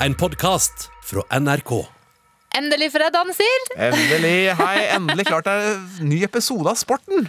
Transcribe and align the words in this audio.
en 0.00 0.14
podkast 0.14 0.90
fra 1.04 1.22
NRK. 1.40 1.70
Endelig 2.56 2.90
fredag, 2.92 3.30
sier. 3.36 3.62
Endelig, 3.88 4.52
hei, 4.58 4.74
endelig 4.96 5.26
klart 5.28 5.46
det 5.48 5.54
er 5.54 5.70
en 5.76 6.10
ny 6.10 6.18
episode 6.24 6.68
av 6.70 6.78
Sporten. 6.80 7.28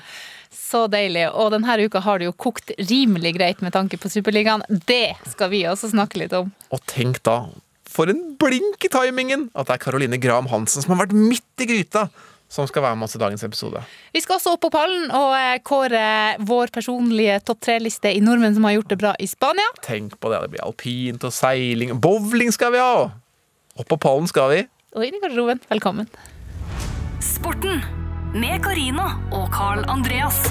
Så 0.51 0.85
deilig. 0.91 1.25
Og 1.31 1.51
denne 1.55 1.77
uka 1.87 2.01
har 2.03 2.19
det 2.19 2.27
jo 2.27 2.35
kokt 2.35 2.73
rimelig 2.89 3.35
greit 3.37 3.63
med 3.63 3.75
tanke 3.75 3.99
på 3.99 4.11
Superligaen. 4.11 4.65
Det 4.87 5.15
skal 5.31 5.51
vi 5.53 5.63
også 5.69 5.93
snakke 5.93 6.19
litt 6.23 6.35
om. 6.35 6.51
Og 6.75 6.83
tenk 6.91 7.21
da, 7.27 7.39
for 7.87 8.11
en 8.11 8.23
blink 8.39 8.83
i 8.83 8.91
timingen, 8.91 9.47
at 9.55 9.69
det 9.69 9.77
er 9.77 9.83
Caroline 9.83 10.19
Graham 10.23 10.51
Hansen 10.51 10.83
som 10.83 10.95
har 10.95 11.05
vært 11.05 11.15
midt 11.15 11.63
i 11.63 11.69
gryta, 11.71 12.07
som 12.49 12.67
skal 12.69 12.85
være 12.85 12.97
med 12.99 13.07
oss 13.07 13.17
i 13.17 13.21
dagens 13.21 13.43
episode. 13.43 13.81
Vi 14.15 14.21
skal 14.23 14.37
også 14.37 14.55
opp 14.55 14.63
på 14.63 14.71
pallen 14.73 15.11
og 15.11 15.35
eh, 15.35 15.59
kåre 15.67 16.07
vår 16.47 16.71
personlige 16.75 17.41
topp 17.47 17.61
tre-liste 17.67 18.13
i 18.15 18.23
nordmenn 18.23 18.55
som 18.55 18.67
har 18.67 18.77
gjort 18.77 18.93
det 18.93 18.99
bra 19.03 19.13
i 19.19 19.27
Spania. 19.29 19.67
Tenk 19.85 20.15
på 20.21 20.31
det, 20.31 20.41
det 20.45 20.53
blir 20.55 20.65
alpint 20.65 21.27
og 21.27 21.35
seiling. 21.35 21.93
Bowling 22.01 22.53
skal 22.55 22.73
vi 22.75 22.81
ha! 22.83 23.07
Opp 23.77 23.91
på 23.91 23.99
pallen 24.01 24.31
skal 24.31 24.51
vi. 24.55 24.63
Og 24.97 25.05
inn 25.05 25.19
i 25.19 25.21
garderoben. 25.21 25.61
Velkommen. 25.69 26.09
Sporten 27.21 27.83
med 28.37 28.63
Carina 28.63 29.11
og 29.35 29.51
Carl 29.53 29.85
Andreas. 29.91 30.47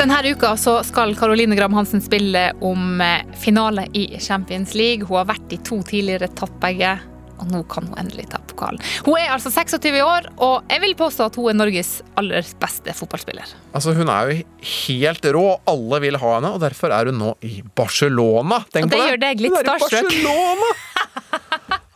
Denne 0.00 0.16
uka 0.32 0.54
så 0.56 0.78
skal 0.86 1.12
Caroline 1.18 1.56
Gram 1.58 1.74
Hansen 1.76 2.00
spille 2.00 2.46
om 2.64 3.02
eh, 3.04 3.20
finale 3.36 3.84
i 3.92 4.06
Champions 4.20 4.72
League. 4.74 5.04
Hun 5.04 5.18
har 5.20 5.26
vært 5.34 5.52
i 5.52 5.58
to 5.66 5.82
tidligere, 5.84 6.30
tatt 6.38 6.54
begge. 6.62 6.94
Og 7.40 7.48
nå 7.48 7.60
kan 7.72 7.84
hun 7.88 7.98
endelig 8.00 8.26
ta 8.32 8.40
pokalen. 8.48 8.80
Hun 9.04 9.16
er 9.20 9.30
altså 9.34 9.52
26 9.52 10.00
år, 10.04 10.26
og 10.44 10.72
jeg 10.72 10.82
vil 10.86 10.96
påstå 10.96 11.28
at 11.28 11.36
hun 11.40 11.50
er 11.52 11.56
Norges 11.56 11.92
aller 12.20 12.48
beste 12.60 12.92
fotballspiller. 12.96 13.52
Altså, 13.76 13.94
Hun 13.96 14.08
er 14.12 14.28
jo 14.32 14.42
helt 14.70 15.28
rå, 15.36 15.44
og 15.54 15.68
alle 15.72 16.00
vil 16.04 16.18
ha 16.20 16.34
henne, 16.38 16.52
og 16.56 16.60
derfor 16.64 16.92
er 16.96 17.08
hun 17.12 17.20
nå 17.20 17.34
i 17.44 17.62
Barcelona. 17.76 18.60
Tenk 18.72 18.88
Og 18.88 18.92
det 18.92 18.96
på 18.96 19.02
det! 19.04 19.10
gjør 19.12 19.22
deg 19.26 19.44
litt 19.44 19.58
starstruck. 19.64 20.12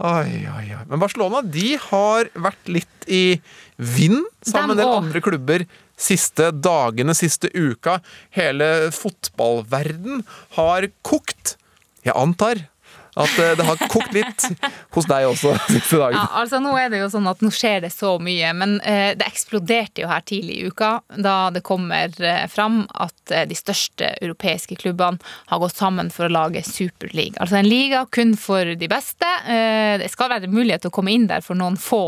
Oi, 0.04 0.32
oi, 0.50 0.66
oi. 0.74 0.82
Men 0.90 1.00
Barcelona 1.00 1.40
de 1.46 1.76
har 1.80 2.28
vært 2.36 2.68
litt 2.72 3.06
i 3.08 3.38
vind 3.76 4.24
sammen 4.44 4.74
med 4.74 4.78
en 4.78 4.82
del 4.82 4.96
andre 4.98 5.20
klubber 5.24 5.64
siste 5.96 6.50
dagene, 6.52 7.14
siste 7.16 7.50
uka. 7.54 8.00
Hele 8.34 8.90
fotballverden 8.94 10.24
har 10.58 10.88
kokt. 11.06 11.56
Jeg 12.04 12.16
antar 12.18 12.66
at 13.14 13.38
eh, 13.38 13.52
det 13.56 13.64
har 13.66 13.76
kokt 13.90 14.12
litt 14.14 14.46
hos 14.94 15.06
deg 15.10 15.28
også 15.28 15.54
siste 15.68 16.00
dagen. 16.00 16.18
Ja, 16.18 16.26
altså 16.40 16.60
Nå 16.62 16.74
er 16.78 16.90
det 16.92 17.02
jo 17.02 17.10
sånn 17.12 17.28
at 17.30 17.42
nå 17.44 17.50
skjer 17.54 17.84
det 17.84 17.92
så 17.94 18.16
mye, 18.22 18.52
men 18.56 18.76
eh, 18.82 19.12
det 19.18 19.28
eksploderte 19.28 20.04
jo 20.04 20.10
her 20.10 20.24
tidlig 20.26 20.58
i 20.58 20.70
uka 20.70 20.90
da 21.14 21.36
det 21.54 21.64
kommer 21.66 22.14
eh, 22.22 22.44
fram 22.50 22.84
at 22.90 23.34
de 23.48 23.56
største 23.56 24.14
europeiske 24.22 24.76
klubbene 24.80 25.18
har 25.50 25.62
gått 25.62 25.78
sammen 25.78 26.10
for 26.12 26.26
å 26.26 26.34
lage 26.34 26.64
superliga. 26.66 27.38
Altså 27.42 27.56
en 27.60 27.68
liga 27.68 28.04
kun 28.12 28.34
for 28.38 28.74
de 28.76 28.88
beste. 28.90 29.28
Det 29.46 30.10
skal 30.12 30.30
være 30.34 30.50
mulighet 30.52 30.84
til 30.84 30.92
å 30.92 30.94
komme 30.94 31.14
inn 31.14 31.26
der 31.30 31.44
for 31.44 31.56
noen 31.58 31.78
få 31.80 32.02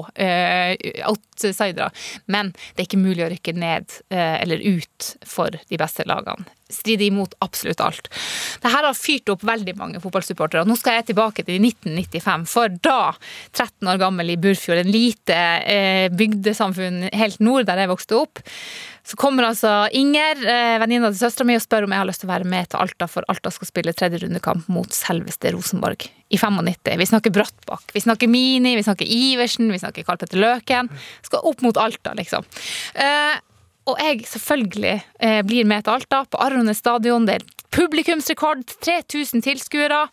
outsidere, 1.09 1.89
men 2.33 2.53
det 2.53 2.85
er 2.85 2.89
ikke 2.89 3.01
mulig 3.01 3.25
å 3.25 3.31
rykke 3.33 3.57
ned 3.57 3.99
eller 4.11 4.61
ut 4.61 5.11
for 5.25 5.57
de 5.57 5.81
beste 5.81 6.05
lagene 6.09 6.45
strider 6.73 7.07
imot 7.07 7.37
absolutt 7.45 7.81
alt. 7.85 8.11
Dette 8.11 8.73
har 8.73 8.89
fyrt 8.99 9.31
opp 9.33 9.45
veldig 9.47 9.77
mange 9.79 10.03
fotballsupportere. 10.03 10.67
Nå 10.67 10.77
skal 10.79 10.99
jeg 10.99 11.11
tilbake 11.13 11.45
til 11.47 11.63
1995, 11.63 12.49
for 12.51 12.75
da, 12.83 13.15
13 13.53 13.93
år 13.93 14.03
gammel 14.03 14.35
i 14.35 14.41
Burfjord, 14.41 14.83
en 14.83 14.93
lite 14.93 15.39
eh, 15.63 16.11
bygdesamfunn 16.15 17.09
helt 17.15 17.43
nord 17.45 17.69
der 17.69 17.85
jeg 17.85 17.93
vokste 17.93 18.21
opp, 18.21 18.43
så 19.07 19.15
kommer 19.21 19.47
altså 19.47 19.71
Inger, 19.95 20.41
eh, 20.51 20.77
venninna 20.83 21.13
til 21.13 21.21
søstera 21.21 21.47
mi, 21.47 21.55
og 21.55 21.63
spør 21.63 21.87
om 21.87 21.95
jeg 21.95 22.03
har 22.03 22.09
lyst 22.09 22.25
til 22.25 22.31
å 22.31 22.35
være 22.35 22.51
med 22.51 22.71
til 22.73 22.83
Alta, 22.83 23.07
for 23.11 23.27
Alta 23.31 23.53
skal 23.55 23.71
spille 23.71 23.95
tredje 23.95 24.25
rundekamp 24.25 24.67
mot 24.73 24.91
selveste 24.95 25.53
Rosenborg 25.55 26.09
i 26.27 26.41
95. 26.41 26.97
Vi 26.99 27.07
snakker 27.13 27.35
Brattbakk, 27.35 27.93
vi 27.95 28.03
snakker 28.03 28.31
Mini, 28.31 28.75
vi 28.75 28.83
snakker 28.83 29.07
Iversen, 29.07 29.71
vi 29.71 29.79
snakker 29.79 30.07
Karl 30.07 30.19
Petter 30.19 30.43
Løken. 30.43 30.91
Skal 31.23 31.47
opp 31.47 31.63
mot 31.63 31.79
Alta, 31.79 32.17
liksom. 32.19 32.47
Eh, 32.99 33.39
og 33.87 34.03
jeg 34.03 34.25
selvfølgelig 34.27 34.97
eh, 35.23 35.41
blir 35.47 35.69
med 35.69 35.87
til 35.87 35.97
Alta, 35.97 36.25
på 36.27 36.41
Arrones 36.43 36.83
stadion. 36.83 37.27
Det 37.29 37.39
er 37.39 37.47
publikumsrekord, 37.77 38.65
3000 38.83 39.45
tilskuere. 39.47 40.07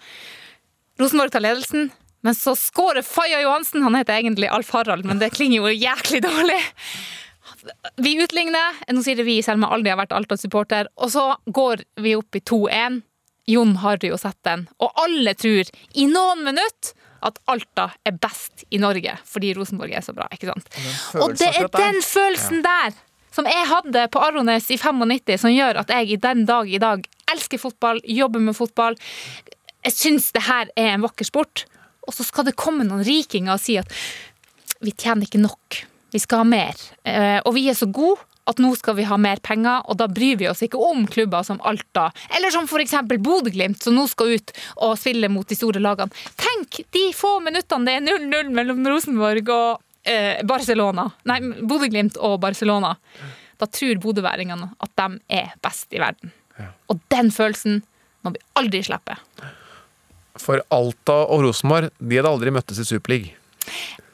Rosenborg 1.01 1.33
tar 1.33 1.43
ledelsen. 1.45 1.91
Men 2.23 2.35
så 2.37 2.53
skårer 2.55 3.03
Faja 3.03 3.41
Johansen, 3.43 3.83
han 3.83 3.97
heter 3.99 4.15
egentlig 4.15 4.47
Alf 4.47 4.69
Harald, 4.71 5.03
men 5.05 5.19
det 5.19 5.33
klinger 5.35 5.59
jo 5.59 5.73
jæklig 5.75 6.21
dårlig. 6.23 6.59
Vi 7.99 8.13
utligner, 8.23 8.77
nå 8.87 9.03
sier 9.03 9.19
det 9.19 9.25
vi 9.27 9.41
selv 9.43 9.59
om 9.59 9.65
jeg 9.67 9.75
aldri 9.75 9.91
har 9.91 9.99
vært 9.99 10.15
Alta-supporter, 10.15 10.87
og 10.95 11.11
så 11.11 11.25
går 11.43 11.83
vi 11.99 12.15
opp 12.15 12.39
i 12.39 12.43
2-1. 12.47 13.01
Jon 13.51 13.73
Harry 13.83 14.07
jo 14.07 14.15
sett 14.15 14.39
den, 14.47 14.69
og 14.79 14.95
alle 15.03 15.33
tror 15.35 15.67
i 15.99 16.05
noen 16.07 16.45
minutter 16.45 16.93
at 17.27 17.39
Alta 17.51 17.89
er 18.07 18.15
best 18.19 18.63
i 18.71 18.79
Norge 18.83 19.15
fordi 19.27 19.53
Rosenborg 19.55 19.95
er 19.95 20.03
så 20.05 20.15
bra, 20.15 20.29
ikke 20.31 20.49
sant? 20.49 20.69
Og 21.19 21.35
det 21.39 21.49
er 21.51 21.67
den 21.75 21.99
følelsen 22.03 22.63
der 22.63 22.95
som 23.33 23.47
jeg 23.49 23.67
hadde 23.69 24.07
på 24.13 24.21
Arones 24.21 24.69
i 24.71 24.77
95, 24.77 25.37
som 25.41 25.53
gjør 25.53 25.81
at 25.81 25.93
jeg 25.93 26.13
i 26.13 26.19
den 26.21 26.45
dag 26.49 26.69
i 26.69 26.81
dag 26.81 27.05
elsker 27.33 27.61
fotball, 27.61 28.01
jobber 28.05 28.43
med 28.43 28.55
fotball. 28.57 28.97
Jeg 29.83 29.95
syns 29.97 30.31
det 30.35 30.45
her 30.45 30.69
er 30.77 30.93
en 30.93 31.05
vakker 31.05 31.27
sport. 31.27 31.65
Og 32.07 32.13
så 32.13 32.25
skal 32.27 32.45
det 32.47 32.57
komme 32.59 32.85
noen 32.85 33.03
rikinger 33.07 33.55
og 33.55 33.63
si 33.63 33.77
at 33.79 33.89
vi 34.83 34.91
tjener 34.91 35.25
ikke 35.25 35.39
nok, 35.41 35.79
vi 36.11 36.19
skal 36.19 36.43
ha 36.43 36.47
mer. 36.47 36.79
Eh, 37.07 37.39
Og 37.45 37.53
vi 37.55 37.69
er 37.71 37.77
så 37.79 37.87
gode 37.87 38.19
at 38.45 38.59
nå 38.59 38.73
skal 38.75 38.97
vi 38.97 39.05
ha 39.07 39.15
mer 39.15 39.39
penger, 39.39 39.85
og 39.87 39.95
da 40.01 40.09
bryr 40.11 40.35
vi 40.41 40.49
oss 40.49 40.59
ikke 40.65 40.75
om 40.75 41.05
klubber 41.07 41.45
som 41.47 41.61
Alta, 41.63 42.09
eller 42.35 42.51
som 42.51 42.67
f.eks. 42.67 42.97
Bodø-Glimt, 43.23 43.79
som 43.81 43.95
nå 43.95 44.03
skal 44.11 44.33
ut 44.35 44.51
og 44.83 44.97
spille 44.99 45.29
mot 45.31 45.47
de 45.47 45.55
store 45.55 45.79
lagene. 45.79 46.11
Tenk 46.35 46.81
de 46.91 47.05
få 47.15 47.37
minuttene 47.45 47.87
det 47.87 47.95
er 48.01 48.19
0-0 48.19 48.51
mellom 48.51 48.83
Rosenborg 48.91 49.47
og 49.47 49.79
eh, 50.05 50.43
Barcelona. 50.47 51.07
Nei, 51.29 51.39
Bodø-Glimt 51.63 52.19
og 52.21 52.39
Barcelona. 52.43 52.93
Da 53.59 53.69
tror 53.69 53.99
bodøværingene 54.03 54.71
at 54.83 54.93
de 54.99 55.19
er 55.39 55.53
best 55.63 55.93
i 55.93 56.01
verden. 56.01 56.33
Og 56.91 56.99
den 57.11 57.31
følelsen 57.33 57.81
må 58.23 58.33
vi 58.33 58.41
aldri 58.59 58.83
slippe. 58.85 59.17
For 60.39 60.63
Alta 60.73 61.19
og 61.29 61.43
Rosenborg 61.45 61.91
de 61.99 62.17
hadde 62.17 62.31
aldri 62.31 62.53
møttes 62.53 62.81
i 62.81 62.87
Superliga. 62.87 63.35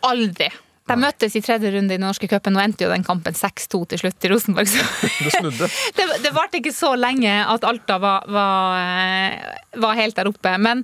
Aldri. 0.06 0.50
De 0.90 0.98
møttes 0.98 1.36
i 1.38 1.42
tredje 1.46 1.72
runde 1.74 1.94
i 1.94 2.00
den 2.00 2.06
norske 2.08 2.28
cupen, 2.30 2.58
og 2.58 2.64
endte 2.64 2.86
jo 2.86 2.92
den 2.92 3.06
kampen 3.06 3.36
6-2 3.38 3.82
til 3.92 4.02
slutt 4.04 4.26
i 4.26 4.32
Rosenborg. 4.32 4.74
Det 5.26 5.34
snudde. 5.36 5.70
det, 5.98 6.08
det 6.26 6.34
varte 6.36 6.60
ikke 6.60 6.74
så 6.76 6.96
lenge 6.98 7.30
at 7.30 7.66
Alta 7.68 8.00
var, 8.02 8.26
var, 8.32 8.78
eh, 8.82 9.80
var 9.84 9.98
helt 10.00 10.18
der 10.18 10.32
oppe. 10.32 10.56
Men, 10.62 10.84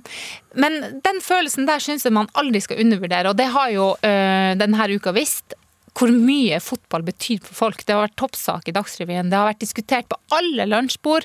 men 0.54 0.78
den 1.04 1.22
følelsen 1.24 1.66
der 1.68 1.82
syns 1.82 2.06
jeg 2.06 2.14
man 2.14 2.30
aldri 2.38 2.62
skal 2.62 2.82
undervurdere, 2.84 3.32
og 3.32 3.38
det 3.40 3.48
har 3.54 3.72
jo 3.74 3.92
øh, 3.98 4.52
denne 4.60 4.90
uka 4.94 5.14
visst. 5.16 5.58
Hvor 5.96 6.12
mye 6.12 6.58
fotball 6.60 7.06
betyr 7.06 7.40
for 7.40 7.56
folk. 7.56 7.80
Det 7.80 7.94
har 7.94 8.02
vært 8.04 8.18
toppsak 8.20 8.66
i 8.68 8.74
Dagsrevyen. 8.76 9.30
Det 9.32 9.38
har 9.38 9.48
vært 9.48 9.62
diskutert 9.64 10.10
på 10.10 10.18
alle 10.36 10.66
lunsjbord. 10.68 11.24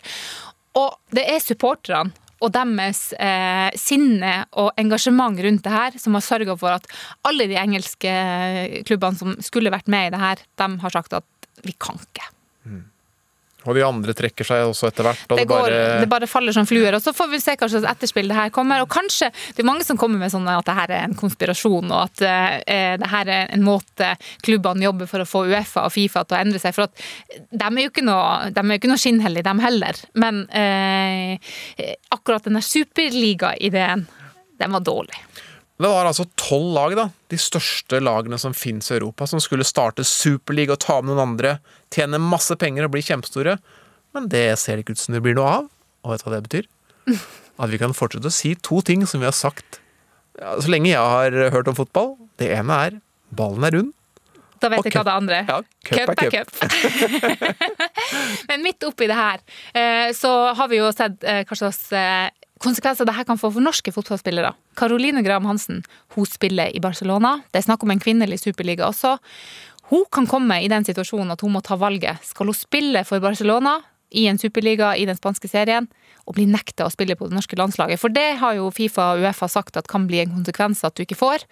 Og 0.79 0.95
det 1.11 1.25
er 1.27 1.43
supporterne 1.43 2.15
og 2.41 2.53
deres 2.55 3.01
eh, 3.21 3.69
sinne 3.77 4.33
og 4.57 4.71
engasjement 4.81 5.37
rundt 5.45 5.63
det 5.65 5.73
her 5.73 5.97
som 6.01 6.17
har 6.17 6.25
sørga 6.25 6.57
for 6.59 6.73
at 6.73 6.87
alle 7.27 7.47
de 7.51 7.59
engelske 7.61 8.13
klubbene 8.87 9.19
som 9.19 9.35
skulle 9.45 9.73
vært 9.73 9.91
med 9.91 10.09
i 10.09 10.13
det 10.15 10.21
her, 10.21 10.41
de 10.61 10.69
har 10.81 10.95
sagt 10.95 11.13
at 11.17 11.27
vi 11.65 11.75
kan 11.77 11.99
ikke. 12.01 12.31
Og 13.69 13.77
de 13.77 13.83
andre 13.85 14.13
trekker 14.17 14.47
seg 14.47 14.63
også 14.71 14.89
etter 14.89 15.05
hvert. 15.05 15.25
Det, 15.29 15.37
det, 15.43 15.47
bare 15.49 15.81
det 16.01 16.09
bare 16.09 16.29
faller 16.29 16.55
som 16.55 16.65
fluer. 16.65 16.95
Og 16.97 17.03
så 17.03 17.13
får 17.13 17.29
vi 17.29 17.41
se 17.43 17.55
hva 17.59 17.69
slags 17.69 17.87
etterspill 17.91 18.31
det 18.31 18.37
her 18.37 18.53
kommer. 18.53 18.81
Og 18.81 18.89
kanskje 18.91 19.29
det 19.53 19.61
er 19.61 19.69
mange 19.69 19.85
som 19.85 19.99
kommer 20.01 20.21
med 20.21 20.33
sånn 20.33 20.49
at 20.49 20.65
det 20.65 20.77
her 20.79 20.95
er 20.95 21.05
en 21.05 21.17
konspirasjon, 21.17 21.91
og 21.91 22.07
at 22.07 22.25
eh, 22.25 22.95
det 23.01 23.11
her 23.11 23.29
er 23.29 23.53
en 23.53 23.65
måte 23.65 24.15
klubbene 24.45 24.87
jobber 24.87 25.09
for 25.11 25.23
å 25.23 25.29
få 25.29 25.43
Uefa 25.51 25.85
og 25.85 25.93
Fifa 25.93 26.25
til 26.25 26.37
å 26.37 26.41
endre 26.41 26.63
seg. 26.63 26.75
For 26.77 26.89
at 26.89 27.05
de 27.51 27.69
er 27.69 27.85
jo 27.85 27.93
ikke 27.93 28.05
noe, 28.07 28.49
de 28.49 28.65
er 28.65 28.79
ikke 28.79 28.91
noe 28.91 29.01
skinnhellige, 29.01 29.45
dem 29.45 29.61
heller. 29.61 30.01
Men 30.25 30.43
eh, 30.49 31.53
akkurat 32.09 32.49
den 32.49 32.57
der 32.57 32.65
superliga-ideen, 32.65 34.07
den 34.61 34.77
var 34.77 34.85
dårlig. 34.85 35.21
Det 35.81 35.89
var 35.89 36.05
altså 36.05 36.27
tolv 36.37 36.73
lag, 36.75 36.95
da. 36.97 37.07
De 37.31 37.39
største 37.41 38.01
lagene 38.03 38.37
som 38.41 38.53
fins 38.53 38.91
i 38.91 38.95
Europa, 38.99 39.25
som 39.29 39.41
skulle 39.41 39.65
starte 39.65 40.05
Superliga 40.05 40.75
og 40.75 40.83
ta 40.83 40.99
med 41.01 41.13
noen 41.13 41.31
andre, 41.31 41.55
tjene 41.93 42.21
masse 42.21 42.53
penger 42.61 42.85
og 42.85 42.93
bli 42.93 43.01
kjempestore. 43.05 43.57
Men 44.13 44.27
det 44.29 44.45
ser 44.61 44.77
det 44.77 44.85
ikke 44.85 44.97
ut 44.97 45.01
som 45.01 45.15
det 45.15 45.23
blir 45.25 45.37
noe 45.37 45.53
av. 45.61 45.69
Og 46.05 46.13
vet 46.13 46.21
du 46.21 46.27
hva 46.27 46.35
det 46.35 46.45
betyr? 46.49 46.67
At 47.61 47.71
vi 47.71 47.79
kan 47.81 47.95
fortsette 47.97 48.29
å 48.29 48.33
si 48.33 48.53
to 48.61 48.81
ting 48.85 49.07
som 49.09 49.23
vi 49.23 49.29
har 49.29 49.35
sagt 49.35 49.81
ja, 50.39 50.53
så 50.57 50.71
lenge 50.71 50.91
jeg 50.91 51.01
har 51.01 51.35
hørt 51.53 51.69
om 51.69 51.77
fotball. 51.77 52.13
Det 52.39 52.51
ene 52.55 52.77
er 52.85 53.01
ballen 53.35 53.65
er 53.67 53.75
rund. 53.77 53.91
Da 54.61 54.69
vet 54.69 54.85
jeg 54.85 54.93
hva 54.93 55.05
det 55.07 55.13
andre 55.17 55.39
Ja, 55.47 55.57
cup 55.89 56.11
er 56.13 56.29
cup. 56.35 56.51
Men 58.49 58.61
midt 58.65 58.85
oppi 58.85 59.07
det 59.09 59.17
her, 59.17 59.41
eh, 59.73 60.11
så 60.13 60.31
har 60.57 60.69
vi 60.69 60.77
jo 60.77 60.91
sett 60.93 61.25
eh, 61.25 61.41
hva 61.49 61.57
slags 61.57 61.81
eh, 61.97 62.29
konsekvenser 62.61 63.07
dette 63.09 63.25
kan 63.27 63.39
få 63.39 63.51
for 63.53 63.63
norske 63.63 63.91
fotballspillere. 63.93 64.53
Caroline 64.77 65.23
Graham 65.25 65.47
Hansen 65.49 65.83
hun 66.15 66.27
spiller 66.29 66.71
i 66.75 66.81
Barcelona. 66.83 67.39
Det 67.51 67.61
er 67.61 67.67
snakk 67.67 67.83
om 67.85 67.91
en 67.93 68.01
kvinnelig 68.01 68.39
superliga 68.43 68.87
også. 68.89 69.17
Hun 69.91 70.05
kan 70.13 70.27
komme 70.29 70.61
i 70.63 70.69
den 70.71 70.85
situasjonen 70.87 71.33
at 71.33 71.41
hun 71.43 71.51
må 71.55 71.61
ta 71.65 71.75
valget. 71.75 72.21
Skal 72.23 72.47
hun 72.47 72.55
spille 72.55 73.03
for 73.07 73.19
Barcelona 73.23 73.81
i 74.11 74.27
en 74.27 74.39
superliga 74.39 74.93
i 74.95 75.05
den 75.07 75.17
spanske 75.19 75.47
serien, 75.51 75.87
og 76.27 76.35
bli 76.37 76.45
nekta 76.47 76.85
å 76.85 76.93
spille 76.93 77.15
på 77.17 77.27
det 77.27 77.35
norske 77.35 77.57
landslaget? 77.59 77.99
For 77.99 78.13
det 78.13 78.37
har 78.39 78.55
jo 78.55 78.71
Fifa 78.75 79.13
og 79.15 79.25
Uefa 79.25 79.47
sagt 79.51 79.79
at 79.79 79.89
kan 79.91 80.07
bli 80.07 80.21
en 80.23 80.35
konsekvens 80.37 80.83
at 80.87 80.95
du 80.95 81.03
ikke 81.03 81.19
får. 81.19 81.47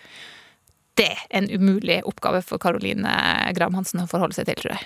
Det 1.00 1.12
er 1.16 1.20
en 1.40 1.48
umulig 1.52 2.02
oppgave 2.08 2.42
for 2.46 2.60
Caroline 2.62 3.12
Graham 3.56 3.76
Hansen 3.80 4.04
å 4.04 4.08
forholde 4.12 4.36
seg 4.36 4.46
til, 4.52 4.60
tror 4.64 4.76
jeg. 4.76 4.84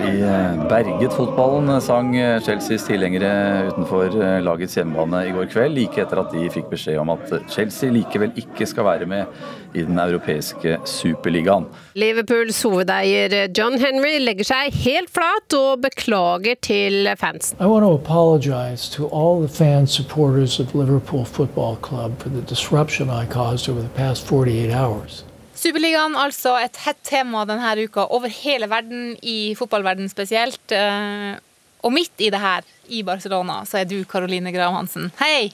Vi 0.00 0.20
eh, 0.22 0.68
berget 0.68 1.12
fotballen, 1.12 1.68
eh, 1.68 1.80
sang 1.84 2.14
eh, 2.16 2.38
Chelseas 2.40 2.86
tilhengere 2.88 3.30
utenfor 3.68 4.14
lagets 4.40 4.78
hjemmebane 4.78 5.26
i 5.28 5.34
går 5.34 5.50
kveld, 5.52 5.76
like 5.76 6.00
etter 6.00 6.22
at 6.22 6.32
de 6.32 6.46
fikk 6.52 6.70
beskjed 6.72 6.96
om 7.02 7.12
at 7.12 7.34
Chelsea 7.52 7.92
likevel 7.92 8.32
ikke 8.40 8.68
skal 8.70 8.86
være 8.86 9.08
med 9.10 9.76
i 9.76 9.84
den 9.84 10.00
europeiske 10.00 10.78
superligaen. 10.88 11.68
Liverpools 12.00 12.62
hovedeier 12.64 13.52
John 13.56 13.76
Henry 13.82 14.16
legger 14.24 14.48
seg 14.48 14.80
helt 14.86 15.12
flat 15.12 15.58
og 15.58 15.84
beklager 15.84 16.56
til 16.64 17.10
fansen. 17.20 17.60
I 17.60 17.68
want 17.68 17.84
to 17.84 17.92
apologize 17.92 18.88
to 18.96 19.06
all 19.12 19.44
the 19.44 19.52
fans, 19.52 19.92
supporters 19.92 20.58
of 20.60 20.74
Liverpool 20.74 21.26
Football 21.26 21.76
Club 21.82 22.16
for 22.18 22.30
the 22.30 22.42
disruption 22.48 23.10
I 23.10 23.26
caused 23.26 23.68
over 23.68 23.82
the 23.82 23.94
past 23.94 24.26
48 24.26 24.72
hours. 24.72 25.24
Superligaen, 25.60 26.16
altså 26.16 26.54
et 26.56 26.78
hett 26.86 27.00
tema 27.04 27.44
denne 27.48 27.74
uka 27.84 28.06
over 28.14 28.32
hele 28.32 28.68
verden, 28.70 29.12
i 29.20 29.52
fotballverden 29.58 30.08
spesielt. 30.12 30.72
Eh, 30.72 31.36
og 31.84 31.92
midt 31.92 32.20
i 32.20 32.30
det 32.32 32.40
her, 32.40 32.64
i 32.88 33.02
Barcelona, 33.04 33.60
så 33.68 33.80
er 33.80 33.88
du 33.88 33.98
Caroline 34.08 34.52
Graham 34.54 34.78
Hansen. 34.80 35.10
Hei! 35.20 35.50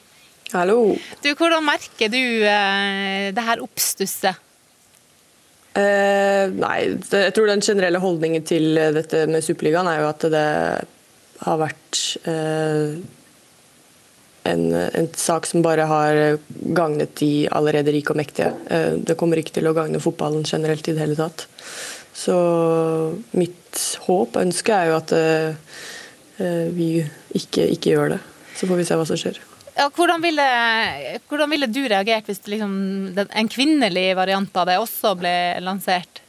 Hallo. 0.52 0.94
Du, 1.22 1.32
Hvordan 1.34 1.64
merker 1.66 2.10
du 2.12 2.22
eh, 2.22 3.32
det 3.34 3.46
her 3.48 3.62
oppstusset? 3.64 4.42
Uh, 5.76 6.48
nei, 6.56 6.94
det, 7.02 7.18
jeg 7.26 7.32
tror 7.36 7.50
den 7.50 7.60
generelle 7.60 8.00
holdningen 8.00 8.46
til 8.48 8.78
dette 8.96 9.26
med 9.28 9.44
Superligaen 9.44 9.90
er 9.90 9.98
jo 10.00 10.06
at 10.08 10.24
det 10.32 10.46
har 11.44 11.58
vært 11.60 12.00
eh, 12.28 12.96
en, 14.46 14.64
en, 14.74 15.08
sak 15.16 15.46
som 15.48 15.64
bare 15.64 15.86
har 15.90 16.38
gagnet 16.76 17.16
de 17.20 17.48
allerede 17.52 17.94
rike 17.94 18.14
og 18.14 18.20
mektige. 18.20 18.52
Eh, 18.70 18.94
det 18.96 19.18
kommer 19.18 19.40
ikke 19.40 19.58
til 19.58 19.68
å 19.68 19.74
gagne 19.76 20.02
fotballen 20.02 20.46
generelt 20.46 20.86
i 20.88 20.94
det 20.94 21.02
hele 21.02 21.18
tatt. 21.18 21.46
Så 22.16 22.36
mitt 23.36 23.82
håp 24.06 24.38
og 24.38 24.40
ønske 24.40 24.72
er 24.72 24.88
jo 24.88 24.94
at 24.96 25.12
uh, 25.12 25.74
vi 26.72 26.88
ikke, 27.36 27.66
ikke, 27.74 27.92
gjør 27.92 28.14
det. 28.14 28.20
Så 28.56 28.68
får 28.70 28.80
vi 28.80 28.86
se 28.88 28.96
hva 28.96 29.04
som 29.04 29.20
skjer. 29.20 29.36
Ja, 29.76 29.90
hvordan, 29.92 30.22
ville, 30.24 30.46
hvordan 31.28 31.52
ville 31.52 31.68
du 31.68 31.82
reagert 31.84 32.30
hvis 32.30 32.40
liksom, 32.48 32.72
en 33.20 33.50
kvinnelig 33.52 34.06
variant 34.16 34.56
av 34.56 34.70
det 34.70 34.78
også 34.80 35.12
ble 35.20 35.34
lansert? 35.60 36.22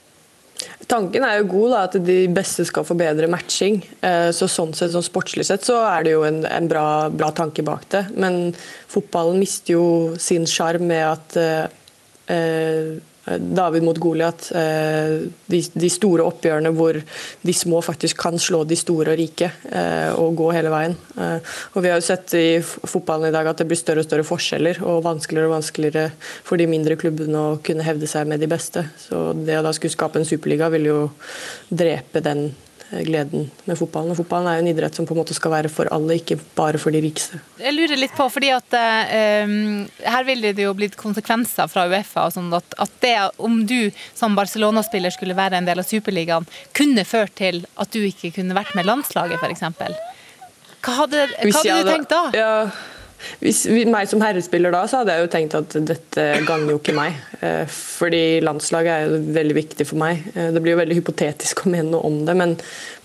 Tanken 0.85 1.23
er 1.25 1.39
jo 1.39 1.47
god, 1.49 1.71
da, 1.73 1.79
at 1.87 1.95
de 2.05 2.17
beste 2.29 2.63
skal 2.69 2.85
få 2.85 2.95
bedre 2.99 3.27
matching. 3.31 3.79
Eh, 4.05 4.29
så 4.35 4.45
sånn 4.51 4.75
sett, 4.77 4.93
sånn 4.93 5.05
Sportslig 5.05 5.47
sett 5.49 5.65
så 5.65 5.79
er 5.89 6.05
det 6.05 6.13
jo 6.13 6.21
en, 6.27 6.43
en 6.45 6.69
bra, 6.69 6.85
bra, 7.09 7.31
tanke 7.35 7.65
bak 7.65 7.87
det. 7.95 8.03
Men 8.13 8.53
fotballen 8.91 9.41
mister 9.41 9.73
jo 9.73 9.87
sin 10.21 10.45
sjarm 10.47 10.85
med 10.91 11.03
at 11.09 11.37
eh, 11.41 12.93
David 13.35 13.83
mot 13.83 13.97
Goliat. 13.97 14.51
Eh, 14.55 15.27
de, 15.51 15.61
de, 15.73 15.89
store 15.91 16.25
oppgjørene 16.27 16.71
hvor 16.75 16.97
de 16.97 17.55
små 17.55 17.81
faktisk 17.83 18.19
kan 18.21 18.39
slå 18.41 18.63
de 18.67 18.77
store 18.79 19.13
og 19.13 19.19
rike 19.19 19.49
eh, 19.71 20.11
og 20.15 20.37
gå 20.39 20.51
hele 20.55 20.71
veien. 20.73 20.95
Eh, 21.17 21.55
og 21.73 21.83
Vi 21.83 21.91
har 21.91 21.99
jo 21.99 22.07
sett 22.07 22.35
i 22.39 22.47
fotballen 22.63 23.29
i 23.29 23.35
dag 23.35 23.49
at 23.51 23.63
det 23.63 23.67
blir 23.69 23.79
større 23.79 24.03
og 24.03 24.09
større 24.09 24.27
forskjeller 24.27 24.83
og 24.87 25.03
vanskeligere 25.07 25.49
og 25.49 25.57
vanskeligere 25.57 26.05
for 26.47 26.59
de 26.59 26.69
mindre 26.69 26.99
klubbene 26.99 27.43
å 27.43 27.57
kunne 27.63 27.85
hevde 27.87 28.09
seg 28.09 28.29
med 28.29 28.43
de 28.43 28.51
beste. 28.51 28.85
Så 29.07 29.31
det 29.37 29.59
å 29.59 29.65
da 29.65 29.75
skulle 29.75 29.95
skape 29.95 30.21
en 30.21 30.29
superliga 30.29 30.71
vil 30.73 30.89
jo 30.91 31.01
drepe 31.69 32.23
den 32.23 32.47
gleden 32.91 33.49
med 33.65 33.77
fotballen. 33.79 34.13
Og 34.13 34.19
fotballen 34.21 34.49
er 34.49 34.57
jo 34.59 34.63
en 34.65 34.69
idrett 34.71 34.97
som 34.97 35.07
på 35.07 35.15
en 35.15 35.21
måte 35.21 35.35
skal 35.37 35.53
være 35.53 35.71
for 35.71 35.89
alle, 35.93 36.17
ikke 36.19 36.39
bare 36.57 36.79
for 36.81 36.95
de 36.95 37.01
rikeste. 37.03 37.39
Jeg 37.61 37.75
lurer 37.75 37.99
litt 37.99 38.15
på, 38.17 38.27
fordi 38.31 38.51
at 38.55 38.77
um, 39.47 39.85
her 40.03 40.27
ville 40.27 40.53
det 40.57 40.67
jo 40.67 40.73
blitt 40.77 40.97
konsekvenser 40.99 41.69
fra 41.71 41.87
Uefa. 41.91 42.27
og 42.27 42.35
sånn 42.37 42.51
at, 42.55 42.77
at 42.79 42.99
det 43.03 43.15
om 43.43 43.59
du 43.67 43.91
som 44.15 44.37
Barcelona-spiller 44.37 45.13
skulle 45.15 45.37
være 45.37 45.59
en 45.59 45.67
del 45.67 45.83
av 45.83 45.87
Superligaen, 45.87 46.47
kunne 46.77 47.07
ført 47.07 47.35
til 47.39 47.65
at 47.75 47.91
du 47.93 48.03
ikke 48.07 48.33
kunne 48.39 48.57
vært 48.57 48.75
med 48.77 48.87
landslaget, 48.87 49.41
f.eks. 49.41 49.65
Hva 50.85 50.99
hadde, 51.01 51.25
hva 51.41 51.57
hadde 51.57 51.81
du 51.81 51.89
tenkt 51.91 52.13
da? 52.13 52.21
Ja, 52.37 52.51
hvis 53.41 53.63
meg 53.89 54.07
som 54.09 54.21
herrespiller 54.21 54.73
da, 54.73 54.83
så 54.89 55.01
hadde 55.01 55.15
jeg 55.15 55.25
jo 55.25 55.29
tenkt 55.33 55.55
at 55.57 55.75
dette 55.89 56.25
gagner 56.45 56.73
jo 56.73 56.79
ikke 56.79 56.95
meg. 56.97 57.17
Eh, 57.41 57.65
fordi 57.69 58.39
landslaget 58.45 58.91
er 58.93 59.05
jo 59.07 59.19
veldig 59.35 59.57
viktig 59.57 59.87
for 59.89 60.01
meg. 60.01 60.23
Eh, 60.33 60.49
det 60.53 60.61
blir 60.63 60.75
jo 60.75 60.81
veldig 60.81 60.97
hypotetisk 60.99 61.65
å 61.65 61.73
mene 61.73 61.91
noe 61.91 62.05
om 62.07 62.19
det, 62.27 62.35
men 62.37 62.55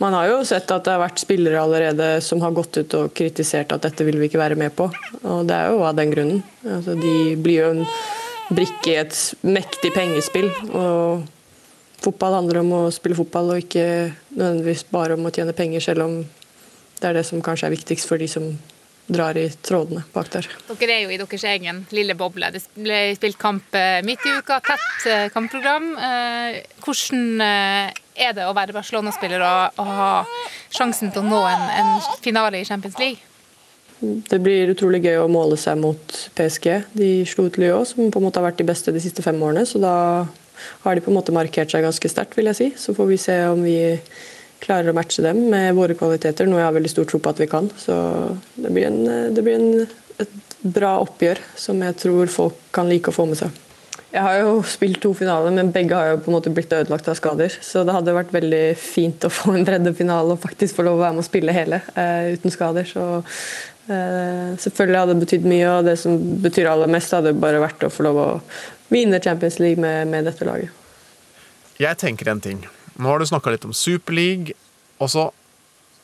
man 0.03 0.17
har 0.17 0.29
jo 0.31 0.41
sett 0.49 0.71
at 0.73 0.85
det 0.87 0.95
har 0.95 1.03
vært 1.05 1.23
spillere 1.23 1.61
allerede 1.63 2.09
som 2.25 2.43
har 2.45 2.55
gått 2.57 2.81
ut 2.81 2.99
og 2.99 3.15
kritisert 3.17 3.73
at 3.75 3.85
dette 3.87 4.07
vil 4.09 4.21
vi 4.21 4.29
ikke 4.29 4.43
være 4.43 4.59
med 4.61 4.75
på. 4.77 4.91
Og 5.23 5.47
det 5.49 5.57
er 5.57 5.73
jo 5.73 5.85
av 5.87 5.97
den 5.99 6.13
grunnen. 6.13 6.43
Altså, 6.67 6.97
de 6.99 7.15
blir 7.41 7.63
jo 7.63 7.71
en 7.77 7.87
brikke 8.53 8.93
i 8.93 8.99
et 9.01 9.23
mektig 9.47 9.95
pengespill. 9.97 10.51
og 10.73 11.25
Fotball 12.03 12.35
handler 12.41 12.61
om 12.63 12.73
å 12.75 12.83
spille 12.95 13.17
fotball, 13.17 13.55
og 13.55 13.63
ikke 13.63 13.87
nødvendigvis 14.35 14.85
bare 14.91 15.15
om 15.15 15.29
å 15.29 15.33
tjene 15.35 15.55
penger, 15.57 15.85
selv 15.85 16.07
om 16.09 16.17
det 16.99 17.09
er 17.09 17.19
det 17.19 17.27
som 17.27 17.43
kanskje 17.43 17.69
er 17.69 17.77
viktigst 17.77 18.09
for 18.11 18.19
de 18.19 18.29
som 18.31 18.49
drar 19.07 19.37
i 19.37 19.49
trådene 19.51 20.05
bak 20.13 20.31
der. 20.33 20.47
Dere 20.79 20.95
er 20.95 21.03
jo 21.05 21.13
i 21.13 21.19
deres 21.21 21.45
egen 21.49 21.83
lille 21.95 22.15
boble. 22.19 22.53
Det 22.55 22.63
ble 22.77 23.01
spilt 23.17 23.39
kamp 23.41 23.75
eh, 23.79 23.99
midt 24.07 24.25
i 24.29 24.37
uka, 24.39 24.61
tett 24.65 25.09
eh, 25.11 25.27
kampprogram. 25.35 25.91
Eh, 25.99 26.61
hvordan 26.85 27.43
er 27.43 28.37
det 28.37 28.47
å 28.47 28.55
være 28.57 28.77
Barcelona-spiller 28.77 29.43
og, 29.43 29.83
ha 29.83 30.13
sjansen 30.73 31.13
til 31.13 31.25
å 31.25 31.29
nå 31.29 31.43
en, 31.49 31.69
en 31.83 31.93
finale 32.25 32.63
i 32.63 32.69
Champions 32.69 32.99
League? 33.01 33.21
Det 34.03 34.41
blir 34.43 34.73
utrolig 34.73 34.99
gøy 35.05 35.21
å 35.23 35.31
måle 35.31 35.57
seg 35.61 35.79
mot 35.79 36.15
PSG. 36.35 36.69
De 36.99 37.11
slo 37.29 37.47
ut 37.47 37.59
Lyon, 37.61 37.87
som 37.87 38.11
på 38.11 38.19
en 38.19 38.27
måte 38.27 38.41
har 38.41 38.49
vært 38.49 38.59
de 38.59 38.67
beste 38.67 38.95
de 38.95 39.03
siste 39.03 39.23
fem 39.23 39.39
årene. 39.39 39.63
Så 39.69 39.79
da 39.83 39.95
har 40.83 40.95
de 40.95 41.03
på 41.05 41.13
en 41.13 41.19
måte 41.19 41.35
markert 41.35 41.71
seg 41.71 41.85
ganske 41.87 42.11
sterkt, 42.11 42.35
vil 42.39 42.51
jeg 42.51 42.59
si. 42.59 42.69
Så 42.79 42.97
får 42.97 43.11
vi 43.13 43.21
se 43.23 43.37
om 43.53 43.63
vi 43.63 43.77
klarer 44.63 44.93
å 44.93 44.97
matche 44.97 45.25
dem 45.25 45.45
med 45.53 45.75
våre 45.79 45.97
kvaliteter, 45.99 46.49
noe 46.49 46.63
jeg 46.63 46.69
har 46.69 46.77
veldig 46.77 46.93
stor 46.93 47.09
tro 47.11 47.21
på 47.23 47.33
at 47.33 47.43
vi 47.43 47.51
kan. 47.51 47.69
Så 47.81 47.97
det 48.55 48.71
blir, 48.71 48.89
en, 48.89 49.35
det 49.35 49.45
blir 49.45 49.59
en, 49.59 49.85
et 50.23 50.39
bra 50.63 50.97
oppgjør 51.03 51.43
som 51.59 51.83
jeg 51.83 51.99
tror 52.05 52.31
folk 52.31 52.59
kan 52.75 52.91
like 52.91 53.11
å 53.11 53.17
få 53.17 53.27
med 53.31 53.41
seg. 53.43 53.63
Jeg 54.13 54.21
har 54.21 54.43
jo 54.43 54.57
spilt 54.69 54.99
to 55.01 55.15
finaler, 55.17 55.55
men 55.57 55.71
begge 55.73 55.97
har 55.97 56.11
jo 56.11 56.19
på 56.21 56.29
en 56.29 56.35
måte 56.37 56.51
blitt 56.53 56.73
ødelagt 56.77 57.07
av 57.09 57.17
skader. 57.17 57.55
Så 57.65 57.81
det 57.89 57.95
hadde 57.97 58.13
vært 58.13 58.35
veldig 58.35 58.65
fint 58.77 59.25
å 59.25 59.31
få 59.33 59.55
en 59.57 59.65
breddefinale 59.65 60.35
og 60.35 60.43
faktisk 60.43 60.77
få 60.77 60.85
lov 60.85 60.99
å 60.99 61.05
være 61.07 61.17
med 61.17 61.25
å 61.25 61.29
spille 61.31 61.55
hele 61.57 61.79
uh, 61.97 62.29
uten 62.35 62.53
skader. 62.53 62.91
Så 62.91 63.07
uh, 63.25 64.53
selvfølgelig 64.61 65.01
hadde 65.01 65.17
det 65.17 65.25
betydd 65.25 65.49
mye, 65.49 65.71
og 65.71 65.89
det 65.89 65.97
som 66.03 66.21
betyr 66.45 66.69
aller 66.75 66.93
mest, 66.93 67.17
hadde 67.17 67.33
bare 67.41 67.65
vært 67.65 67.89
å 67.89 67.93
få 67.93 68.05
lov 68.05 68.21
å 68.21 68.29
vinne 68.93 69.23
Champions 69.25 69.57
League 69.65 69.81
med, 69.81 70.13
med 70.13 70.29
dette 70.29 70.45
laget. 70.45 70.77
Jeg 71.81 71.97
tenker 72.05 72.29
en 72.29 72.45
ting. 72.45 72.61
Nå 72.99 73.09
har 73.09 73.21
du 73.23 73.29
snakka 73.29 73.55
litt 73.55 73.65
om 73.69 73.75
Superleague, 73.77 74.57
også, 75.03 75.31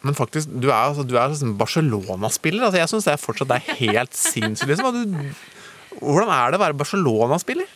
men 0.07 0.15
faktisk, 0.15 0.51
du 0.51 0.69
er, 0.71 0.77
altså, 0.77 1.05
er 1.05 1.33
liksom 1.33 1.57
Barcelona-spiller. 1.59 2.67
Altså, 2.67 2.81
jeg 2.81 2.93
syns 2.93 3.09
det 3.09 3.17
fortsatt 3.23 3.57
er 3.57 3.73
helt 3.81 4.15
sinnssykt. 4.29 4.71
Liksom. 4.71 5.17
Hvordan 5.99 6.31
er 6.35 6.53
det 6.53 6.61
å 6.61 6.63
være 6.63 6.79
Barcelona-spiller? 6.79 7.75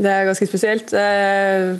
Det 0.00 0.10
er 0.10 0.26
ganske 0.26 0.48
spesielt. 0.48 0.92
Eh, 0.96 1.76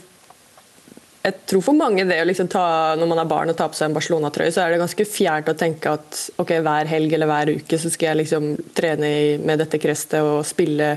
jeg 1.20 1.36
tror 1.50 1.64
for 1.64 1.76
mange 1.76 2.06
det 2.08 2.20
å 2.22 2.28
liksom 2.28 2.48
ta, 2.52 2.94
når 2.96 3.08
man 3.10 3.18
er 3.20 3.28
barn 3.28 3.52
og 3.52 3.56
tar 3.58 3.72
på 3.72 3.76
seg 3.76 3.90
en 3.90 3.96
Barcelona-trøye, 3.96 4.52
så 4.54 4.62
er 4.62 4.72
det 4.72 4.80
ganske 4.80 5.08
fjernt 5.08 5.50
å 5.52 5.56
tenke 5.58 5.92
at 5.98 6.20
ok, 6.40 6.54
hver 6.64 6.88
helg 6.88 7.16
eller 7.16 7.28
hver 7.28 7.52
uke 7.58 7.80
så 7.80 7.92
skal 7.92 8.12
jeg 8.12 8.22
liksom 8.22 8.54
trene 8.76 9.10
med 9.42 9.60
dette 9.60 9.80
krestet 9.82 10.24
og 10.24 10.46
spille 10.48 10.94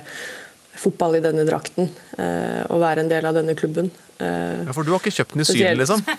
fotball 0.75 1.18
i 1.20 1.24
denne 1.24 1.46
drakten. 1.48 1.89
Eh, 2.18 2.62
og 2.70 2.82
være 2.84 3.03
en 3.03 3.12
del 3.12 3.25
av 3.30 3.38
denne 3.38 3.56
klubben. 3.58 3.92
Eh, 4.18 4.63
ja, 4.65 4.74
For 4.74 4.86
du 4.86 4.94
har 4.94 5.01
ikke 5.01 5.13
kjøpt 5.13 5.36
den 5.36 5.46
i 5.46 5.48
Syden, 5.50 5.82
liksom? 5.82 6.03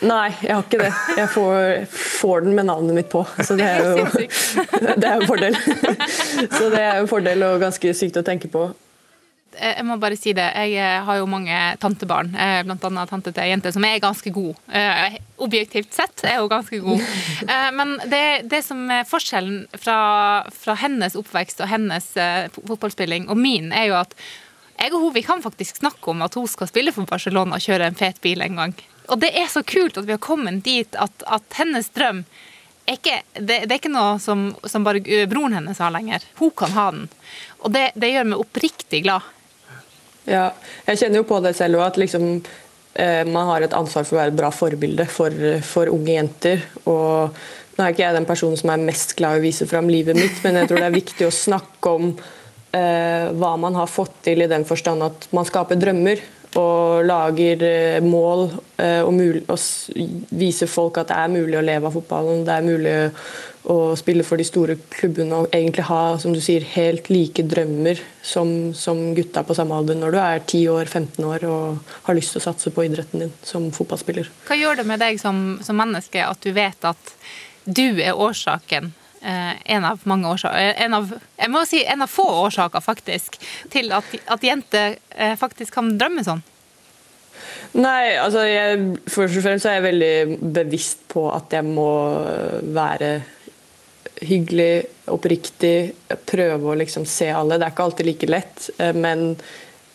Nei, 0.00 0.30
jeg 0.40 0.54
har 0.54 0.62
ikke 0.64 0.78
det. 0.80 0.92
Jeg 1.18 1.28
får, 1.34 1.56
får, 1.92 2.44
den 2.46 2.54
med 2.56 2.70
navnet 2.70 2.96
mitt 2.96 3.10
på, 3.12 3.20
så 3.44 3.56
det 3.58 3.66
er 3.68 3.82
jo 4.00 4.06
det 5.02 5.10
er 5.10 5.18
en 5.18 5.26
fordel. 5.28 5.58
Så 6.56 6.70
det 6.72 6.80
er 6.80 7.02
en 7.02 7.10
fordel 7.10 7.44
og 7.50 7.60
ganske 7.60 7.92
sykt 7.96 8.20
å 8.20 8.24
tenke 8.26 8.48
på. 8.52 8.70
Jeg 9.56 9.84
må 9.84 9.96
bare 10.00 10.18
si 10.18 10.34
det. 10.36 10.46
Jeg 10.54 10.76
eh, 10.78 11.00
har 11.06 11.18
jo 11.18 11.28
mange 11.30 11.56
tantebarn, 11.82 12.30
bl.a. 12.32 12.62
blant 12.68 12.84
annet 12.86 13.10
tante 13.10 13.32
til 13.34 13.42
ei 13.44 13.50
jente 13.50 13.72
som 13.74 13.86
er 13.86 14.02
ganske 14.02 14.30
god. 14.34 14.58
Objektivt 15.40 15.96
sett 15.96 16.22
er 16.28 16.38
hun 16.38 16.52
ganske 16.52 16.78
god. 16.84 17.02
Men 17.78 17.96
det, 18.12 18.22
det 18.52 18.62
som 18.66 18.84
er 18.92 19.08
forskjellen 19.08 19.64
fra, 19.80 19.98
fra 20.54 20.76
hennes 20.82 21.18
oppvekst 21.18 21.64
og 21.64 21.72
hennes 21.72 22.12
fotballspilling 22.54 23.26
og 23.32 23.40
min, 23.40 23.72
er 23.74 23.90
jo 23.90 23.98
at 24.02 24.14
jeg 24.80 24.94
og 24.94 25.02
hun 25.02 25.12
vi 25.12 25.22
kan 25.24 25.42
faktisk 25.44 25.82
snakke 25.82 26.12
om 26.12 26.22
at 26.24 26.36
hun 26.38 26.46
skal 26.48 26.70
spille 26.70 26.92
for 26.94 27.08
Barcelona 27.08 27.58
og 27.58 27.64
kjøre 27.64 27.90
en 27.90 27.98
fet 27.98 28.20
bil 28.24 28.40
en 28.44 28.62
gang. 28.62 28.78
Og 29.12 29.18
det 29.20 29.32
er 29.36 29.50
så 29.50 29.62
kult 29.66 29.98
at 30.00 30.06
vi 30.06 30.14
har 30.14 30.22
kommet 30.22 30.62
dit 30.64 30.96
at, 30.96 31.26
at 31.26 31.58
hennes 31.58 31.90
drøm 31.92 32.22
er 32.86 32.96
ikke, 32.96 33.18
det, 33.34 33.58
det 33.66 33.74
er 33.74 33.78
ikke 33.78 33.92
noe 33.92 34.16
som, 34.22 34.48
som 34.64 34.86
bare 34.86 35.02
eh, 35.04 35.26
broren 35.30 35.58
hennes 35.58 35.78
har 35.82 35.92
lenger. 35.94 36.24
Hun 36.40 36.54
kan 36.56 36.72
ha 36.74 36.86
den. 36.94 37.04
Og 37.60 37.74
det, 37.74 37.90
det 38.00 38.12
gjør 38.14 38.30
meg 38.32 38.42
oppriktig 38.42 39.02
glad. 39.04 39.26
Ja, 40.30 40.50
jeg 40.86 41.00
kjenner 41.00 41.22
jo 41.22 41.28
på 41.28 41.40
det 41.42 41.56
selv 41.58 41.80
òg, 41.80 41.88
at 41.88 41.98
liksom, 41.98 42.26
eh, 42.94 43.22
man 43.26 43.48
har 43.50 43.66
et 43.66 43.74
ansvar 43.74 44.06
for 44.06 44.16
å 44.16 44.20
være 44.22 44.34
et 44.34 44.38
bra 44.38 44.50
forbilde 44.54 45.06
for, 45.10 45.34
for 45.66 45.90
unge 45.90 46.14
jenter. 46.14 46.62
Og 46.84 47.34
nå 47.76 47.84
er 47.86 47.94
ikke 47.94 48.04
jeg 48.04 48.18
den 48.18 48.28
personen 48.28 48.60
som 48.60 48.70
er 48.70 48.84
mest 48.84 49.16
glad 49.18 49.38
i 49.38 49.42
å 49.42 49.46
vise 49.48 49.66
fram 49.70 49.90
livet 49.90 50.18
mitt, 50.18 50.38
men 50.44 50.60
jeg 50.60 50.70
tror 50.70 50.82
det 50.82 50.90
er 50.90 50.98
viktig 51.00 51.26
å 51.26 51.34
snakke 51.34 51.94
om 51.96 52.12
eh, 52.12 53.30
hva 53.40 53.54
man 53.58 53.78
har 53.78 53.90
fått 53.90 54.20
til 54.28 54.44
i 54.44 54.50
den 54.50 54.66
forstand 54.68 55.06
at 55.06 55.26
man 55.34 55.48
skaper 55.48 55.80
drømmer 55.80 56.22
og 56.58 57.06
lager 57.06 57.62
eh, 57.62 58.02
mål 58.02 58.48
eh, 58.82 59.02
og, 59.06 59.20
og 59.50 60.34
viser 60.34 60.70
folk 60.70 60.98
at 60.98 61.10
det 61.12 61.18
er 61.18 61.32
mulig 61.32 61.58
å 61.58 61.64
leve 61.64 61.90
av 61.90 61.94
fotballen. 61.94 62.42
Det 62.46 62.56
er 62.56 62.66
mulig 62.66 62.96
å 63.68 63.94
spille 63.98 64.24
for 64.24 64.40
de 64.40 64.46
store 64.48 64.76
klubbene 64.92 65.36
og 65.36 65.50
egentlig 65.52 65.84
ha 65.90 66.16
som 66.20 66.32
du 66.32 66.40
sier, 66.40 66.64
helt 66.76 67.10
like 67.12 67.44
drømmer 67.44 68.00
som, 68.24 68.72
som 68.76 69.10
gutta 69.16 69.42
på 69.44 69.56
samme 69.56 69.76
alder 69.76 69.98
når 70.00 70.14
du 70.14 70.20
er 70.22 70.40
10 70.46 70.62
år, 70.72 70.88
15 70.88 71.26
år 71.28 71.44
og 71.48 71.92
har 72.06 72.16
lyst 72.16 72.34
til 72.34 72.40
å 72.40 72.46
satse 72.46 72.72
på 72.72 72.86
idretten 72.86 73.26
din 73.26 73.34
som 73.44 73.68
fotballspiller. 73.74 74.30
Hva 74.48 74.56
gjør 74.56 74.80
det 74.80 74.86
med 74.88 75.02
deg 75.04 75.20
som, 75.20 75.58
som 75.64 75.76
menneske 75.76 76.24
at 76.24 76.40
du 76.40 76.54
vet 76.56 76.88
at 76.88 77.14
du 77.68 78.00
er 78.00 78.16
årsaken 78.16 78.94
eh, 79.20 79.52
en 79.76 79.84
av 79.84 80.06
mange 80.08 80.30
årsaker, 80.30 80.72
en 80.86 80.96
av, 80.96 81.10
jeg 81.36 81.52
må 81.52 81.64
si 81.68 81.82
en 81.84 82.06
av 82.06 82.12
få 82.12 82.24
årsaker 82.46 82.84
faktisk, 82.84 83.36
til 83.72 83.92
at, 83.92 84.16
at 84.24 84.46
jenter 84.46 84.96
eh, 85.10 85.36
faktisk 85.40 85.76
kan 85.76 85.92
drømme 86.00 86.24
sånn? 86.24 86.40
Nei, 87.80 88.16
altså 88.18 88.42
jeg, 88.48 88.80
først 89.08 89.38
og 89.38 89.44
fremst 89.44 89.68
er 89.68 89.76
jeg 89.76 89.84
veldig 89.86 90.40
bevisst 90.56 91.04
på 91.12 91.28
at 91.30 91.52
jeg 91.54 91.66
må 91.66 91.90
være 92.74 93.12
hyggelig, 94.20 94.84
oppriktig, 95.10 95.92
prøve 96.28 96.70
å 96.70 96.78
liksom 96.78 97.06
se 97.08 97.30
alle. 97.32 97.58
Det 97.58 97.66
er 97.66 97.74
ikke 97.74 97.88
alltid 97.88 98.08
like 98.08 98.30
lett, 98.30 98.68
eh, 98.78 98.94
men 98.96 99.26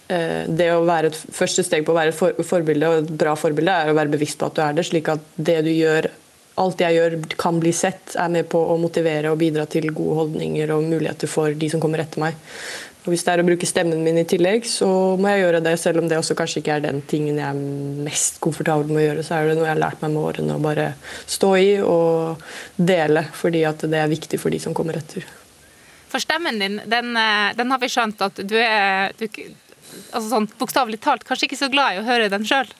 eh, 0.07 0.43
det 0.49 0.71
å 0.73 0.83
være 0.87 1.11
et 1.11 1.19
første 1.37 1.65
steg 1.65 1.85
på 1.85 1.93
å 1.93 1.97
være 1.99 2.13
et 2.13 2.19
for, 2.19 2.45
forbilde, 2.45 2.89
og 2.89 3.03
et 3.03 3.15
bra 3.23 3.35
forbilde, 3.39 3.73
er 3.73 3.93
å 3.93 3.97
være 3.97 4.13
bevisst 4.17 4.41
på 4.41 4.49
at 4.49 4.57
du 4.57 4.63
er 4.65 4.77
det, 4.77 4.87
slik 4.89 5.11
at 5.13 5.33
det 5.35 5.61
du 5.67 5.73
gjør 5.73 6.11
Alt 6.55 6.79
jeg 6.79 6.95
gjør 6.95 7.15
kan 7.35 7.57
bli 7.59 7.73
sett, 7.75 8.13
er 8.15 8.29
med 8.31 8.45
på 8.47 8.55
å 8.55 8.77
motivere 8.79 9.27
og 9.27 9.41
bidra 9.41 9.65
til 9.67 9.89
gode 9.91 10.21
holdninger 10.21 10.69
og 10.71 10.85
muligheter 10.87 11.27
for 11.27 11.51
de 11.51 11.67
som 11.67 11.81
kommer 11.83 11.99
etter 11.99 12.21
meg. 12.23 12.37
Og 13.05 13.13
Hvis 13.13 13.21
det 13.21 13.35
er 13.35 13.43
å 13.43 13.45
bruke 13.45 13.67
stemmen 13.69 14.01
min 14.01 14.17
i 14.17 14.25
tillegg, 14.25 14.65
så 14.65 14.87
må 15.21 15.29
jeg 15.29 15.43
gjøre 15.43 15.61
det, 15.67 15.75
selv 15.77 16.01
om 16.01 16.07
det 16.09 16.17
også 16.17 16.37
kanskje 16.37 16.63
ikke 16.63 16.77
er 16.79 16.85
den 16.87 17.03
tingen 17.05 17.37
jeg 17.37 17.45
er 17.45 18.05
mest 18.07 18.39
komfortabel 18.41 18.89
med 18.89 19.03
å 19.03 19.05
gjøre. 19.05 19.25
Så 19.27 19.35
er 19.37 19.49
det 19.51 19.57
noe 19.59 19.67
jeg 19.67 19.75
har 19.75 19.83
lært 19.83 20.01
meg 20.01 20.15
med 20.15 20.25
årene 20.25 20.55
å 20.57 20.63
bare 20.63 20.87
stå 21.29 21.51
i 21.61 21.67
og 21.85 22.41
dele, 22.75 23.27
fordi 23.37 23.61
at 23.69 23.85
det 23.85 23.99
er 24.01 24.09
viktig 24.09 24.41
for 24.41 24.53
de 24.53 24.61
som 24.63 24.73
kommer 24.77 24.97
etter. 24.97 25.27
For 26.09 26.23
stemmen 26.23 26.57
din, 26.61 26.79
den, 26.89 27.13
eh, 27.19 27.51
den 27.57 27.75
har 27.75 27.81
vi 27.81 27.91
skjønt 27.93 28.25
at 28.25 28.41
du 28.41 28.57
er 28.57 29.13
du, 29.19 29.27
altså 30.09 30.25
sånn, 30.29 30.49
Bokstavelig 30.57 31.01
talt 31.03 31.25
kanskje 31.27 31.49
ikke 31.49 31.61
så 31.61 31.69
glad 31.69 31.93
i 31.93 32.01
å 32.01 32.07
høre 32.07 32.31
den 32.33 32.47
sjøl. 32.47 32.73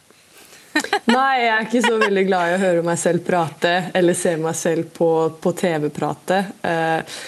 Nei, 1.15 1.45
jeg 1.45 1.51
er 1.53 1.65
ikke 1.67 1.83
så 1.85 1.95
veldig 2.01 2.23
glad 2.27 2.49
i 2.49 2.55
å 2.57 2.61
høre 2.61 2.83
meg 2.85 2.99
selv 2.99 3.23
prate, 3.27 3.73
eller 3.95 4.17
se 4.17 4.35
meg 4.41 4.57
selv 4.57 4.89
på, 4.95 5.09
på 5.41 5.53
TV 5.55 5.87
prate. 5.93 6.41
Eh, 6.65 7.19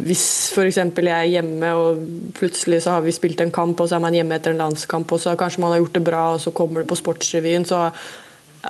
hvis 0.00 0.24
f.eks. 0.54 0.80
jeg 0.80 1.10
er 1.10 1.28
hjemme 1.34 1.74
og 1.78 2.00
plutselig 2.38 2.82
så 2.84 2.96
har 2.96 3.04
vi 3.04 3.14
spilt 3.14 3.40
en 3.44 3.52
kamp, 3.54 3.80
og 3.80 3.90
så 3.90 3.98
er 3.98 4.04
man 4.04 4.16
hjemme 4.16 4.36
etter 4.36 4.54
en 4.54 4.64
landskamp, 4.64 5.12
og 5.12 5.22
så 5.22 5.36
kanskje 5.38 5.62
man 5.64 5.74
har 5.74 5.82
gjort 5.82 5.98
det 5.98 6.06
bra, 6.06 6.24
og 6.34 6.42
så 6.42 6.54
kommer 6.54 6.82
det 6.82 6.90
på 6.90 6.98
Sportsrevyen, 7.00 7.68
så 7.68 7.88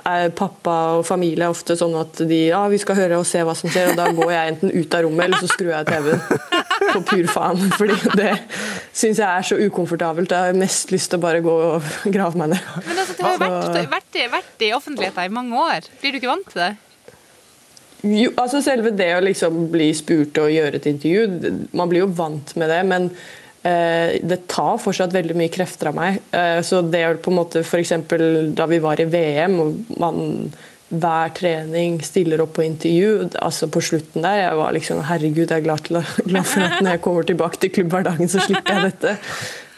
er 0.07 0.31
pappa 0.35 0.75
og 0.97 1.05
familie 1.05 1.49
ofte 1.51 1.75
sånn 1.75 1.97
at 1.99 2.21
de 2.27 2.37
ja, 2.47 2.61
vi 2.71 2.79
skal 2.79 2.95
høre 2.95 3.19
og 3.19 3.27
se 3.27 3.41
hva 3.43 3.55
som 3.57 3.71
skjer, 3.71 3.91
og 3.91 3.99
da 3.99 4.07
går 4.15 4.31
jeg 4.31 4.53
enten 4.53 4.71
ut 4.71 4.95
av 4.95 5.03
rommet, 5.05 5.25
eller 5.25 5.41
så 5.41 5.51
skrur 5.51 5.73
jeg 5.73 5.89
TV-en 5.89 6.21
på 6.91 7.01
pur 7.09 7.31
faen. 7.31 7.65
Fordi 7.79 7.97
det 8.19 8.31
syns 8.93 9.19
jeg 9.19 9.27
er 9.27 9.47
så 9.47 9.57
ukomfortabelt. 9.59 10.31
Jeg 10.31 10.53
har 10.53 10.61
mest 10.61 10.93
lyst 10.95 11.11
til 11.11 11.19
å 11.19 11.25
bare 11.25 11.43
gå 11.43 11.57
og 11.73 11.91
grave 12.13 12.39
meg 12.39 12.55
ned. 12.55 12.71
Men 12.87 13.03
altså, 13.03 13.17
du 13.17 13.25
har 13.25 13.35
jo 13.35 13.43
vært, 13.43 13.91
vært, 13.97 14.21
vært 14.37 14.65
i 14.67 14.71
offentligheten 14.77 15.27
i 15.27 15.35
mange 15.41 15.67
år. 15.67 15.91
Blir 16.01 16.15
du 16.15 16.21
ikke 16.21 16.31
vant 16.31 16.49
til 16.53 16.63
det? 16.63 16.71
Jo, 18.01 18.31
altså 18.41 18.63
Selve 18.65 18.93
det 18.97 19.11
å 19.13 19.21
liksom 19.23 19.67
bli 19.73 19.91
spurt 19.97 20.39
og 20.41 20.49
gjøre 20.53 20.79
et 20.79 20.89
intervju, 20.89 21.53
man 21.77 21.91
blir 21.91 22.05
jo 22.05 22.09
vant 22.17 22.55
med 22.57 22.71
det. 22.73 22.81
Men 22.89 23.07
eh, 23.67 24.17
det 24.25 24.43
tar 24.51 24.81
fortsatt 24.81 25.13
veldig 25.13 25.37
mye 25.37 25.53
krefter 25.53 25.91
av 25.91 25.99
meg. 25.99 26.19
Eh, 26.33 26.59
så 26.65 26.81
det 26.81 27.05
å 27.07 27.15
på 27.21 27.33
en 27.33 27.39
måte 27.43 27.63
f.eks. 27.65 27.93
da 28.57 28.67
vi 28.71 28.81
var 28.83 29.01
i 29.01 29.09
VM 29.11 29.57
og 29.61 29.95
man 30.01 30.21
hver 30.91 31.31
trening 31.31 32.01
stiller 32.03 32.41
opp 32.43 32.57
på 32.57 32.65
intervju, 32.65 33.29
altså 33.39 33.69
på 33.71 33.79
slutten 33.85 34.25
der, 34.25 34.41
jeg 34.41 34.57
var 34.59 34.73
liksom 34.75 34.99
Herregud, 35.07 35.45
jeg 35.45 35.61
er 35.61 35.63
glad, 35.63 35.85
til, 35.87 36.01
glad 36.25 36.49
for 36.49 36.65
at 36.65 36.81
når 36.81 36.97
jeg 36.97 37.03
kommer 37.05 37.27
tilbake 37.29 37.61
til 37.61 37.71
klubbhverdagen, 37.77 38.31
så 38.31 38.43
slipper 38.43 38.75
jeg 38.75 38.89
dette. 38.89 39.13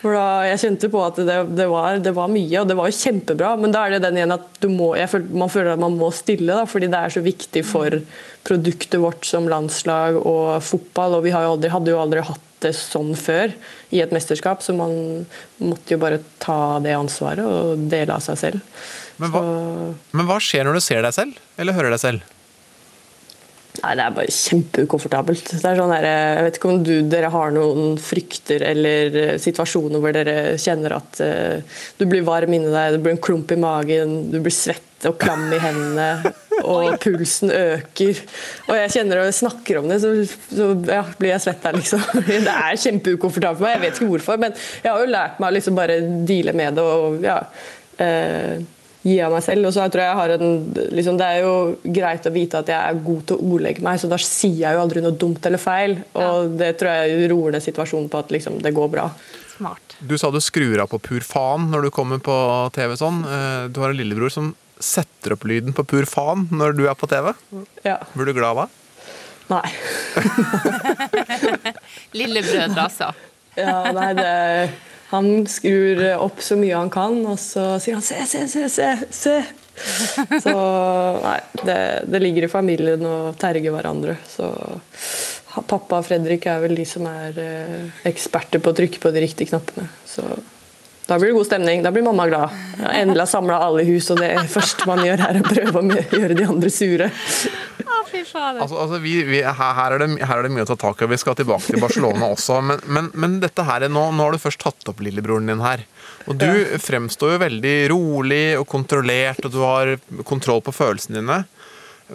For 0.04 0.12
da, 0.18 0.44
Jeg 0.50 0.60
kjente 0.66 0.90
på 0.92 1.00
at 1.00 1.20
det, 1.24 1.36
det, 1.56 1.66
var, 1.72 1.98
det 2.04 2.12
var 2.16 2.32
mye, 2.32 2.60
og 2.60 2.68
det 2.68 2.76
var 2.76 2.90
jo 2.92 2.98
kjempebra. 2.98 3.54
Men 3.60 3.72
da 3.72 3.86
er 3.86 3.96
det 3.96 4.04
den 4.04 4.20
igjen 4.20 4.36
at 4.36 4.48
du 4.60 4.68
må, 4.74 4.90
jeg 5.00 5.08
føler, 5.14 5.38
man 5.44 5.52
føler 5.54 5.74
at 5.74 5.84
man 5.84 5.96
må 6.00 6.10
stille, 6.16 6.52
da, 6.52 6.66
fordi 6.68 6.90
det 6.92 7.00
er 7.00 7.14
så 7.16 7.24
viktig 7.24 7.64
for 7.68 7.96
produktet 8.44 9.00
vårt 9.00 9.24
som 9.28 9.48
landslag 9.48 10.20
og 10.20 10.58
fotball. 10.68 11.20
Og 11.20 11.24
vi 11.28 11.32
har 11.36 11.48
jo 11.48 11.54
aldri, 11.56 11.72
hadde 11.72 11.96
jo 11.96 12.02
aldri 12.04 12.26
hatt 12.28 12.50
det 12.64 12.74
sånn 12.76 13.14
før 13.20 13.56
i 13.96 14.04
et 14.04 14.12
mesterskap, 14.16 14.62
så 14.64 14.76
man 14.76 14.94
måtte 15.64 15.96
jo 15.96 16.02
bare 16.04 16.22
ta 16.44 16.80
det 16.84 16.96
ansvaret 16.96 17.44
og 17.44 17.88
dele 17.92 18.16
av 18.16 18.24
seg 18.24 18.40
selv. 18.40 18.84
Men 19.22 19.32
hva, 19.32 19.42
men 20.12 20.28
hva 20.28 20.40
skjer 20.42 20.68
når 20.68 20.80
du 20.80 20.84
ser 20.84 21.04
deg 21.06 21.16
selv, 21.16 21.40
eller 21.60 21.76
hører 21.78 21.96
deg 21.96 22.04
selv? 22.04 22.32
Nei, 23.82 23.96
Det 23.98 24.04
er 24.04 24.14
bare 24.14 24.34
kjempeukomfortabelt. 24.34 25.50
Det 25.50 25.66
er 25.66 25.80
sånn 25.80 25.92
der, 25.96 26.06
jeg 26.06 26.46
vet 26.46 26.58
ikke 26.60 26.70
om 26.70 26.82
du, 26.86 26.94
dere 27.10 27.32
har 27.34 27.54
noen 27.56 27.96
frykter 28.02 28.66
eller 28.70 29.18
eh, 29.18 29.36
situasjoner 29.42 30.04
hvor 30.04 30.14
dere 30.14 30.36
kjenner 30.62 30.94
at 31.00 31.22
uh, 31.26 31.80
du 31.98 32.06
blir 32.10 32.26
varm 32.28 32.54
inni 32.54 32.70
deg, 32.70 32.94
det 32.94 33.02
blir 33.02 33.16
en 33.16 33.24
klump 33.24 33.50
i 33.52 33.58
magen, 33.58 34.14
du 34.30 34.38
blir 34.44 34.54
svett 34.54 35.08
og 35.10 35.18
klam 35.20 35.48
i 35.52 35.60
hendene, 35.60 36.34
og 36.76 37.00
pulsen 37.02 37.50
øker. 37.56 38.22
Og 38.70 38.78
jeg 38.78 38.94
kjenner 38.94 39.24
og 39.24 39.28
jeg 39.32 39.40
snakker 39.42 39.82
om 39.82 39.90
det, 39.90 40.00
så, 40.06 40.14
så 40.54 40.70
ja, 40.94 41.02
blir 41.18 41.34
jeg 41.34 41.46
svett 41.48 41.66
der, 41.66 41.80
liksom. 41.82 42.06
Det 42.30 42.54
er 42.54 42.82
kjempeukomfortabelt 42.86 43.58
for 43.58 43.68
meg, 43.68 43.80
jeg 43.80 43.86
vet 43.88 43.98
ikke 43.98 44.12
hvorfor, 44.14 44.44
men 44.46 44.54
jeg 44.86 44.92
har 44.92 45.02
jo 45.02 45.12
lært 45.18 45.42
meg 45.42 45.50
å 45.50 45.58
liksom 45.58 45.82
bare 45.82 45.98
deale 46.30 46.54
med 46.62 46.78
det 46.78 46.86
og 46.94 47.26
ja. 47.26 47.42
Eh, 48.02 48.62
gi 49.04 49.18
av 49.22 49.34
meg 49.36 49.44
selv. 49.46 49.68
Og 49.68 49.76
så 49.76 49.86
tror 49.92 50.04
jeg 50.04 50.10
jeg 50.10 50.20
har 50.22 50.34
en, 50.38 50.56
liksom, 50.96 51.18
Det 51.20 51.28
er 51.28 51.44
jo 51.44 51.54
greit 52.00 52.28
å 52.30 52.34
vite 52.34 52.62
at 52.64 52.72
jeg 52.72 52.80
er 52.80 53.04
god 53.06 53.22
til 53.30 53.38
å 53.38 53.54
ordlegge 53.56 53.84
meg, 53.86 54.00
så 54.02 54.10
da 54.12 54.20
sier 54.22 54.58
jeg 54.64 54.78
jo 54.78 54.84
aldri 54.84 55.04
noe 55.04 55.18
dumt 55.20 55.46
eller 55.50 55.62
feil. 55.62 55.98
Og 56.16 56.56
det 56.60 56.74
tror 56.80 57.04
jeg 57.04 57.30
roer 57.32 57.58
ned 57.58 57.66
situasjonen 57.66 58.10
på 58.14 58.22
at 58.24 58.34
liksom, 58.36 58.60
det 58.64 58.74
går 58.76 58.92
bra. 58.96 59.10
Smart. 59.54 59.98
Du 60.02 60.16
sa 60.18 60.32
du 60.34 60.40
skrur 60.42 60.80
av 60.82 60.90
på 60.92 60.98
pur 61.04 61.24
faen 61.24 61.68
når 61.72 61.88
du 61.88 61.92
kommer 61.94 62.20
på 62.24 62.36
TV 62.76 62.96
sånn. 63.00 63.22
Eh, 63.28 63.68
Du 63.70 63.82
har 63.84 63.92
en 63.94 64.00
lillebror 64.00 64.34
som 64.34 64.54
setter 64.84 65.36
opp 65.36 65.46
lyden 65.48 65.76
på 65.78 65.86
pur 65.88 66.08
faen 66.10 66.48
når 66.52 66.74
du 66.76 66.88
er 66.90 66.98
på 67.00 67.08
TV. 67.08 67.30
Ja. 67.86 68.00
Blir 68.16 68.32
du 68.32 68.40
glad 68.40 68.58
da? 68.64 68.66
Nei. 69.54 69.70
Lillebrødre, 72.18 72.88
altså. 72.88 73.12
Ja, 73.60 73.76
nei, 73.94 74.10
det 74.18 74.32
Han 75.14 75.46
skrur 75.50 76.02
opp 76.18 76.42
så 76.42 76.58
mye 76.58 76.78
han 76.78 76.90
kan, 76.94 77.20
og 77.30 77.38
så 77.42 77.76
sier 77.82 78.00
han 78.00 78.06
'se, 78.06 78.26
se, 78.26 78.48
se', 78.50 78.70
se, 78.70 78.90
se. 79.14 79.36
Så 80.42 80.54
nei, 81.24 81.40
det, 81.66 81.78
det 82.10 82.22
ligger 82.22 82.46
i 82.46 82.52
familien 82.52 83.06
å 83.06 83.34
terge 83.38 83.74
hverandre. 83.74 84.18
Så 84.30 84.50
pappa 85.70 86.00
og 86.00 86.08
Fredrik 86.08 86.48
er 86.50 86.62
vel 86.64 86.76
de 86.78 86.86
som 86.88 87.06
er 87.10 87.38
eh, 87.42 88.02
eksperter 88.10 88.62
på 88.62 88.74
å 88.74 88.78
trykke 88.78 89.02
på 89.02 89.14
de 89.14 89.24
riktige 89.24 89.54
knappene. 89.54 89.90
Så 90.10 90.26
da 91.06 91.18
blir 91.20 91.34
det 91.34 91.38
god 91.38 91.50
stemning. 91.50 91.84
Da 91.84 91.92
blir 91.92 92.06
mamma 92.06 92.26
glad. 92.30 92.54
Endelig 92.80 93.26
har 93.26 93.32
samla 93.34 93.60
alle 93.66 93.84
i 93.84 93.90
hus, 93.92 94.08
og 94.14 94.22
det 94.22 94.32
første 94.50 94.88
man 94.88 95.04
gjør, 95.04 95.26
er 95.26 95.40
å 95.42 95.46
prøve 95.46 95.82
å 95.82 96.04
gjøre 96.16 96.38
de 96.40 96.48
andre 96.48 96.72
sure. 96.72 97.10
Å, 97.82 98.00
fy 98.10 98.22
fader. 98.28 98.62
Altså, 98.64 98.78
altså 98.84 99.00
vi, 99.04 99.16
vi, 99.28 99.42
her, 99.44 99.74
her, 99.78 99.96
er 99.96 100.04
det, 100.04 100.10
her 100.22 100.40
er 100.40 100.48
det 100.48 100.54
mye 100.54 100.66
å 100.66 100.70
ta 100.70 100.78
tak 100.80 101.02
i. 101.02 101.10
Vi 101.12 101.20
skal 101.22 101.38
tilbake 101.40 101.66
til 101.74 101.82
Barcelona 101.82 102.30
også. 102.34 102.60
Men, 102.66 102.82
men, 102.86 103.10
men 103.18 103.38
dette 103.44 103.66
her, 103.68 103.88
nå, 103.90 104.08
nå 104.14 104.28
har 104.28 104.36
du 104.36 104.42
først 104.42 104.62
tatt 104.64 104.92
opp 104.92 105.04
lillebroren 105.04 105.50
din 105.50 105.64
her. 105.64 105.86
Og 106.30 106.38
du 106.40 106.50
fremstår 106.80 107.36
jo 107.36 107.44
veldig 107.44 107.76
rolig 107.92 108.44
og 108.60 108.68
kontrollert, 108.72 109.44
og 109.48 109.54
du 109.56 109.62
har 109.66 109.96
kontroll 110.28 110.62
på 110.64 110.76
følelsene 110.76 111.20
dine 111.20 111.44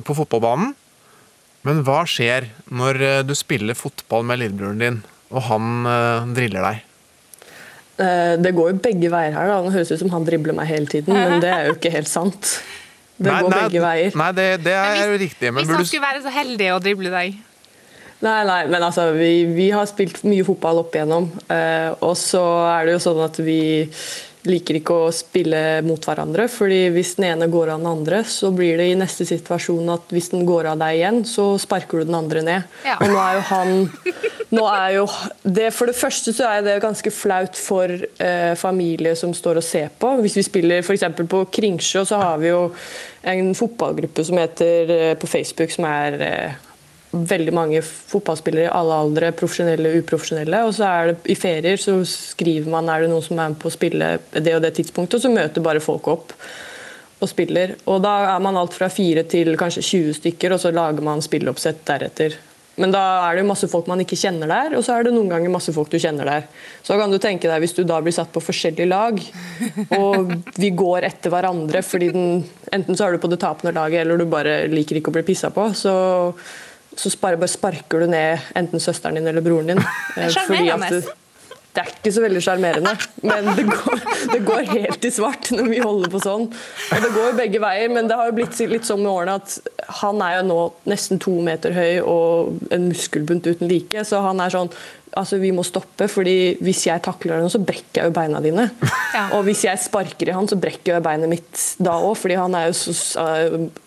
på 0.05 0.17
fotballbanen. 0.17 0.75
Men 1.67 1.83
hva 1.85 2.03
skjer 2.09 2.47
når 2.71 3.01
eh, 3.05 3.23
du 3.27 3.35
spiller 3.37 3.77
fotball 3.77 4.25
med 4.29 4.41
lillebroren 4.41 4.79
din, 4.83 5.01
og 5.35 5.43
han 5.51 5.89
eh, 5.91 6.29
driller 6.37 6.65
deg? 6.65 6.85
Eh, 7.99 8.35
Det 8.41 8.53
går 8.57 8.73
jo 8.73 8.81
begge 8.85 9.11
veier 9.13 9.35
her. 9.35 9.51
da. 9.51 9.59
Det 9.67 9.75
høres 9.75 9.93
ut 9.93 10.03
som 10.05 10.13
han 10.15 10.27
dribler 10.29 10.57
meg 10.57 10.71
hele 10.71 10.89
tiden, 10.91 11.19
men 11.19 11.41
det 11.45 11.51
er 11.53 11.69
jo 11.69 11.77
ikke 11.77 11.93
helt 11.93 12.11
sant. 12.11 12.59
Det 13.19 13.27
Nei, 13.33 13.43
går 13.43 13.51
nei, 13.51 13.61
begge 13.67 13.81
veier. 13.83 14.17
Nei, 14.17 14.31
det, 14.33 14.47
det 14.63 14.73
er 14.79 14.93
hvis- 14.95 15.07
jo 15.11 15.19
riktig. 15.25 15.53
Men 15.53 15.65
Hvis 15.65 15.75
han 15.75 15.83
du 15.83 15.89
skulle 15.91 16.07
være 16.07 16.23
så 16.23 16.31
heldig 16.31 16.69
å 16.77 16.81
drible 16.83 17.11
deg 17.11 17.35
Nei, 18.21 18.45
nei, 18.45 18.67
men 18.67 18.83
altså, 18.83 19.13
vi, 19.15 19.45
vi 19.55 19.69
har 19.71 19.87
spilt 19.87 20.25
mye 20.27 20.43
fotball 20.43 20.81
opp 20.81 20.95
igjennom. 20.97 21.29
Eh, 21.55 21.93
og 22.03 22.17
så 22.19 22.41
er 22.67 22.87
det 22.89 22.97
jo 22.97 23.03
sånn 23.05 23.21
at 23.23 23.37
vi 23.47 23.59
liker 24.47 24.79
ikke 24.79 24.95
å 24.95 25.11
spille 25.15 25.81
mot 25.87 26.05
hverandre. 26.05 26.49
fordi 26.49 26.89
hvis 26.95 27.17
den 27.19 27.31
ene 27.33 27.49
går 27.51 27.73
av 27.75 27.83
den 27.83 27.91
andre, 27.91 28.23
så 28.25 28.53
blir 28.55 28.79
det 28.79 28.91
i 28.91 28.99
neste 28.99 29.27
situasjon 29.29 29.91
at 29.95 30.15
hvis 30.15 30.31
den 30.35 30.47
går 30.49 30.71
av 30.73 30.79
deg 30.79 31.01
igjen, 31.01 31.25
så 31.27 31.51
sparker 31.59 31.99
du 31.99 32.09
den 32.09 32.19
andre 32.19 32.45
ned. 32.47 32.79
Ja. 32.87 32.99
Og 33.01 33.11
nå 33.13 33.19
er 33.23 33.39
jo 33.39 33.47
han 33.51 33.75
nå 34.55 34.65
er 34.65 34.95
jo 34.97 35.05
det, 35.43 35.69
For 35.77 35.91
det 35.91 35.97
første 35.99 36.33
så 36.37 36.47
er 36.49 36.63
det 36.65 36.79
ganske 36.85 37.13
flaut 37.13 37.59
for 37.59 37.91
eh, 37.93 38.55
familie 38.57 39.15
som 39.19 39.35
står 39.37 39.61
og 39.61 39.67
ser 39.67 39.91
på. 40.01 40.15
Hvis 40.23 40.39
vi 40.39 40.47
spiller 40.47 40.81
f.eks. 40.85 41.05
på 41.29 41.43
Kringsjå, 41.53 42.07
så 42.09 42.21
har 42.23 42.41
vi 42.41 42.49
jo 42.53 42.63
en 43.29 43.53
fotballgruppe 43.59 44.25
som 44.25 44.41
heter 44.41 44.95
eh, 44.95 45.15
på 45.21 45.29
Facebook 45.29 45.75
som 45.75 45.89
er 45.91 46.19
eh, 46.25 46.68
veldig 47.11 47.53
mange 47.57 47.83
fotballspillere 47.83 48.67
i 48.67 48.73
alle 48.75 48.97
aldre, 49.03 49.33
profesjonelle 49.37 49.93
og 49.93 50.03
uprofesjonelle. 50.05 50.63
Og 50.69 50.75
så 50.77 50.89
er 50.89 51.13
det 51.13 51.33
i 51.33 51.37
ferier 51.39 51.81
så 51.81 51.99
skriver 52.09 52.71
man 52.73 52.91
er 52.93 53.05
det 53.05 53.13
noen 53.13 53.25
som 53.25 53.39
er 53.39 53.55
med 53.55 53.61
på 53.63 53.71
å 53.71 53.75
spille 53.75 54.17
det 54.35 54.57
og 54.57 54.65
det 54.65 54.75
tidspunktet, 54.77 55.19
og 55.19 55.25
så 55.25 55.33
møter 55.33 55.65
bare 55.65 55.85
folk 55.85 56.11
opp 56.13 56.35
og 57.19 57.31
spiller. 57.31 57.75
Og 57.91 58.03
da 58.05 58.15
er 58.35 58.45
man 58.45 58.59
alt 58.61 58.77
fra 58.77 58.91
fire 58.93 59.25
til 59.29 59.57
kanskje 59.59 59.87
20 59.87 60.21
stykker, 60.21 60.55
og 60.55 60.63
så 60.63 60.75
lager 60.75 61.05
man 61.05 61.25
spilleoppsett 61.25 61.83
deretter. 61.89 62.37
Men 62.79 62.93
da 62.95 63.01
er 63.27 63.41
det 63.41 63.47
masse 63.49 63.67
folk 63.67 63.89
man 63.91 63.99
ikke 64.05 64.17
kjenner 64.19 64.51
der, 64.51 64.77
og 64.79 64.85
så 64.87 64.95
er 64.95 65.09
det 65.09 65.13
noen 65.17 65.31
ganger 65.33 65.51
masse 65.51 65.73
folk 65.75 65.91
du 65.91 65.99
kjenner 65.99 66.29
der. 66.29 66.45
Så 66.87 66.95
kan 67.01 67.11
du 67.11 67.19
tenke 67.19 67.51
deg 67.51 67.65
hvis 67.65 67.75
du 67.75 67.83
da 67.83 67.99
blir 68.05 68.15
satt 68.15 68.31
på 68.31 68.43
forskjellige 68.45 68.87
lag, 68.87 69.19
og 69.99 70.31
vi 70.55 70.71
går 70.79 71.09
etter 71.09 71.35
hverandre 71.35 71.83
fordi 71.83 72.13
den, 72.15 72.31
enten 72.71 72.99
så 72.99 73.09
er 73.09 73.17
du 73.17 73.23
på 73.25 73.33
det 73.33 73.41
tapende 73.43 73.75
laget, 73.75 74.05
eller 74.05 74.23
du 74.23 74.29
bare 74.31 74.61
liker 74.71 75.01
ikke 75.01 75.11
å 75.11 75.19
bli 75.19 75.27
pissa 75.27 75.51
på, 75.55 75.67
så 75.75 75.97
så 76.99 77.13
bare, 77.23 77.49
sparker 77.51 78.03
du 78.03 78.11
ned 78.11 78.51
enten 78.59 78.83
søsteren 78.83 79.19
din 79.21 79.31
eller 79.31 79.45
broren 79.45 79.71
din. 79.75 79.81
eh, 80.19 80.29
fordi 80.35 80.69
at 80.75 80.91
du- 80.91 81.15
Det 81.79 81.83
er 81.85 81.91
ikke 81.93 82.11
så 82.11 82.23
veldig 82.25 82.41
sjarmerende, 82.43 82.93
men 83.23 83.49
det 83.55 83.65
går, 83.69 84.01
det 84.33 84.39
går 84.49 84.63
helt 84.73 85.05
i 85.05 85.11
svart 85.15 85.51
når 85.55 85.69
vi 85.71 85.79
holder 85.79 86.11
på 86.11 86.19
sånn. 86.25 86.47
Og 86.97 87.05
det 87.05 87.11
går 87.15 87.37
begge 87.39 87.61
veier, 87.63 87.93
men 87.93 88.09
det 88.09 88.17
har 88.19 88.31
jo 88.31 88.35
blitt 88.35 88.59
litt 88.73 88.89
sånn 88.89 89.05
med 89.05 89.13
årene 89.13 89.37
at 89.39 89.55
han 90.01 90.19
er 90.25 90.39
jo 90.41 90.47
nå 90.49 90.57
nesten 90.91 91.21
to 91.23 91.37
meter 91.45 91.77
høy 91.77 92.01
og 92.01 92.59
en 92.75 92.89
muskelbunt 92.89 93.47
uten 93.47 93.71
like, 93.71 94.03
så 94.09 94.25
han 94.25 94.43
er 94.43 94.57
sånn 94.57 94.73
Altså, 95.19 95.41
Vi 95.43 95.53
må 95.55 95.65
stoppe, 95.67 96.09
fordi 96.11 96.57
hvis 96.65 96.87
jeg 96.89 97.03
takler 97.05 97.37
deg 97.37 97.47
nå, 97.47 97.53
så 97.53 97.61
brekker 97.63 98.03
jeg 98.03 98.11
jo 98.11 98.17
beina 98.17 98.43
dine. 98.45 98.71
Ja. 99.09 99.23
Og 99.39 99.47
hvis 99.47 99.63
jeg 99.65 99.81
sparker 99.81 100.29
i 100.29 100.35
han, 100.37 100.47
så 100.47 100.59
brekker 100.61 100.93
jeg 100.93 101.03
beinet 101.03 101.31
mitt 101.31 101.63
da 101.83 101.95
òg, 101.97 102.13
fordi 102.21 102.37
han 102.37 102.53
er 102.55 102.67
jo 102.69 102.75
så, 102.77 103.23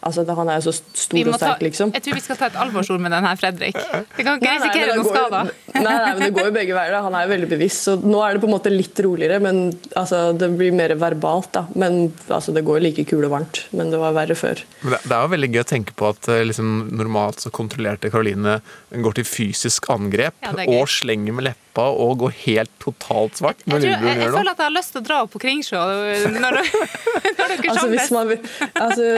altså, 0.02 0.24
han 0.26 0.50
er 0.50 0.58
jo 0.58 0.64
så 0.66 0.74
stor 0.74 1.30
og 1.30 1.38
sterk, 1.38 1.62
liksom. 1.62 1.92
jeg 1.94 2.04
tror 2.08 2.18
vi 2.18 2.24
skal 2.26 2.40
ta 2.40 2.50
et 2.50 2.58
alvorsord 2.64 3.04
med 3.04 3.14
den 3.14 3.28
her, 3.30 3.38
Fredrik. 3.40 3.78
Vi 4.18 4.26
kan 4.26 4.42
ikke 4.42 4.56
risikere 4.56 4.96
noen 4.98 5.08
skader. 5.08 5.52
Nei, 5.76 5.84
nei, 5.86 6.10
men 6.18 6.24
det 6.26 6.32
går 6.36 6.50
jo 6.50 6.56
begge 6.56 6.76
veier. 6.76 6.96
da. 6.96 7.04
Han 7.06 7.16
er 7.18 7.28
jo 7.28 7.32
veldig 7.32 7.50
bevisst. 7.54 7.86
Så 7.88 7.96
nå 8.02 8.22
er 8.26 8.36
det 8.36 8.44
på 8.44 8.50
en 8.50 8.56
måte 8.56 8.74
litt 8.74 8.98
roligere, 9.06 9.38
men 9.44 9.62
altså, 10.00 10.24
det 10.38 10.50
blir 10.58 10.76
mer 10.76 10.96
verbalt. 11.00 11.52
da. 11.56 11.64
Men 11.78 12.02
altså, 12.28 12.54
det 12.56 12.66
går 12.68 12.82
jo 12.82 12.86
like 12.88 13.22
varmt. 13.32 13.64
Men 13.78 13.94
det 13.94 14.02
var 14.02 14.18
verre 14.18 14.38
før. 14.38 14.62
Men 14.82 14.98
det, 14.98 15.14
er 15.14 15.22
jo 15.22 15.34
veldig 15.36 15.52
gøy 15.54 15.64
å 15.64 15.70
tenke 15.72 15.96
på 15.98 16.10
at 16.12 16.32
eh, 16.34 16.44
liksom, 16.50 16.74
normalt 16.98 17.46
så 17.46 17.54
kontrollerte 17.54 18.12
Karoline 18.12 18.60
går 18.92 19.20
til 19.20 19.28
fysisk 19.28 19.88
angrep 19.94 20.36
Ja, 20.44 20.54
og 20.66 20.90
slenger 20.92 21.21
med 21.30 21.46
leppa 21.46 21.86
og 21.94 22.18
går 22.24 22.34
helt 22.42 22.74
totalt 22.82 23.38
svart 23.38 23.62
Jeg, 23.62 23.70
tror, 23.70 23.86
jeg, 23.86 24.18
jeg 24.18 24.34
føler 24.34 24.52
at 24.52 24.64
jeg 24.64 24.68
har 24.68 24.76
lyst 24.76 24.96
til 24.96 25.02
å 25.04 25.06
dra 25.06 25.22
opp 25.26 25.32
på 25.36 25.42
Kringsjå 25.46 25.82
når, 25.86 26.36
når 26.42 26.58
dere 26.58 27.58
Altså, 27.72 27.88
hvis 27.94 28.12
man, 28.16 28.36
altså, 28.74 29.10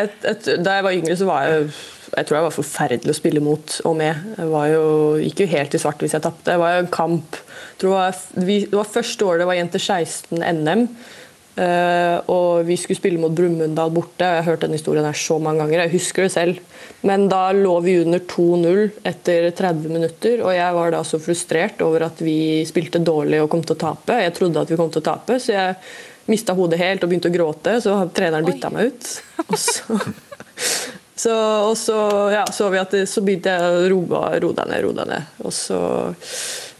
et, 0.00 0.16
et, 0.32 0.52
da 0.64 0.78
jeg 0.78 0.86
var 0.88 0.96
yngre, 0.96 1.16
så 1.20 1.28
var 1.28 1.48
jeg 1.48 1.72
jeg 2.10 2.26
tror 2.26 2.36
jeg 2.36 2.42
var 2.42 2.54
forferdelig 2.54 3.12
å 3.12 3.14
spille 3.14 3.42
mot 3.44 3.74
og 3.86 3.92
med. 3.94 4.24
Jeg 4.34 4.50
var 4.50 4.66
jo, 4.72 4.86
gikk 5.22 5.44
jo 5.44 5.52
helt 5.52 5.76
i 5.76 5.78
svart 5.78 6.00
hvis 6.02 6.16
jeg 6.16 6.24
tapte. 6.24 6.48
Det 6.48 6.58
var 6.58 6.72
jo 6.74 6.80
en 6.82 6.90
kamp. 6.90 7.38
Jeg 7.38 7.82
tror 7.82 7.92
det, 7.92 8.00
var, 8.00 8.46
vi, 8.48 8.56
det 8.66 8.78
var 8.80 8.88
første 8.90 9.28
året 9.28 9.44
det 9.44 9.46
var 9.46 9.58
Jenter 9.60 9.84
16 9.84 10.42
NM. 10.42 10.82
Eh, 11.56 12.16
og 12.30 12.66
vi 12.68 12.76
skulle 12.78 12.98
spille 12.98 13.20
mot 13.22 13.32
Brumunddal 13.34 13.92
borte. 13.94 14.26
Jeg 14.26 14.42
har 14.42 14.48
hørt 14.52 14.66
den 14.66 14.76
historien 14.76 15.06
her 15.06 15.16
så 15.16 15.38
mange 15.42 15.64
ganger. 15.64 15.84
Jeg 15.84 15.94
husker 15.96 16.26
det 16.26 16.32
selv. 16.34 16.60
Men 17.06 17.26
da 17.32 17.48
lå 17.56 17.74
vi 17.84 17.96
under 18.02 18.22
2-0 18.28 19.02
etter 19.08 19.48
30 19.56 19.94
minutter, 19.94 20.44
og 20.44 20.54
jeg 20.54 20.76
var 20.76 20.94
da 20.94 21.02
så 21.06 21.20
frustrert 21.22 21.80
over 21.86 22.04
at 22.10 22.20
vi 22.22 22.62
spilte 22.68 23.00
dårlig 23.02 23.40
og 23.42 23.50
kom 23.52 23.64
til 23.64 23.78
å 23.78 23.82
tape. 23.86 24.20
Jeg 24.20 24.36
trodde 24.36 24.64
at 24.64 24.72
vi 24.72 24.78
kom 24.80 24.92
til 24.92 25.02
å 25.02 25.08
tape, 25.10 25.40
så 25.40 25.56
jeg 25.56 25.76
mista 26.30 26.54
hodet 26.54 26.78
helt 26.82 27.02
og 27.04 27.10
begynte 27.10 27.32
å 27.32 27.34
gråte. 27.34 27.78
Så 27.82 27.96
treneren 28.14 28.46
bytta 28.46 28.72
meg 28.74 28.92
ut. 28.92 29.12
Og 29.48 29.56
så 29.58 30.00
så, 31.20 31.36
og 31.68 31.76
så, 31.78 31.98
ja, 32.32 32.44
så 32.52 32.68
vi 32.72 32.80
at 32.80 32.94
det, 32.94 33.06
så 33.10 33.22
begynte 33.24 33.52
jeg 33.52 33.70
å 33.70 33.86
roe 33.92 34.40
ro 34.40 34.52
deg 34.56 34.70
ned, 34.70 34.84
ro 34.84 34.92
deg 34.96 35.10
ned. 35.10 35.32
Og 35.44 35.54
så 35.54 35.80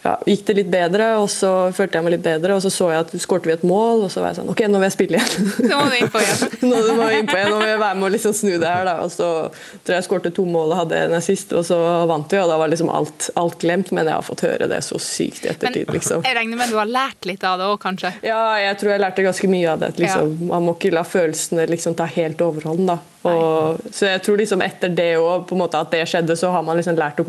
ja, 0.01 0.15
gikk 0.25 0.47
det 0.49 0.55
litt 0.57 0.69
bedre, 0.73 1.07
og 1.21 1.27
så 1.29 1.51
følte 1.77 1.99
jeg 1.99 2.07
meg 2.07 2.15
litt 2.15 2.25
bedre. 2.25 2.55
Og 2.57 2.63
så 2.65 2.71
så 2.73 2.89
jeg 2.93 3.05
at 3.05 3.13
skårte 3.21 3.51
vi 3.51 3.53
et 3.53 3.65
mål, 3.69 4.07
og 4.07 4.13
så 4.13 4.23
var 4.23 4.33
jeg 4.33 4.41
sånn 4.41 4.49
OK, 4.53 4.63
nå 4.71 4.81
vil 4.81 4.89
jeg 4.89 4.95
spille 4.95 5.21
igjen. 5.21 5.51
Nå 5.69 5.81
må 5.81 5.89
du 5.93 5.97
innpå 5.99 6.23
igjen. 6.25 6.55
nå 6.71 6.79
må 6.97 7.09
jeg 7.11 7.25
innpå 7.25 7.37
igjen, 7.37 7.53
nå 7.53 7.59
må 7.61 7.69
jeg 7.69 7.83
være 7.83 7.99
med 7.99 8.09
og 8.09 8.15
liksom 8.17 8.37
snu 8.39 8.53
det 8.55 8.71
her. 8.71 8.89
Da. 8.89 8.95
Og 9.05 9.13
så 9.13 9.29
tror 9.51 9.95
jeg 9.95 9.99
jeg 9.99 10.09
skårte 10.09 10.33
to 10.41 10.47
mål 10.49 10.73
og 10.73 10.81
hadde 10.85 11.03
en 11.05 11.17
assist, 11.19 11.53
og 11.53 11.67
så 11.69 11.79
vant 12.09 12.33
vi, 12.33 12.41
og 12.41 12.49
da 12.49 12.57
var 12.63 12.73
liksom 12.73 12.93
alt, 12.97 13.29
alt 13.41 13.61
glemt. 13.61 13.93
Men 13.93 14.09
jeg 14.09 14.17
har 14.17 14.25
fått 14.25 14.47
høre 14.49 14.71
det 14.71 14.81
så 14.87 15.01
sykt 15.03 15.45
i 15.45 15.51
Men 15.51 15.59
ettertid, 15.59 15.93
liksom. 15.99 16.25
jeg 16.25 16.39
regner 16.41 16.63
med 16.63 16.73
du 16.73 16.81
har 16.81 16.89
lært 16.89 17.29
litt 17.29 17.45
av 17.45 17.61
det 17.61 17.69
òg, 17.69 17.77
kanskje? 17.85 18.15
Ja, 18.25 18.41
jeg 18.63 18.81
tror 18.81 18.95
jeg 18.95 19.05
lærte 19.05 19.27
ganske 19.27 19.53
mye 19.53 19.69
av 19.75 19.85
det. 19.85 19.95
Liksom. 20.01 20.37
Man 20.49 20.65
må 20.65 20.79
ikke 20.79 20.95
la 20.97 21.05
følelsene 21.05 21.69
liksom 21.69 21.99
ta 21.99 22.09
helt 22.09 22.41
overhånd. 22.45 22.87
Da. 22.89 23.01
Og, 23.29 23.81
så 23.93 24.07
jeg 24.09 24.23
tror 24.25 24.39
liksom 24.41 24.63
etter 24.65 24.93
det 24.97 25.11
en 25.19 25.59
måte 25.61 25.81
at 25.81 25.91
det 25.93 26.07
skjedde, 26.09 26.37
så 26.41 26.53
har 26.55 26.63
man 26.65 26.79
liksom 26.79 26.97
lært 26.97 27.21
å 27.21 27.27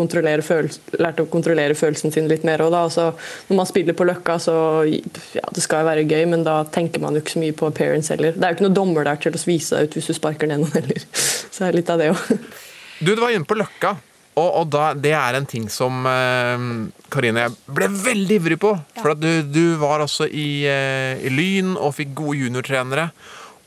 lært 1.04 1.20
å 1.20 1.26
kontrollere 1.32 1.76
følelsen 1.76 2.14
sin 2.16 2.30
litt 2.32 2.46
mer 2.48 2.64
òg. 2.64 2.78
Så 2.94 3.10
når 3.50 3.60
man 3.60 3.68
spiller 3.68 3.98
på 3.98 4.08
Løkka, 4.08 4.38
så 4.40 4.56
ja, 4.88 5.44
det 5.52 5.64
skal 5.66 5.84
jo 5.84 5.90
være 5.90 6.06
gøy, 6.08 6.24
men 6.32 6.46
da 6.48 6.62
tenker 6.64 7.04
man 7.04 7.18
jo 7.18 7.24
ikke 7.24 7.36
så 7.36 7.44
mye 7.44 7.58
på 7.60 7.68
appearance 7.68 8.14
heller. 8.14 8.38
Det 8.38 8.46
er 8.46 8.54
jo 8.54 8.60
ikke 8.60 8.68
noen 8.70 8.78
dommer 8.78 9.10
der 9.10 9.20
til 9.20 9.36
å 9.36 9.44
vise 9.44 9.76
deg 9.76 9.90
ut 9.90 10.00
hvis 10.00 10.08
du 10.14 10.16
sparker 10.16 10.52
ned 10.52 10.64
noen 10.64 10.78
heller. 10.80 11.04
Så 11.52 11.66
det 11.66 11.68
er 11.68 11.80
litt 11.82 11.92
av 11.92 12.00
det 12.00 12.14
òg. 12.14 12.32
Du, 13.02 13.12
du 13.12 13.20
var 13.20 13.36
inne 13.36 13.50
på 13.50 13.60
Løkka, 13.60 13.96
og, 14.40 14.48
og 14.62 14.72
da, 14.72 14.92
det 14.96 15.12
er 15.18 15.36
en 15.36 15.48
ting 15.50 15.68
som 15.72 16.06
eh, 16.08 16.66
Karine 17.12 17.44
jeg 17.50 17.56
ble 17.76 17.92
veldig 17.92 18.40
ivrig 18.40 18.58
på. 18.64 18.72
For 19.02 19.18
du, 19.20 19.44
du 19.44 19.76
var 19.82 20.06
også 20.06 20.30
i, 20.30 20.64
eh, 20.72 21.20
i 21.20 21.34
Lyn 21.34 21.76
og 21.76 21.98
fikk 22.00 22.16
gode 22.22 22.40
juniortrenere. 22.46 23.10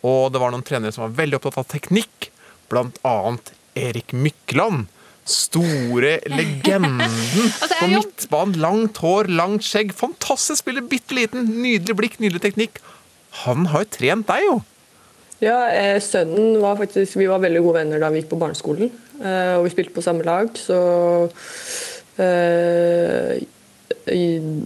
Og 0.04 0.28
det 0.34 0.40
var 0.42 0.52
noen 0.52 0.64
trenere 0.66 0.92
som 0.92 1.06
var 1.06 1.14
veldig 1.22 1.38
opptatt 1.38 1.62
av 1.62 1.68
teknikk, 1.72 2.28
blant 2.72 2.98
annet 3.08 3.54
Erik 3.78 4.12
Mykland. 4.12 4.90
Store 5.24 6.18
legenden 6.28 6.98
Altså, 7.06 7.78
på 7.78 7.86
midtbanen. 7.88 8.58
Langt 8.60 8.98
hår, 9.00 9.30
langt 9.32 9.64
skjegg. 9.64 9.94
Fantastisk 9.96 10.60
spiller, 10.60 10.84
bitte 10.84 11.16
liten. 11.16 11.46
Nydelig 11.62 11.96
blikk, 11.96 12.18
nydelig 12.20 12.42
teknikk. 12.44 12.82
Han 13.46 13.64
har 13.72 13.86
jo 13.86 13.92
trent 13.96 14.28
deg, 14.28 14.44
jo. 14.44 14.58
Ja, 15.42 15.56
eh, 15.72 15.96
sønnen 16.04 16.60
var 16.62 16.76
faktisk 16.78 17.16
Vi 17.18 17.26
var 17.26 17.40
veldig 17.42 17.60
gode 17.64 17.80
venner 17.80 18.00
da 18.04 18.12
vi 18.12 18.20
gikk 18.20 18.28
på 18.34 18.38
barneskolen. 18.44 18.92
Eh, 19.18 19.54
og 19.56 19.64
vi 19.66 19.72
spilte 19.72 19.96
på 19.96 20.04
samme 20.04 20.24
lag, 20.28 20.52
så 20.60 20.76
eh, 22.20 23.40
i- 24.12 24.62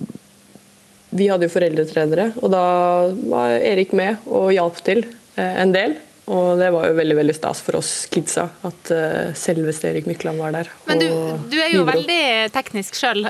Vi 1.10 1.26
hadde 1.30 1.46
jo 1.48 1.54
foreldretrenere, 1.54 2.34
og 2.42 2.50
da 2.52 3.08
var 3.32 3.54
Erik 3.64 3.94
med 3.96 4.18
og 4.26 4.50
hjalp 4.52 4.76
til 4.84 5.06
en 5.38 5.72
del. 5.74 5.92
Og 6.28 6.58
det 6.60 6.68
var 6.74 6.84
jo 6.90 6.96
veldig 6.98 7.16
veldig 7.16 7.34
stas 7.38 7.62
for 7.64 7.76
oss 7.78 7.90
kidsa 8.12 8.44
at 8.68 8.90
eh, 8.92 9.30
selveste 9.38 9.88
Erik 9.88 10.06
Mykland 10.10 10.36
var 10.42 10.50
der. 10.52 10.68
Men 10.84 10.98
du, 11.00 11.08
du 11.48 11.56
er 11.56 11.72
jo 11.72 11.84
bidro. 11.86 11.94
veldig 11.94 12.52
teknisk 12.52 12.92
sjøl. 12.98 13.24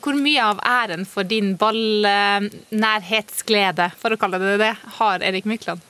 Hvor 0.00 0.14
mye 0.16 0.42
av 0.54 0.58
æren 0.64 1.04
for 1.08 1.24
din 1.28 1.56
ballnærhetsglede, 1.60 3.90
for 4.00 4.12
å 4.16 4.18
kalle 4.20 4.38
det 4.40 4.56
det, 4.64 4.74
har 4.96 5.16
Erik 5.28 5.44
Mykland? 5.50 5.80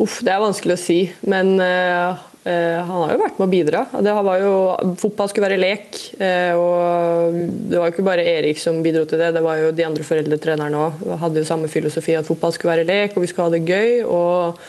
Uff, 0.00 0.20
det 0.24 0.32
er 0.32 0.40
vanskelig 0.40 0.78
å 0.78 0.80
si, 0.80 0.98
men 1.28 1.58
uh, 1.60 2.16
uh, 2.46 2.78
han 2.88 3.02
har 3.02 3.10
jo 3.12 3.20
vært 3.20 3.40
med 3.40 3.44
å 3.44 3.52
bidra. 3.52 3.82
Det 4.00 4.14
var 4.16 4.38
jo, 4.40 4.52
fotball 5.02 5.32
skulle 5.32 5.50
være 5.50 5.60
lek, 5.60 5.98
Uh, 6.20 6.52
og 6.60 7.36
det 7.70 7.78
var 7.78 7.88
jo 7.88 7.94
ikke 7.94 8.04
bare 8.04 8.24
Erik 8.28 8.58
som 8.60 8.82
bidro 8.84 9.06
til 9.08 9.20
det, 9.22 9.30
det 9.32 9.40
var 9.40 9.56
jo 9.56 9.70
de 9.72 9.86
andre 9.86 10.04
foreldretrenerne 10.04 10.82
òg. 10.84 10.98
Hadde 11.22 11.40
jo 11.40 11.48
samme 11.48 11.70
filosofi 11.72 12.12
at 12.18 12.28
fotball 12.28 12.52
skulle 12.52 12.74
være 12.74 12.84
lek, 12.88 13.16
og 13.16 13.24
vi 13.24 13.30
skulle 13.30 13.46
ha 13.48 13.54
det 13.54 13.64
gøy. 13.64 14.04
og 14.04 14.62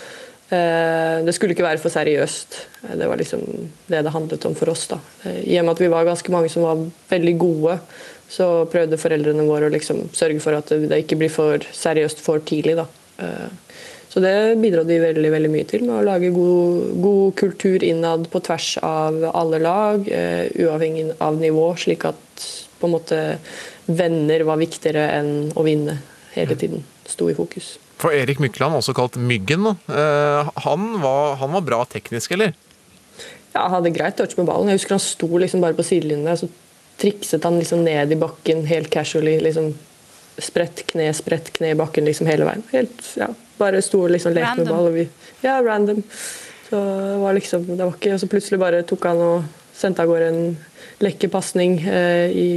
det 0.52 1.32
skulle 1.32 1.56
ikke 1.56 1.64
være 1.64 1.80
for 1.80 1.94
seriøst. 1.94 2.56
Det 3.00 3.06
var 3.08 3.16
liksom 3.16 3.44
det 3.88 4.02
det 4.04 4.12
handlet 4.12 4.48
om 4.50 4.56
for 4.60 4.68
oss. 4.74 4.82
da. 4.92 4.98
I 5.48 5.56
og 5.62 5.64
med 5.64 5.78
at 5.78 5.84
vi 5.84 5.88
var 5.94 6.08
ganske 6.08 6.34
mange 6.34 6.50
som 6.52 6.66
var 6.66 6.82
veldig 7.08 7.36
gode, 7.40 7.78
så 8.28 8.50
prøvde 8.72 9.00
foreldrene 9.00 9.48
våre 9.48 9.70
å 9.70 9.72
liksom 9.72 10.10
sørge 10.12 10.44
for 10.44 10.60
at 10.60 10.72
det 10.72 11.04
ikke 11.06 11.20
blir 11.22 11.32
for 11.32 11.64
seriøst 11.72 12.20
for 12.20 12.44
tidlig. 12.44 12.76
da. 12.82 12.88
Så 14.12 14.20
det 14.20 14.60
bidro 14.60 14.84
de 14.84 14.98
veldig, 15.00 15.30
veldig 15.32 15.50
mye 15.54 15.68
til, 15.70 15.86
med 15.88 16.02
å 16.02 16.04
lage 16.04 16.34
god, 16.36 16.88
god 17.00 17.36
kultur 17.40 17.84
innad 17.88 18.26
på 18.32 18.42
tvers 18.44 18.74
av 18.84 19.22
alle 19.32 19.62
lag, 19.64 20.08
eh, 20.12 20.50
uavhengig 20.60 21.14
av 21.24 21.38
nivå, 21.40 21.70
slik 21.80 22.04
at 22.10 22.48
på 22.82 22.90
en 22.90 22.96
måte 22.98 23.20
venner 23.88 24.44
var 24.48 24.60
viktigere 24.60 25.06
enn 25.16 25.32
å 25.56 25.64
vinne 25.64 26.02
hele 26.36 26.58
tiden. 26.60 26.84
Sto 27.08 27.30
i 27.32 27.38
fokus. 27.38 27.78
For 28.02 28.12
Erik 28.18 28.42
Mykland, 28.44 28.76
også 28.76 28.96
kalt 28.98 29.16
Myggen. 29.16 29.70
Eh, 29.88 30.52
han, 30.66 30.90
var, 31.00 31.38
han 31.40 31.56
var 31.56 31.64
bra 31.70 31.80
teknisk, 31.88 32.34
eller? 32.36 32.52
Ja, 33.54 33.68
han 33.68 33.78
hadde 33.78 33.94
greit 33.96 34.18
touch 34.20 34.36
med 34.36 34.50
ballen. 34.50 34.74
Jeg 34.74 34.82
husker 34.82 34.98
han 34.98 35.06
sto 35.06 35.30
liksom 35.40 35.64
bare 35.64 35.78
på 35.78 35.86
sidelinjen 35.88 36.28
der, 36.28 36.42
så 36.42 36.52
trikset 37.00 37.48
han 37.48 37.62
liksom 37.62 37.86
ned 37.88 38.12
i 38.12 38.20
bakken 38.20 38.66
helt 38.68 38.92
casually. 38.92 39.38
liksom 39.40 39.72
spredt 40.42 40.86
kne, 40.90 41.10
spredt 41.16 41.52
kne 41.56 41.74
i 41.74 41.78
bakken 41.78 42.08
liksom 42.08 42.30
hele 42.30 42.48
veien. 42.48 42.64
Helt, 42.72 43.04
ja, 43.20 43.28
bare 43.62 43.82
sto 43.86 44.04
og 44.06 44.14
liksom 44.16 44.36
lekte 44.36 44.64
med 44.64 44.72
ball. 44.74 44.90
Og 44.92 44.98
vi, 45.00 45.08
ja, 45.46 45.60
random. 45.64 46.04
Så 46.70 46.80
det 46.82 47.18
var 47.22 47.36
liksom, 47.38 47.66
det 47.68 47.82
var 47.84 47.98
ikke, 47.98 48.14
og 48.16 48.22
så 48.22 48.30
plutselig 48.32 48.62
bare 48.62 48.86
tok 48.88 49.10
han 49.10 49.26
og 49.26 49.50
sendte 49.76 50.04
av 50.04 50.12
gårde 50.12 50.30
en 50.32 50.46
lekker 51.02 51.32
pasning 51.34 51.80
eh, 51.90 52.30
i, 52.32 52.52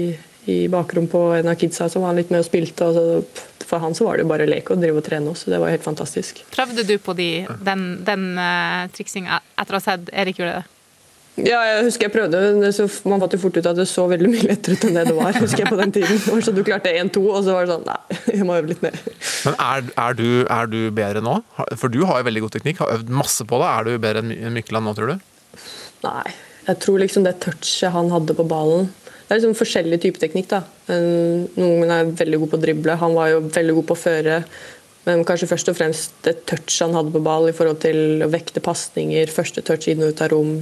i 0.52 0.58
bakrom 0.68 1.08
på 1.10 1.22
en 1.38 1.48
av 1.50 1.56
kidsa 1.58 1.88
som 1.90 2.04
var 2.04 2.16
litt 2.16 2.30
med 2.30 2.44
og 2.44 2.46
spilte. 2.46 2.86
Og 2.86 2.94
så, 2.94 3.64
for 3.64 3.82
han 3.82 3.96
så 3.96 4.06
var 4.06 4.20
det 4.20 4.28
bare 4.28 4.46
lek 4.48 4.70
og 4.70 4.82
drive 4.82 5.00
og 5.00 5.06
trene 5.06 5.32
også, 5.32 5.48
så 5.48 5.54
det 5.54 5.62
var 5.62 5.72
helt 5.72 5.86
fantastisk. 5.86 6.44
Prøvde 6.52 6.84
du 6.86 6.94
på 7.02 7.16
de, 7.18 7.30
den, 7.64 7.88
den 8.04 8.30
uh, 8.38 8.84
triksinga 8.94 9.40
etter 9.56 9.76
å 9.76 9.80
ha 9.80 9.86
sett 9.88 10.12
Erik 10.12 10.38
gjøre 10.42 10.60
det? 10.60 10.73
Ja, 11.34 11.58
jeg 11.66 11.86
husker 11.88 12.06
jeg 12.06 12.12
prøvde, 12.14 12.40
men 12.60 12.70
så 12.74 12.84
man 13.10 13.18
fant 13.18 13.32
jo 13.34 13.40
fort 13.42 13.56
ut 13.58 13.66
at 13.66 13.74
det 13.74 13.88
så 13.90 14.04
veldig 14.06 14.28
mye 14.30 14.46
lettere 14.52 14.76
ut 14.78 14.84
enn 14.86 14.98
det 15.00 15.02
det 15.08 15.16
var. 15.16 15.34
husker 15.34 15.64
jeg 15.64 15.72
på 15.72 15.78
den 15.80 15.94
tiden. 15.96 16.20
Så 16.22 16.38
sånn, 16.46 16.54
Du 16.54 16.62
klarte 16.66 16.92
1-2, 16.94 17.22
og 17.26 17.40
så 17.42 17.56
var 17.56 17.66
det 17.66 17.74
sånn 17.74 17.88
Nei, 17.88 18.18
jeg 18.38 18.46
må 18.46 18.54
øve 18.54 18.70
litt 18.70 18.84
mer. 18.84 18.98
Men 19.48 19.58
er, 19.58 19.88
er, 20.04 20.18
du, 20.20 20.28
er 20.46 20.70
du 20.70 20.78
bedre 20.94 21.24
nå? 21.24 21.40
For 21.80 21.90
du 21.90 22.04
har 22.06 22.22
jo 22.22 22.28
veldig 22.30 22.44
god 22.46 22.54
teknikk, 22.54 22.84
har 22.84 22.94
øvd 23.00 23.10
masse 23.22 23.46
på 23.50 23.58
det. 23.62 23.70
Er 23.72 23.88
du 23.88 24.04
bedre 24.06 24.22
enn 24.22 24.54
Mykland 24.54 24.86
nå, 24.86 24.94
tror 24.94 25.14
du? 25.14 25.58
Nei. 26.06 26.36
Jeg 26.64 26.80
tror 26.80 27.02
liksom 27.02 27.26
det 27.26 27.34
touchet 27.44 27.92
han 27.92 28.08
hadde 28.08 28.32
på 28.38 28.46
ballen 28.48 28.86
Det 29.04 29.34
er 29.34 29.36
liksom 29.36 29.58
forskjellig 29.58 29.98
type 30.00 30.22
teknikk. 30.22 30.48
da. 30.54 30.62
Noen 30.94 31.90
er 31.92 32.14
veldig 32.14 32.40
god 32.44 32.54
på 32.54 32.60
å 32.60 32.62
drible, 32.62 32.96
han 33.02 33.18
var 33.18 33.34
jo 33.34 33.42
veldig 33.48 33.74
god 33.80 33.88
på 33.90 33.98
å 33.98 34.04
føre. 34.04 34.40
Men 35.04 35.24
kanskje 35.28 35.50
først 35.50 35.68
og 35.68 35.76
fremst 35.76 36.14
det 36.24 36.38
touchet 36.48 36.86
han 36.86 36.94
hadde 36.96 37.12
på 37.12 37.24
ball 37.24 37.50
i 37.50 37.56
forhold 37.56 37.82
til 37.82 38.24
å 38.24 38.30
vekte 38.32 38.62
pasninger, 38.64 39.32
første 39.32 39.64
touch 39.66 39.90
inn 39.92 40.04
og 40.04 40.14
ut 40.14 40.22
av 40.24 40.30
rom, 40.32 40.54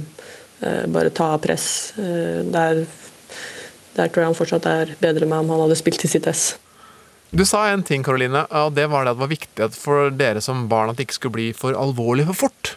bare 0.87 1.09
ta 1.13 1.31
av 1.35 1.41
press. 1.43 1.93
Eh, 1.97 2.41
Der, 2.53 2.83
der 3.95 4.07
tror 4.09 4.23
jeg 4.23 4.29
han 4.31 4.37
fortsatt 4.37 4.65
er 4.69 4.93
bedre 5.01 5.25
med 5.29 5.43
om 5.43 5.49
han 5.53 5.63
hadde 5.65 5.77
spilt 5.79 6.03
i 6.05 6.11
sitt 6.11 6.27
ess. 6.27 6.53
Du 7.33 7.41
sa 7.49 7.63
en 7.71 7.81
ting, 7.81 8.03
Karoline, 8.05 8.43
og 8.53 8.75
det 8.77 8.85
var 8.91 9.05
det 9.07 9.11
at 9.13 9.17
det 9.17 9.23
var 9.23 9.31
viktig 9.31 9.67
for 9.73 10.11
dere 10.13 10.41
som 10.45 10.67
barn 10.69 10.91
at 10.91 10.99
det 10.99 11.07
ikke 11.07 11.17
skulle 11.17 11.37
bli 11.39 11.47
for 11.57 11.73
alvorlig 11.73 12.27
for 12.29 12.43
fort. 12.45 12.75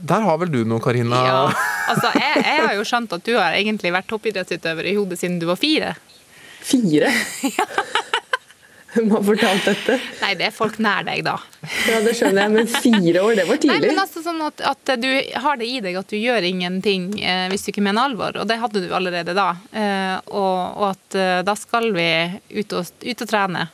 Der 0.00 0.22
har 0.24 0.38
vel 0.40 0.52
du 0.54 0.60
noe, 0.64 0.80
Karina? 0.80 1.18
Ja, 1.26 1.40
altså 1.90 2.12
jeg, 2.14 2.44
jeg 2.46 2.62
har 2.64 2.76
jo 2.78 2.84
skjønt 2.88 3.12
at 3.12 3.24
du 3.26 3.34
har 3.36 3.52
egentlig 3.58 3.90
vært 3.92 4.06
toppidrettsutøver 4.08 4.86
i 4.88 4.94
hodet 4.96 5.18
siden 5.20 5.40
du 5.42 5.48
var 5.50 5.58
fire. 5.60 5.96
Fire? 6.62 7.10
Hvem 8.90 9.10
har 9.14 9.22
fortalt 9.22 9.66
dette? 9.68 9.96
Nei, 10.20 10.32
det 10.38 10.48
er 10.48 10.54
folk 10.54 10.78
nær 10.82 11.04
deg, 11.06 11.22
da. 11.26 11.36
Ja, 11.86 12.00
Det 12.02 12.14
skjønner 12.18 12.46
jeg, 12.46 12.54
men 12.56 12.70
fire 12.70 13.22
år, 13.22 13.36
det 13.38 13.46
var 13.46 13.60
tidlig. 13.62 13.76
Nei, 13.76 13.92
men 13.92 14.02
altså 14.02 14.22
sånn 14.24 14.40
at, 14.42 14.62
at 14.66 14.94
du 14.98 15.08
har 15.44 15.60
det 15.60 15.68
i 15.70 15.80
deg 15.84 15.98
at 16.00 16.10
du 16.10 16.18
gjør 16.18 16.46
ingenting 16.48 17.12
eh, 17.22 17.46
hvis 17.52 17.66
du 17.66 17.70
ikke 17.74 17.84
mener 17.86 18.10
alvor, 18.10 18.40
og 18.42 18.48
det 18.50 18.58
hadde 18.58 18.82
du 18.82 18.94
allerede 18.96 19.36
da. 19.36 19.50
Eh, 19.70 20.16
og, 20.34 20.80
og 20.80 20.88
at 20.90 21.18
eh, 21.20 21.36
da 21.46 21.54
skal 21.58 21.92
vi 21.94 22.08
ut 22.58 22.74
og, 22.80 22.90
ut 23.06 23.26
og 23.26 23.30
trene. 23.30 23.68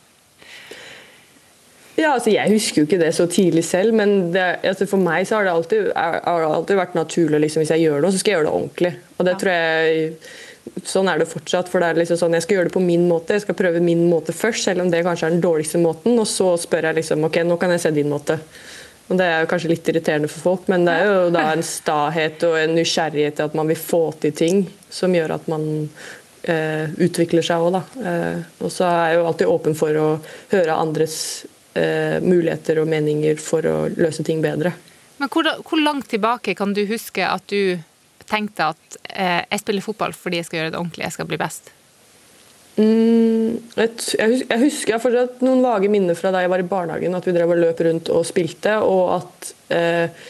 Ja, 1.97 2.11
altså 2.13 2.29
Jeg 2.29 2.53
husker 2.53 2.83
jo 2.83 2.87
ikke 2.87 3.01
det 3.01 3.15
så 3.17 3.25
tidlig 3.31 3.65
selv, 3.65 3.97
men 3.97 4.35
det, 4.35 4.45
altså 4.69 4.85
for 4.91 5.01
meg 5.01 5.25
så 5.25 5.39
har 5.39 5.47
det 5.47 5.55
alltid, 5.55 5.87
har 5.97 6.43
det 6.43 6.51
alltid 6.51 6.77
vært 6.77 6.99
naturlig 6.99 7.41
liksom, 7.47 7.65
hvis 7.65 7.73
jeg 7.73 7.87
gjør 7.87 8.05
noe, 8.05 8.13
så 8.13 8.21
skal 8.21 8.35
jeg 8.35 8.37
gjøre 8.37 8.49
det 8.51 8.59
ordentlig. 8.59 8.93
Og 9.17 9.29
det 9.29 9.35
tror 9.41 9.57
jeg 9.57 10.11
Sånn 10.87 11.09
er 11.11 11.19
det 11.19 11.29
fortsatt. 11.31 11.69
for 11.69 11.81
det 11.81 11.89
er 11.89 12.01
liksom 12.01 12.19
sånn, 12.21 12.35
Jeg 12.35 12.43
skal 12.43 12.57
gjøre 12.57 12.69
det 12.71 12.77
på 12.77 12.85
min 12.85 13.09
måte, 13.09 13.35
jeg 13.35 13.43
skal 13.47 13.59
prøve 13.59 13.81
min 13.83 14.09
måte 14.11 14.33
først, 14.33 14.65
selv 14.65 14.83
om 14.83 14.91
det 14.91 15.05
kanskje 15.05 15.27
er 15.27 15.31
den 15.37 15.45
dårligste 15.45 15.79
måten. 15.79 16.19
Og 16.19 16.27
så 16.27 16.57
spør 16.59 16.91
jeg 16.91 17.01
liksom 17.01 17.25
ok, 17.25 17.43
nå 17.45 17.57
kan 17.59 17.71
jeg 17.71 17.81
se 17.81 17.91
din 17.91 18.11
måte. 18.11 18.39
Og 19.09 19.17
Det 19.17 19.25
er 19.25 19.41
jo 19.41 19.51
kanskje 19.51 19.71
litt 19.71 19.89
irriterende 19.89 20.29
for 20.29 20.41
folk, 20.41 20.69
men 20.69 20.85
det 20.85 20.95
er 20.99 21.05
jo 21.07 21.31
da 21.31 21.53
en 21.53 21.63
stahet 21.63 22.43
og 22.43 22.57
en 22.59 22.75
nysgjerrighet 22.75 23.37
til 23.39 23.47
at 23.47 23.55
man 23.55 23.69
vil 23.71 23.79
få 23.79 24.13
til 24.21 24.33
ting, 24.35 24.65
som 24.91 25.15
gjør 25.15 25.37
at 25.37 25.47
man 25.47 25.67
eh, 26.43 26.91
utvikler 26.91 27.47
seg 27.47 27.63
òg, 27.63 27.77
da. 27.77 27.83
Eh, 28.03 28.41
og 28.67 28.73
så 28.75 28.89
er 28.89 29.13
jeg 29.13 29.21
jo 29.21 29.29
alltid 29.31 29.53
åpen 29.53 29.79
for 29.79 30.01
å 30.01 30.09
høre 30.51 30.75
andres 30.75 31.19
eh, 31.79 32.19
muligheter 32.19 32.83
og 32.83 32.91
meninger 32.91 33.39
for 33.43 33.71
å 33.71 33.77
løse 33.95 34.27
ting 34.27 34.43
bedre. 34.43 34.75
Men 35.21 35.31
hvor, 35.33 35.49
hvor 35.65 35.81
langt 35.81 36.11
tilbake 36.11 36.57
kan 36.59 36.75
du 36.77 36.83
huske 36.91 37.25
at 37.25 37.47
du 37.53 37.79
tenkte 38.31 38.71
at 38.75 39.01
eh, 39.11 39.43
jeg 39.51 39.63
spiller 39.63 39.85
fotball 39.85 40.15
fordi 40.17 40.41
jeg 40.43 40.49
skal 40.49 40.61
gjøre 40.61 40.75
det 40.75 40.81
ordentlig, 40.81 41.05
jeg 41.07 41.17
skal 41.17 41.29
bli 41.31 41.41
best? 41.41 41.73
Mm, 42.77 43.57
jeg, 43.73 43.89
husker, 43.89 44.19
jeg, 44.21 44.33
hus- 44.35 44.49
jeg 44.51 44.61
husker 44.67 44.91
jeg 44.93 44.99
har 44.99 45.05
fortsatt 45.05 45.45
noen 45.47 45.63
vage 45.65 45.89
minner 45.93 46.19
fra 46.19 46.33
da 46.35 46.43
jeg 46.45 46.53
var 46.53 46.61
i 46.61 46.67
barnehagen, 46.69 47.15
at 47.17 47.25
vi 47.29 47.33
drev 47.33 47.55
og 47.55 47.63
løp 47.63 47.79
rundt 47.87 48.11
og 48.13 48.27
spilte, 48.29 48.75
og 48.85 49.15
at 49.15 49.53
eh, 49.73 50.27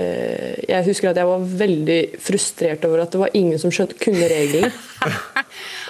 eh, 0.00 0.54
jeg 0.70 0.86
husker 0.88 1.10
at 1.10 1.20
jeg 1.20 1.28
var 1.28 1.44
veldig 1.60 1.98
frustrert 2.24 2.86
over 2.88 3.04
at 3.04 3.12
det 3.12 3.20
var 3.20 3.36
ingen 3.36 3.60
som 3.60 3.74
skjønte, 3.74 3.98
kunne 4.00 4.30
reglene. 4.32 4.72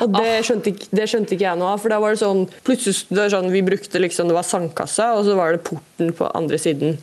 Og 0.02 0.10
det 0.16 0.40
skjønte, 0.42 0.72
ikke, 0.72 0.86
det 0.98 1.04
skjønte 1.06 1.34
ikke 1.36 1.44
jeg 1.44 1.58
noe 1.60 1.74
av. 1.76 1.78
for 1.78 1.92
da 1.92 1.98
var 2.02 2.14
det 2.14 2.18
sånn, 2.24 2.40
plutselig 2.66 3.04
det 3.12 3.20
var 3.20 3.30
sånn, 3.30 3.50
Vi 3.52 3.60
brukte 3.62 4.00
liksom, 4.00 4.26
det 4.32 4.34
var 4.34 4.46
sandkassa, 4.48 5.12
og 5.14 5.26
så 5.28 5.36
var 5.38 5.54
det 5.54 5.60
porten 5.68 6.10
på 6.18 6.30
andre 6.34 6.58
siden. 6.58 6.96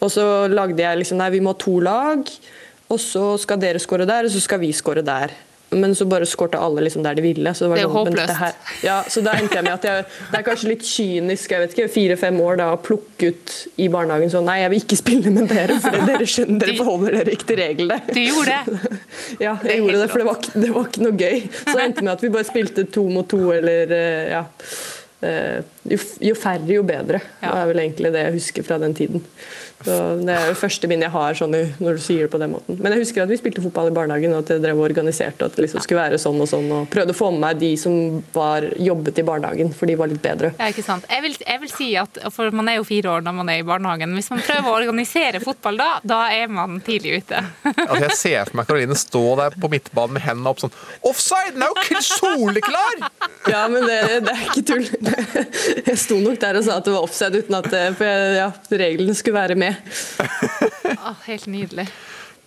Og 0.00 0.12
så 0.14 0.24
lagde 0.48 0.80
jeg 0.80 1.02
liksom 1.02 1.20
Nei, 1.20 1.28
vi 1.34 1.42
må 1.44 1.52
ha 1.52 1.58
to 1.60 1.74
lag, 1.84 2.22
og 2.88 3.00
så 3.02 3.36
skal 3.42 3.58
dere 3.62 3.78
score 3.82 4.06
der, 4.06 4.24
og 4.28 4.30
så 4.30 4.40
skal 4.44 4.60
vi 4.62 4.72
score 4.76 5.02
der. 5.02 5.34
Men 5.74 5.96
så 5.98 6.04
bare 6.06 6.22
skårte 6.30 6.60
alle 6.62 6.84
liksom 6.86 7.02
der 7.02 7.16
de 7.18 7.22
ville. 7.24 7.50
Så 7.58 7.64
det, 7.66 7.70
var 7.72 7.76
Det 7.80 7.82
er 7.82 7.88
sånn, 7.90 8.06
håpløst. 8.38 8.84
ja, 8.86 9.00
så 9.10 9.20
da 9.26 9.32
endte 9.34 9.56
jeg 9.58 9.64
med 9.66 9.72
at 9.74 9.86
jeg, 9.88 10.04
det 10.30 10.38
er 10.38 10.44
kanskje 10.46 10.68
litt 10.70 10.84
kynisk, 10.86 11.50
jeg 11.50 11.64
vet 11.64 11.74
ikke, 11.74 11.88
fire-fem 11.90 12.38
år 12.40 12.60
da, 12.60 12.68
å 12.70 12.78
plukke 12.78 13.32
ut 13.32 13.54
i 13.82 13.88
barnehagen 13.90 14.30
sånn 14.30 14.46
Nei, 14.46 14.60
jeg 14.62 14.70
vil 14.76 14.84
ikke 14.84 14.98
spille 15.00 15.32
med 15.34 15.50
dere, 15.50 15.80
for 15.82 15.98
dere 16.06 16.28
skjønner, 16.30 16.62
dere 16.62 16.76
forholder 16.78 17.16
dere 17.18 17.34
ikke 17.34 17.48
til 17.50 17.58
reglene. 17.64 17.98
Du 18.14 18.20
gjorde 18.22 18.60
det. 18.70 18.92
Ja, 19.42 19.56
Det 19.60 19.72
er 19.74 19.80
gjorde 19.82 20.04
det, 20.04 20.08
for 20.14 20.22
det 20.22 20.28
var, 20.30 20.38
det 20.54 20.70
var 20.78 20.86
ikke 20.86 21.02
noe 21.08 21.18
gøy. 21.18 21.42
Så 21.66 21.74
det 21.74 21.84
endte 21.88 22.06
med 22.06 22.12
at 22.14 22.22
vi 22.22 22.30
bare 22.38 22.46
spilte 22.54 22.86
to 22.94 23.08
mot 23.10 23.26
to, 23.34 23.42
eller 23.58 23.96
eh, 23.98 24.30
ja. 24.36 24.44
Eh, 25.26 25.58
Jo, 25.90 25.98
jo 26.30 26.34
færre, 26.38 26.62
jo 26.78 26.82
bedre. 26.86 27.18
Det 27.40 27.46
Ja. 27.50 27.58
er 27.64 27.66
vel 27.74 27.82
egentlig 27.88 28.14
det 28.14 28.22
jeg 28.28 28.38
husker 28.38 28.62
fra 28.70 28.78
den 28.78 28.94
tiden. 28.94 29.26
Så 29.84 29.96
det 30.22 30.32
er 30.32 30.50
det 30.50 30.58
første 30.58 30.88
minnet 30.90 31.08
jeg 31.08 31.14
har 31.14 31.36
sånn, 31.38 31.54
når 31.82 31.98
du 31.98 32.02
sier 32.02 32.24
det 32.26 32.32
på 32.32 32.40
den 32.40 32.54
måten. 32.54 32.78
Men 32.80 32.94
jeg 32.94 33.04
husker 33.04 33.24
at 33.24 33.30
vi 33.30 33.38
spilte 33.38 33.62
fotball 33.64 33.90
i 33.90 33.94
barnehagen, 33.96 34.32
og 34.34 34.44
at 34.44 34.54
jeg 34.54 34.62
drev 34.64 34.80
og 34.80 34.88
organiserte 34.88 35.46
at 35.46 35.56
det 35.56 35.66
liksom 35.66 35.82
skulle 35.84 36.00
være 36.00 36.20
sånn 36.22 36.40
og 36.42 36.48
sånn. 36.50 36.70
Og 36.72 36.88
prøvde 36.92 37.14
å 37.14 37.18
få 37.18 37.30
med 37.34 37.42
meg 37.44 37.60
de 37.60 37.72
som 37.80 38.22
var, 38.34 38.66
jobbet 38.80 39.20
i 39.20 39.26
barnehagen, 39.26 39.72
for 39.76 39.90
de 39.90 39.98
var 40.00 40.10
litt 40.10 40.22
bedre. 40.24 40.52
Ja, 40.58 40.70
ikke 40.72 40.84
sant? 40.86 41.06
Jeg 41.12 41.24
vil, 41.26 41.36
jeg 41.42 41.62
vil 41.62 41.72
si 41.72 41.90
at, 42.00 42.22
for 42.34 42.54
Man 42.56 42.70
er 42.72 42.78
jo 42.78 42.86
fire 42.88 43.10
år 43.16 43.24
når 43.26 43.34
man 43.36 43.50
er 43.52 43.60
i 43.60 43.66
barnehagen. 43.66 44.14
Hvis 44.16 44.30
man 44.32 44.40
prøver 44.44 44.70
å 44.70 44.76
organisere 44.78 45.42
fotball 45.44 45.78
da, 45.80 45.88
da 46.06 46.20
er 46.32 46.48
man 46.52 46.80
tidlig 46.86 47.20
ute. 47.20 47.42
Altså, 47.66 48.02
jeg 48.06 48.18
ser 48.18 48.48
for 48.48 48.60
meg 48.60 48.68
Karoline 48.70 48.96
stå 48.98 49.24
der 49.42 49.56
på 49.60 49.70
midtbanen 49.70 50.16
med 50.16 50.24
hendene 50.24 50.52
opp 50.52 50.62
sånn 50.62 50.72
Offside! 51.06 51.54
Den 51.56 51.64
er 51.66 51.90
jo 51.92 52.02
soleklar! 52.06 53.02
Ja, 53.50 53.66
men 53.70 53.84
det, 53.86 53.98
det 54.26 54.32
er 54.32 54.44
ikke 54.48 54.64
tull. 54.66 54.86
Jeg 55.86 55.98
sto 56.00 56.18
nok 56.22 56.40
der 56.42 56.58
og 56.58 56.66
sa 56.66 56.78
at 56.80 56.86
det 56.86 56.94
var 56.94 57.06
offside 57.06 57.42
uten 57.42 57.58
at 57.58 57.68
eh, 57.76 57.90
for 57.96 58.08
jeg, 58.08 58.34
ja, 58.40 58.48
reglene 58.82 59.14
skulle 59.16 59.36
være 59.38 59.56
med. 59.58 59.65
Å, 59.72 61.12
helt 61.28 61.46
nydelig. 61.50 61.86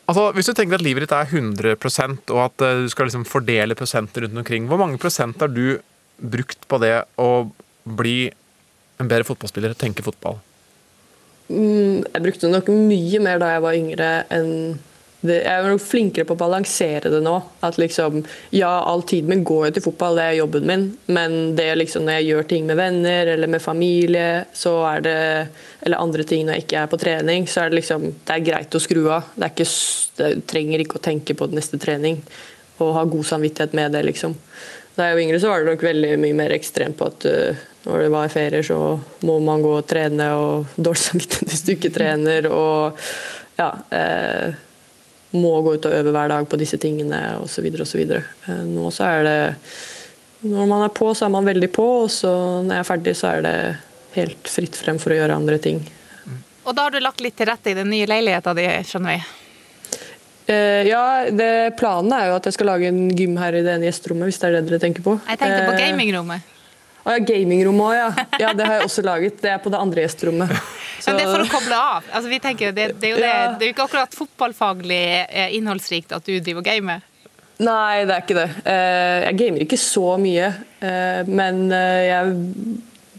Altså, 0.10 0.30
Hvis 0.34 0.50
du 0.50 0.56
tenker 0.58 0.80
at 0.80 0.86
livet 0.86 1.06
ditt 1.06 1.14
er 1.14 1.30
100% 1.30 2.34
og 2.34 2.42
at 2.48 2.66
eh, 2.66 2.84
du 2.86 2.90
skal 2.92 3.10
liksom 3.10 3.28
fordele 3.30 3.78
prosenter 3.78 4.26
rundt 4.26 4.42
omkring, 4.42 4.66
hvor 4.70 4.82
mange 4.82 4.98
prosent 5.02 5.38
har 5.44 5.52
du 5.54 5.80
brukt 6.20 6.66
på 6.68 6.80
det 6.82 6.96
å 7.22 7.30
bli 7.86 8.32
en 9.00 9.08
bedre 9.08 9.28
fotballspiller 9.28 9.76
og 9.76 9.80
tenke 9.80 10.04
fotball? 10.04 10.40
Mm, 11.50 12.06
Jeg 12.10 12.24
brukte 12.26 12.50
nok 12.52 12.68
mye 12.74 13.22
mer 13.24 13.40
da 13.42 13.54
jeg 13.56 13.64
var 13.66 13.78
yngre 13.78 14.10
enn 14.34 14.52
det. 15.22 15.38
Jeg 15.44 15.52
er 15.52 15.68
nok 15.68 15.82
flinkere 15.84 16.28
på 16.28 16.36
å 16.36 16.40
balansere 16.40 17.12
det 17.12 17.20
nå. 17.26 17.36
At 17.66 17.80
liksom, 17.82 18.22
ja, 18.56 18.72
all 18.88 19.04
tiden 19.08 19.32
min 19.34 19.44
går 19.48 19.68
jo 19.68 19.74
til 19.76 19.86
fotball, 19.90 20.20
det 20.20 20.26
er 20.26 20.38
jobben 20.40 20.68
min. 20.70 20.86
Men 21.12 21.38
det 21.58 21.68
liksom 21.80 22.06
når 22.08 22.20
jeg 22.20 22.30
gjør 22.30 22.50
ting 22.52 22.70
med 22.70 22.80
venner 22.80 23.34
eller 23.36 23.52
med 23.52 23.64
familie, 23.64 24.30
så 24.54 24.76
er 24.94 25.06
det 25.06 25.18
Eller 25.82 26.02
andre 26.04 26.24
ting 26.28 26.46
når 26.46 26.58
jeg 26.58 26.66
ikke 26.66 26.82
er 26.82 26.92
på 26.92 27.00
trening, 27.00 27.48
så 27.48 27.64
er 27.64 27.70
det 27.70 27.80
liksom 27.80 28.10
Det 28.26 28.36
er 28.36 28.46
greit 28.46 28.76
å 28.76 28.84
skru 28.84 29.02
av. 29.08 29.32
Det 29.36 29.48
er 29.48 29.56
ikke, 29.56 29.70
det 30.20 30.32
trenger 30.50 30.84
ikke 30.84 31.00
å 31.00 31.08
tenke 31.10 31.36
på 31.36 31.50
neste 31.54 31.80
trening. 31.80 32.22
Og 32.80 32.94
ha 32.96 33.04
god 33.04 33.26
samvittighet 33.28 33.76
med 33.76 33.92
det, 33.96 34.06
liksom. 34.08 34.36
Da 34.96 35.08
jeg 35.08 35.16
var 35.16 35.24
yngre, 35.24 35.40
så 35.40 35.52
var 35.52 35.64
det 35.64 35.74
nok 35.74 35.84
veldig 35.84 36.14
mye 36.20 36.36
mer 36.36 36.54
ekstremt 36.56 36.98
på 37.00 37.08
at 37.08 37.28
uh, 37.28 37.68
når 37.86 38.02
det 38.04 38.10
var 38.12 38.32
ferier, 38.32 38.64
så 38.68 38.80
må 39.28 39.38
man 39.44 39.64
gå 39.64 39.72
og 39.80 39.88
trene, 39.88 40.32
og 40.36 40.72
dårlig 40.88 41.04
samvittighet 41.04 41.54
hvis 41.54 41.68
du 41.68 41.76
ikke 41.76 41.94
trener, 41.96 42.50
og 42.52 43.00
ja 43.60 43.70
eh, 43.92 44.58
Må 45.36 45.54
gå 45.62 45.76
ut 45.78 45.86
og 45.86 45.94
øve 45.94 46.14
hver 46.16 46.32
dag 46.32 46.48
på 46.50 46.58
disse 46.58 46.80
tingene, 46.82 47.20
osv., 47.44 47.68
osv. 47.84 48.16
Uh, 48.48 48.64
nå 48.66 48.90
så 48.96 49.10
er 49.10 49.28
det 49.28 49.38
Når 50.50 50.70
man 50.72 50.86
er 50.86 50.94
på, 50.96 51.12
så 51.14 51.28
er 51.28 51.34
man 51.36 51.46
veldig 51.46 51.72
på, 51.76 51.88
og 52.06 52.12
så 52.14 52.32
når 52.64 52.78
jeg 52.78 52.86
er 52.86 52.88
ferdig, 52.88 53.16
så 53.20 53.34
er 53.34 53.46
det 53.46 53.56
helt 54.16 54.48
fritt 54.50 54.78
frem 54.80 54.98
for 55.02 55.12
å 55.14 55.20
gjøre 55.20 55.36
andre 55.36 55.58
ting. 55.62 55.84
Og 56.64 56.76
da 56.76 56.86
har 56.86 56.94
du 56.94 57.02
lagt 57.02 57.22
litt 57.24 57.36
til 57.40 57.50
rette 57.50 57.72
i 57.72 57.78
den 57.78 57.90
nye 57.92 58.08
leiligheta 58.08 58.54
di, 58.56 58.66
skjønner 58.88 59.18
vi. 59.18 59.20
Eh, 60.50 60.88
ja, 60.88 61.26
det, 61.30 61.76
Planen 61.78 62.14
er 62.16 62.30
jo 62.30 62.38
at 62.40 62.48
jeg 62.50 62.56
skal 62.56 62.72
lage 62.72 62.90
en 62.90 63.10
gym 63.14 63.36
her 63.38 63.58
i 63.58 63.62
det 63.66 63.76
ene 63.76 63.86
gjesterommet, 63.90 64.30
hvis 64.30 64.40
det 64.42 64.48
er 64.48 64.56
det 64.58 64.64
dere 64.70 64.82
tenker 64.82 65.06
på. 65.06 65.18
Jeg 65.28 65.42
tenkte 65.42 65.66
på 65.68 65.76
Eh, 65.76 65.82
gamingrommet. 65.84 66.56
Å 67.10 67.16
ja, 67.18 67.22
gamingrom 67.26 67.80
òg, 67.82 67.94
ja. 67.98 68.10
ja. 68.38 68.50
Det 68.54 68.66
har 68.70 68.76
jeg 68.80 68.86
også 68.86 69.02
laget. 69.08 69.40
Det 69.42 69.50
er 69.50 69.62
på 69.64 69.72
det 69.74 69.80
andre 69.82 70.04
gjesterommet. 70.06 70.52
Så- 71.02 71.08
Men 71.10 71.18
det 71.18 71.24
er 71.26 71.32
for 71.34 71.42
å 71.48 71.52
koble 71.58 71.78
av. 71.82 72.10
Altså, 72.14 72.30
vi 72.30 72.40
tenker, 72.44 72.72
det, 72.76 72.90
det, 73.02 73.08
er 73.10 73.16
jo 73.16 73.22
det, 73.24 73.30
Ja. 73.34 73.46
det 73.58 73.66
er 73.66 73.72
jo 73.72 73.74
ikke 73.74 73.88
akkurat 73.90 74.18
fotballfaglig 74.20 75.04
eh, 75.26 75.56
innholdsrikt 75.58 76.14
at 76.14 76.28
du 76.28 76.36
driver 76.38 76.62
og 76.62 76.68
gamer. 76.70 77.02
Nei, 77.60 78.06
det 78.08 78.14
er 78.14 78.22
ikke 78.28 78.38
det. 78.38 78.50
Eh, 78.72 79.24
Jeg 79.32 79.40
gamer 79.42 79.66
ikke 79.66 79.80
så 79.82 80.14
mye, 80.22 80.52
eh, 80.86 81.24
men 81.28 81.66
jeg 81.74 82.14
er 82.20 82.30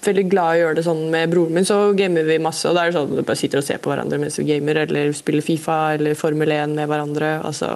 veldig 0.07 0.23
glad 0.33 0.55
i 0.57 0.61
å 0.61 0.63
gjøre 0.63 0.77
det 0.79 0.85
sånn 0.87 1.03
med 1.13 1.29
broren 1.35 1.53
min, 1.59 1.67
så 1.69 1.81
gamer 1.99 2.25
vi 2.25 2.39
masse. 2.41 2.65
og 2.71 2.73
da 2.79 2.87
er 2.87 2.93
det 2.93 2.97
sånn 2.97 3.11
at 3.11 3.19
Vi 3.19 3.27
bare 3.29 3.37
sitter 3.43 3.61
og 3.61 3.67
ser 3.67 3.83
på 3.85 3.91
hverandre 3.93 4.17
mens 4.23 4.39
vi 4.41 4.47
gamer, 4.49 4.79
eller 4.87 5.11
spiller 5.19 5.45
Fifa 5.45 5.77
eller 5.99 6.15
Formel 6.17 6.55
1 6.57 6.73
med 6.79 6.89
hverandre. 6.89 7.35
altså 7.45 7.75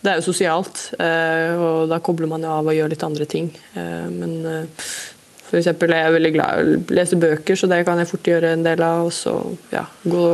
Det 0.00 0.14
er 0.14 0.22
jo 0.22 0.28
sosialt, 0.30 0.80
og 0.96 1.90
da 1.90 1.98
kobler 2.00 2.30
man 2.30 2.46
jo 2.46 2.54
av 2.56 2.70
og 2.72 2.78
gjør 2.78 2.88
litt 2.94 3.04
andre 3.04 3.26
ting. 3.28 3.50
Men 3.74 4.64
for 5.48 5.58
eksempel 5.60 5.92
er 5.94 6.04
jeg 6.04 6.14
veldig 6.18 6.32
glad 6.34 6.60
i 6.60 6.76
å 6.76 6.96
lese 6.98 7.18
bøker, 7.20 7.56
så 7.56 7.68
det 7.70 7.80
kan 7.88 8.00
jeg 8.00 8.10
fort 8.10 8.28
gjøre 8.28 8.52
en 8.52 8.64
del 8.66 8.82
av. 8.84 9.08
Og 9.08 9.14
så 9.16 9.34
ja, 9.72 9.86
gå, 10.04 10.24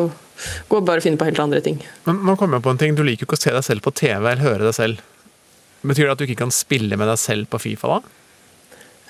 gå 0.71 0.81
og 0.81 0.93
finne 1.05 1.21
på 1.21 1.29
helt 1.29 1.43
andre 1.45 1.63
ting. 1.65 1.79
Men 2.09 2.25
nå 2.27 2.35
kommer 2.41 2.59
jeg 2.59 2.67
på 2.67 2.75
en 2.75 2.83
ting. 2.83 2.99
Du 2.99 3.05
liker 3.07 3.25
jo 3.25 3.31
ikke 3.31 3.39
å 3.39 3.45
se 3.45 3.55
deg 3.55 3.67
selv 3.67 3.85
på 3.87 3.95
TV 3.95 4.19
eller 4.19 4.43
høre 4.43 4.67
deg 4.67 4.77
selv. 4.77 5.03
Betyr 5.85 6.09
det 6.09 6.13
at 6.15 6.21
du 6.21 6.27
ikke 6.27 6.43
kan 6.43 6.55
spille 6.55 6.99
med 6.99 7.11
deg 7.11 7.21
selv 7.21 7.51
på 7.53 7.61
Fifa 7.63 7.97
da? 7.97 8.03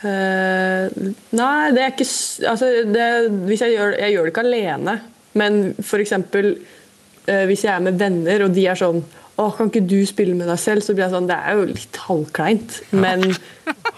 Uh, 0.04 0.90
nei, 1.32 1.72
det 1.72 1.80
er 1.80 1.92
ikke 1.94 2.04
altså, 2.50 2.66
det, 2.92 3.04
hvis 3.48 3.62
jeg, 3.64 3.72
gjør, 3.78 3.94
jeg 4.02 4.12
gjør 4.12 4.26
det 4.26 4.32
ikke 4.34 4.44
alene. 4.44 4.96
Men 5.40 5.60
f.eks. 5.80 6.16
Uh, 6.18 7.44
hvis 7.48 7.64
jeg 7.64 7.72
er 7.72 7.84
med 7.86 7.96
venner, 8.02 8.44
og 8.44 8.52
de 8.52 8.66
er 8.68 8.76
sånn 8.76 9.00
å, 9.36 9.48
kan 9.56 9.70
ikke 9.70 9.82
du 9.90 9.98
spille 10.06 10.34
med 10.38 10.46
deg 10.50 10.58
selv? 10.62 10.84
Så 10.86 10.94
blir 10.94 11.06
jeg 11.06 11.14
sånn, 11.14 11.26
Det 11.30 11.36
er 11.36 11.58
jo 11.58 11.64
litt 11.72 11.96
halvkleint, 12.06 12.80
men 12.94 13.24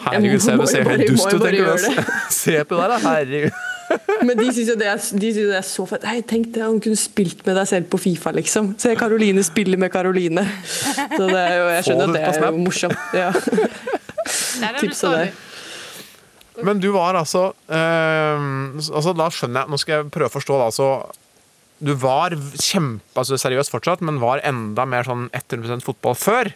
Herregud, 0.06 0.40
se, 0.40 0.54
du 0.56 0.66
ser 0.70 0.84
jo 0.84 0.92
helt 0.94 1.08
dust 1.10 1.26
ut. 1.28 1.40
tenker 1.42 1.64
du, 1.64 1.70
altså. 1.76 2.04
Se 2.32 2.58
på 2.64 2.78
deg, 2.80 2.92
da. 2.94 2.98
Herregud. 3.04 3.62
Men 4.26 4.34
de 4.34 4.48
syns 4.50 4.66
jo 4.72 4.74
det 4.80 4.86
er, 4.90 4.98
de 4.98 5.28
synes 5.30 5.36
jo 5.38 5.50
det 5.52 5.58
er 5.60 5.66
så 5.66 5.84
fett. 5.86 6.02
Hei, 6.10 6.16
tenk 6.26 6.48
det, 6.56 6.64
hun 6.66 6.80
kunne 6.82 6.98
spilt 6.98 7.44
med 7.46 7.54
deg 7.54 7.68
selv 7.70 7.86
på 7.92 8.00
Fifa, 8.02 8.32
liksom. 8.34 8.72
Se 8.82 8.96
Karoline 8.98 9.44
spille 9.46 9.78
med 9.78 9.92
Karoline. 9.94 10.42
Så 10.66 11.28
det 11.28 11.38
er 11.38 11.52
jo, 11.60 11.68
jeg 11.70 11.84
skjønner 11.86 12.08
at 12.10 12.16
det 12.16 12.22
er 12.26 12.48
jo 12.48 12.64
morsomt. 12.64 13.04
Ja. 13.14 13.28
Der 14.60 14.72
er 14.72 14.80
du 14.80 14.80
Tips 14.88 15.04
av 15.06 15.14
det. 15.20 15.28
stadig. 15.28 16.64
Men 16.66 16.80
du 16.82 16.88
var 16.96 17.14
altså, 17.20 17.44
eh, 17.68 18.44
altså 18.90 19.12
Da 19.14 19.26
skjønner 19.30 19.60
jeg 19.66 19.70
Nå 19.74 19.78
skal 19.78 19.98
jeg 20.00 20.06
prøve 20.14 20.30
å 20.30 20.34
forstå. 20.34 20.56
da, 20.64 20.68
så 20.72 20.86
Du 21.78 21.92
var 22.00 22.32
kjempe 22.56 23.20
altså 23.20 23.36
seriøs 23.40 23.68
fortsatt, 23.72 24.00
men 24.00 24.20
var 24.22 24.40
enda 24.46 24.86
mer 24.88 25.04
sånn 25.04 25.26
100 25.36 25.82
fotball 25.84 26.14
før. 26.16 26.52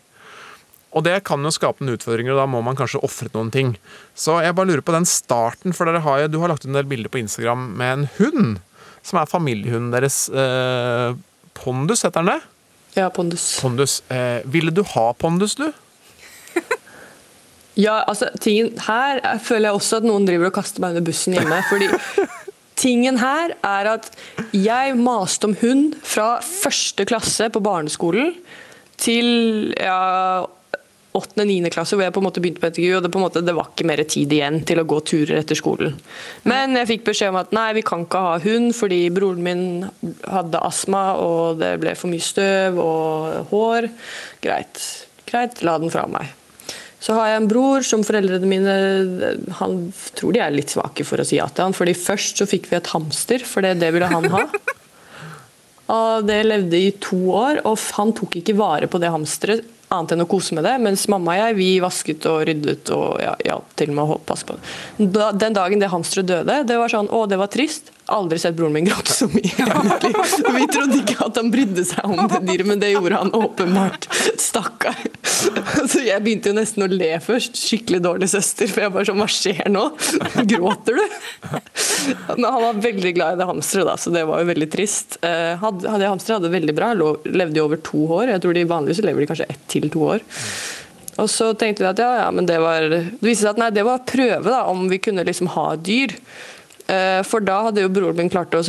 Og 0.96 1.04
det 1.06 1.20
kan 1.28 1.44
jo 1.46 1.52
skape 1.54 1.84
noen 1.84 1.94
utfordringer, 1.98 2.32
og 2.34 2.40
da 2.40 2.46
må 2.50 2.62
man 2.66 2.74
kanskje 2.78 3.02
ofre 3.06 3.28
noen 3.34 3.50
ting. 3.54 3.74
Så 4.18 4.40
jeg 4.42 4.56
bare 4.58 4.66
lurer 4.72 4.82
på 4.82 4.94
den 4.96 5.04
starten, 5.06 5.74
for 5.76 5.86
dere 5.86 6.00
har 6.02 6.24
jo, 6.24 6.30
du 6.32 6.38
har 6.42 6.50
lagt 6.50 6.64
ut 6.64 6.70
en 6.72 6.78
del 6.80 6.88
bilder 6.90 7.12
på 7.12 7.20
Instagram 7.20 7.68
med 7.78 7.92
en 7.92 8.08
hund. 8.16 8.56
Som 9.06 9.20
er 9.20 9.28
familiehunden 9.30 9.92
deres. 9.94 10.24
Eh, 10.32 11.14
Pondus, 11.60 12.02
heter 12.06 12.24
den 12.24 12.32
det? 12.34 12.40
ja, 12.96 13.06
pondus. 13.14 13.44
Pondus. 13.62 14.00
Eh, 14.10 14.40
ville 14.50 14.72
du 14.74 14.80
ha 14.96 15.12
Pondus, 15.14 15.54
du? 15.60 15.68
Ja, 17.80 18.00
altså, 18.10 18.26
tingen 18.42 18.74
her 18.88 19.20
er- 19.24 19.38
føler 19.40 19.70
jeg 19.70 19.78
også 19.78 20.00
at 20.00 20.04
noen 20.04 20.26
driver 20.26 20.50
og 20.50 20.56
kaster 20.58 20.82
meg 20.82 20.90
under 20.96 21.04
bussen 21.06 21.32
hjemme. 21.36 21.60
fordi 21.70 21.86
tingen 22.80 23.20
her 23.20 23.54
er 23.66 23.90
at 23.96 24.08
jeg 24.56 24.96
maste 24.98 25.50
om 25.50 25.56
hund 25.60 25.98
fra 26.02 26.38
første 26.44 27.06
klasse 27.08 27.50
på 27.52 27.62
barneskolen 27.64 28.32
til 29.00 29.74
ja, 29.76 30.46
8.-9. 31.16 31.70
klasse, 31.74 31.96
hvor 31.96 32.04
jeg 32.04 32.14
på 32.14 32.20
en 32.22 32.26
måte 32.28 32.42
begynte 32.42 32.62
på 32.62 32.70
NTG, 32.70 32.86
og 32.94 33.02
det, 33.02 33.10
på 33.10 33.18
en 33.18 33.24
måte, 33.24 33.42
det 33.42 33.54
var 33.56 33.70
ikke 33.72 33.86
mer 33.88 34.02
tid 34.06 34.30
igjen 34.34 34.60
til 34.66 34.78
å 34.78 34.86
gå 34.88 35.00
turer 35.02 35.40
etter 35.40 35.58
skolen. 35.58 35.96
Men 36.46 36.78
jeg 36.78 36.90
fikk 36.92 37.08
beskjed 37.08 37.32
om 37.32 37.40
at 37.40 37.54
nei, 37.56 37.68
vi 37.80 37.84
kan 37.86 38.04
ikke 38.06 38.24
ha 38.26 38.36
hund, 38.44 38.70
fordi 38.78 39.00
broren 39.14 39.42
min 39.44 39.64
hadde 40.22 40.62
astma, 40.62 41.04
og 41.18 41.58
det 41.62 41.74
ble 41.82 41.96
for 41.98 42.12
mye 42.12 42.26
støv 42.26 42.78
og 42.84 43.50
hår. 43.50 43.90
Greit, 44.44 44.84
greit, 45.26 45.64
la 45.66 45.80
den 45.82 45.90
fra 45.90 46.06
meg. 46.10 46.39
Så 47.00 47.16
har 47.16 47.30
jeg 47.30 47.40
en 47.40 47.48
bror 47.48 47.84
som 47.86 48.02
foreldrene 48.04 48.48
mine 48.48 48.74
Han 49.56 49.78
tror 50.18 50.34
de 50.36 50.42
er 50.44 50.52
litt 50.52 50.72
svake 50.72 51.06
for 51.08 51.22
å 51.22 51.24
si 51.24 51.38
ja 51.38 51.46
til 51.48 51.70
han. 51.70 51.76
fordi 51.76 51.96
først 51.96 52.42
så 52.42 52.48
fikk 52.48 52.68
vi 52.68 52.76
et 52.76 52.92
hamster, 52.92 53.44
for 53.46 53.64
det, 53.64 53.78
det 53.80 53.88
ville 53.94 54.10
han 54.10 54.28
ha. 54.34 54.44
Og 55.90 56.26
det 56.28 56.42
levde 56.46 56.78
i 56.78 56.92
to 57.02 57.18
år, 57.34 57.64
og 57.66 57.80
han 57.96 58.12
tok 58.14 58.36
ikke 58.38 58.54
vare 58.60 58.86
på 58.86 59.00
det 59.02 59.10
hamsteret 59.10 59.64
annet 59.90 60.14
enn 60.14 60.24
å 60.24 60.28
kose 60.30 60.54
med 60.54 60.64
det, 60.66 60.76
mens 60.82 61.06
mamma 61.10 61.34
og 61.34 61.40
jeg 61.42 61.56
vi 61.58 61.68
vasket 61.82 62.26
og 62.30 62.44
ryddet 62.48 62.92
og 62.94 63.20
ja, 63.22 63.34
ja 63.46 63.56
til 63.78 63.90
med 63.96 64.06
å 64.06 64.18
passe 64.26 64.46
på. 64.46 64.58
Da, 64.98 65.30
den 65.34 65.56
dagen 65.56 65.82
det 65.82 65.90
hamsteret 65.92 66.28
døde, 66.30 66.60
det 66.68 66.76
var 66.78 66.92
sånn 66.92 67.10
Å, 67.10 67.24
det 67.30 67.38
var 67.40 67.50
trist. 67.50 67.90
Aldri 68.10 68.40
sett 68.42 68.56
broren 68.58 68.74
min 68.74 68.86
gråte 68.88 69.12
så 69.14 69.28
mye. 69.30 69.66
Vi 70.56 70.64
trodde 70.72 70.96
ikke 70.98 71.28
at 71.28 71.36
han 71.38 71.50
brydde 71.52 71.84
seg 71.86 72.06
om 72.08 72.16
det 72.18 72.40
dyret, 72.48 72.66
men 72.66 72.80
det 72.82 72.88
gjorde 72.90 73.20
han 73.20 73.30
åpenbart. 73.38 74.08
Stakkar. 74.40 74.96
Så 75.30 76.02
jeg 76.02 76.18
begynte 76.24 76.50
jo 76.50 76.56
nesten 76.56 76.84
å 76.84 76.88
le 76.90 77.12
først. 77.22 77.54
Skikkelig 77.60 78.00
dårlig 78.02 78.30
søster, 78.32 78.66
for 78.70 78.82
jeg 78.82 78.94
bare 78.96 79.06
sånn 79.06 79.20
Hva 79.22 79.28
skjer 79.30 79.70
nå? 79.70 79.84
Gråter 80.50 80.98
du? 80.98 81.04
Men 82.34 82.48
han 82.48 82.64
var 82.64 82.82
veldig 82.82 83.12
glad 83.14 83.36
i 83.36 83.40
det 83.40 83.46
hamsteret, 83.52 83.86
da, 83.92 83.94
så 84.00 84.10
det 84.14 84.24
var 84.26 84.42
jo 84.42 84.50
veldig 84.50 84.70
trist. 84.74 85.20
Eh, 85.22 85.54
Hadde, 85.62 85.86
hadde 85.92 86.10
hamsteret, 86.10 86.40
hadde 86.40 86.50
det 86.50 86.56
veldig 86.58 86.74
bra. 86.80 86.90
Levde 87.30 87.62
jo 87.62 87.68
over 87.68 87.78
to 87.86 88.02
år. 88.18 88.34
Jeg 88.34 88.42
tror 88.42 88.58
de 88.58 88.66
Vanligvis 88.70 89.04
lever 89.06 89.22
de 89.22 89.30
kanskje 89.30 89.48
ett 89.54 89.64
til 89.70 89.79
to 89.88 90.02
år. 90.04 90.20
Og 91.20 91.28
så 91.30 91.50
tenkte 91.58 91.84
vi 91.84 91.88
at 91.90 92.00
ja, 92.00 92.10
ja, 92.22 92.28
men 92.32 92.46
det 92.48 92.58
var 92.62 92.86
Det 92.92 93.00
viste 93.24 93.44
seg 93.44 93.54
at 93.54 93.60
nei, 93.60 93.70
det 93.74 93.84
var 93.86 94.04
prøve, 94.08 94.44
da, 94.46 94.64
om 94.70 94.86
vi 94.90 95.00
kunne 95.02 95.24
liksom 95.26 95.50
ha 95.56 95.72
dyr. 95.76 96.14
Eh, 96.88 97.20
For 97.26 97.44
da 97.44 97.62
hadde 97.68 97.84
jo 97.84 97.92
broren 97.92 98.20
min 98.20 98.32
klart 98.32 98.54
å 98.56 98.64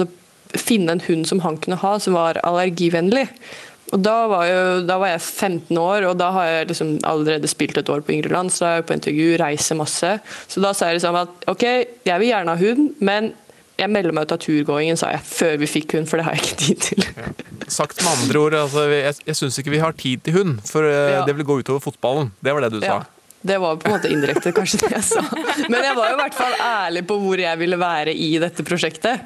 finne 0.52 0.95
en 0.95 1.04
hund 1.06 1.28
som 1.30 1.39
han 1.45 1.60
kunne 1.63 1.80
ha, 1.80 1.97
som 2.00 2.17
var 2.17 2.41
allergivennlig. 2.43 3.28
Og 3.91 4.00
da 4.00 4.15
var, 4.32 4.45
jo, 4.47 4.60
da 4.88 4.97
var 5.02 5.12
jeg 5.12 5.24
15 5.24 5.80
år, 5.80 6.06
og 6.08 6.17
da 6.19 6.30
har 6.32 6.47
jeg 6.47 6.67
liksom 6.69 6.91
allerede 7.08 7.50
spilt 7.52 7.80
et 7.80 7.89
år 7.91 8.04
på 8.08 8.15
yngre 8.15 8.32
land, 8.32 8.52
så 8.52 8.63
da 8.63 8.69
er 8.69 8.80
jeg 8.80 8.88
på 8.88 8.95
intervju, 8.95 9.30
reiser 9.41 9.80
masse. 9.80 10.12
Så 10.47 10.63
da 10.63 10.71
sa 10.76 10.88
jeg 10.89 11.00
liksom 11.00 11.17
at 11.19 11.47
OK, 11.52 11.65
jeg 12.08 12.24
vil 12.24 12.32
gjerne 12.32 12.56
ha 12.56 12.62
hund, 12.62 12.93
men 13.04 13.32
jeg 13.80 13.90
melder 13.90 14.14
meg 14.14 14.28
ut 14.28 14.34
av 14.36 14.42
turgåingen, 14.44 14.98
sa 15.00 15.10
jeg, 15.16 15.22
før 15.26 15.56
vi 15.62 15.68
fikk 15.72 15.96
hund, 15.98 16.10
for 16.10 16.18
det 16.22 16.26
har 16.28 16.36
jeg 16.38 16.44
ikke 16.44 16.60
tid 16.66 16.84
til. 16.90 17.08
Sagt 17.72 18.02
med 18.04 18.12
andre 18.12 18.40
ord, 18.44 18.54
altså, 18.60 18.84
jeg, 18.92 19.16
jeg 19.26 19.36
syns 19.40 19.58
ikke 19.62 19.74
vi 19.74 19.80
har 19.82 19.96
tid 19.98 20.22
til 20.28 20.36
hund, 20.40 20.60
for 20.70 20.86
eh, 20.86 21.16
Ja. 21.16 21.24
det 21.26 21.34
vil 21.40 21.48
gå 21.48 21.60
utover 21.64 21.82
fotballen. 21.82 22.30
Det 22.44 22.54
var 22.54 22.62
det 22.68 22.72
du 22.76 22.82
sa. 22.84 23.00
Det 23.42 23.56
var 23.58 23.80
på 23.82 23.88
en 23.90 23.96
måte 23.96 24.10
indirekte 24.14 24.52
kanskje 24.54 24.84
det 24.84 24.92
jeg 25.00 25.06
sa. 25.08 25.24
Men 25.66 25.80
jeg 25.82 25.96
var 25.98 26.12
jo 26.12 26.14
i 26.14 26.20
hvert 26.20 26.36
fall 26.38 26.54
ærlig 26.62 27.02
på 27.10 27.16
hvor 27.24 27.42
jeg 27.42 27.58
ville 27.58 27.80
være 27.82 28.14
i 28.14 28.28
dette 28.44 28.62
prosjektet. 28.68 29.24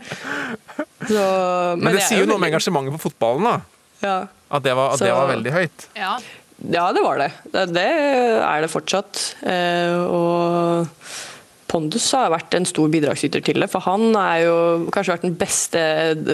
Så, 1.04 1.20
Men, 1.76 1.90
det 1.92 1.98
jeg 1.98 2.04
er 2.06 2.08
sier 2.08 2.24
jo 2.24 2.30
noe 2.30 2.40
om 2.40 2.48
engasjementet 2.48 2.96
på 2.96 3.02
fotballen, 3.10 3.44
da. 3.50 3.58
Ja. 4.06 4.16
At 4.56 4.64
det 4.64 4.72
var, 4.78 4.94
at 4.96 5.04
det 5.04 5.12
var 5.12 5.28
veldig 5.34 5.52
høyt. 5.58 5.88
Ja. 6.00 6.16
Ja, 6.72 6.86
det 6.96 7.02
var 7.04 7.20
det. 7.20 7.28
Det, 7.52 7.66
det 7.76 7.84
er 7.92 8.64
det 8.64 8.70
fortsatt. 8.72 9.20
Eh, 9.44 9.98
og 10.08 10.88
Pondus 11.76 12.06
har 12.16 12.30
vært 12.32 12.56
en 12.56 12.66
stor 12.68 12.88
bidragsyter 12.92 13.44
til 13.44 13.60
det, 13.60 13.68
for 13.72 13.84
han 13.84 14.16
er 14.16 14.46
jo 14.46 14.56
kanskje 14.96 15.12
vært 15.12 15.26
den 15.28 15.36
beste 15.36 15.82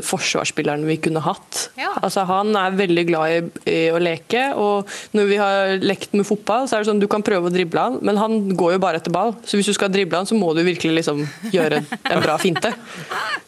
forsvarsspilleren 0.06 0.86
vi 0.86 1.00
kunne 1.02 1.24
hatt. 1.26 1.64
Ja. 1.82 1.96
Altså, 1.98 2.28
han 2.30 2.54
er 2.60 2.78
veldig 2.78 3.06
glad 3.10 3.34
i, 3.34 3.40
i 3.72 3.80
å 3.90 3.98
leke, 4.02 4.52
og 4.54 4.92
når 5.18 5.32
vi 5.32 5.40
har 5.42 5.74
lekt 5.82 6.14
med 6.14 6.28
fotball, 6.30 6.70
så 6.70 6.78
er 6.78 6.86
det 6.86 6.92
sånn 6.92 7.02
du 7.02 7.10
kan 7.10 7.26
prøve 7.26 7.50
å 7.50 7.54
drible 7.54 7.88
han, 7.88 7.98
men 8.06 8.22
han 8.22 8.38
går 8.54 8.76
jo 8.76 8.84
bare 8.86 9.02
etter 9.02 9.14
ball. 9.16 9.34
Så 9.42 9.58
hvis 9.58 9.72
du 9.72 9.78
skal 9.78 9.90
drible 9.94 10.22
han, 10.22 10.30
så 10.30 10.38
må 10.38 10.54
du 10.54 10.62
virkelig 10.68 11.02
liksom 11.02 11.26
gjøre 11.56 11.82
en 11.82 12.22
bra 12.22 12.38
finte. 12.42 12.74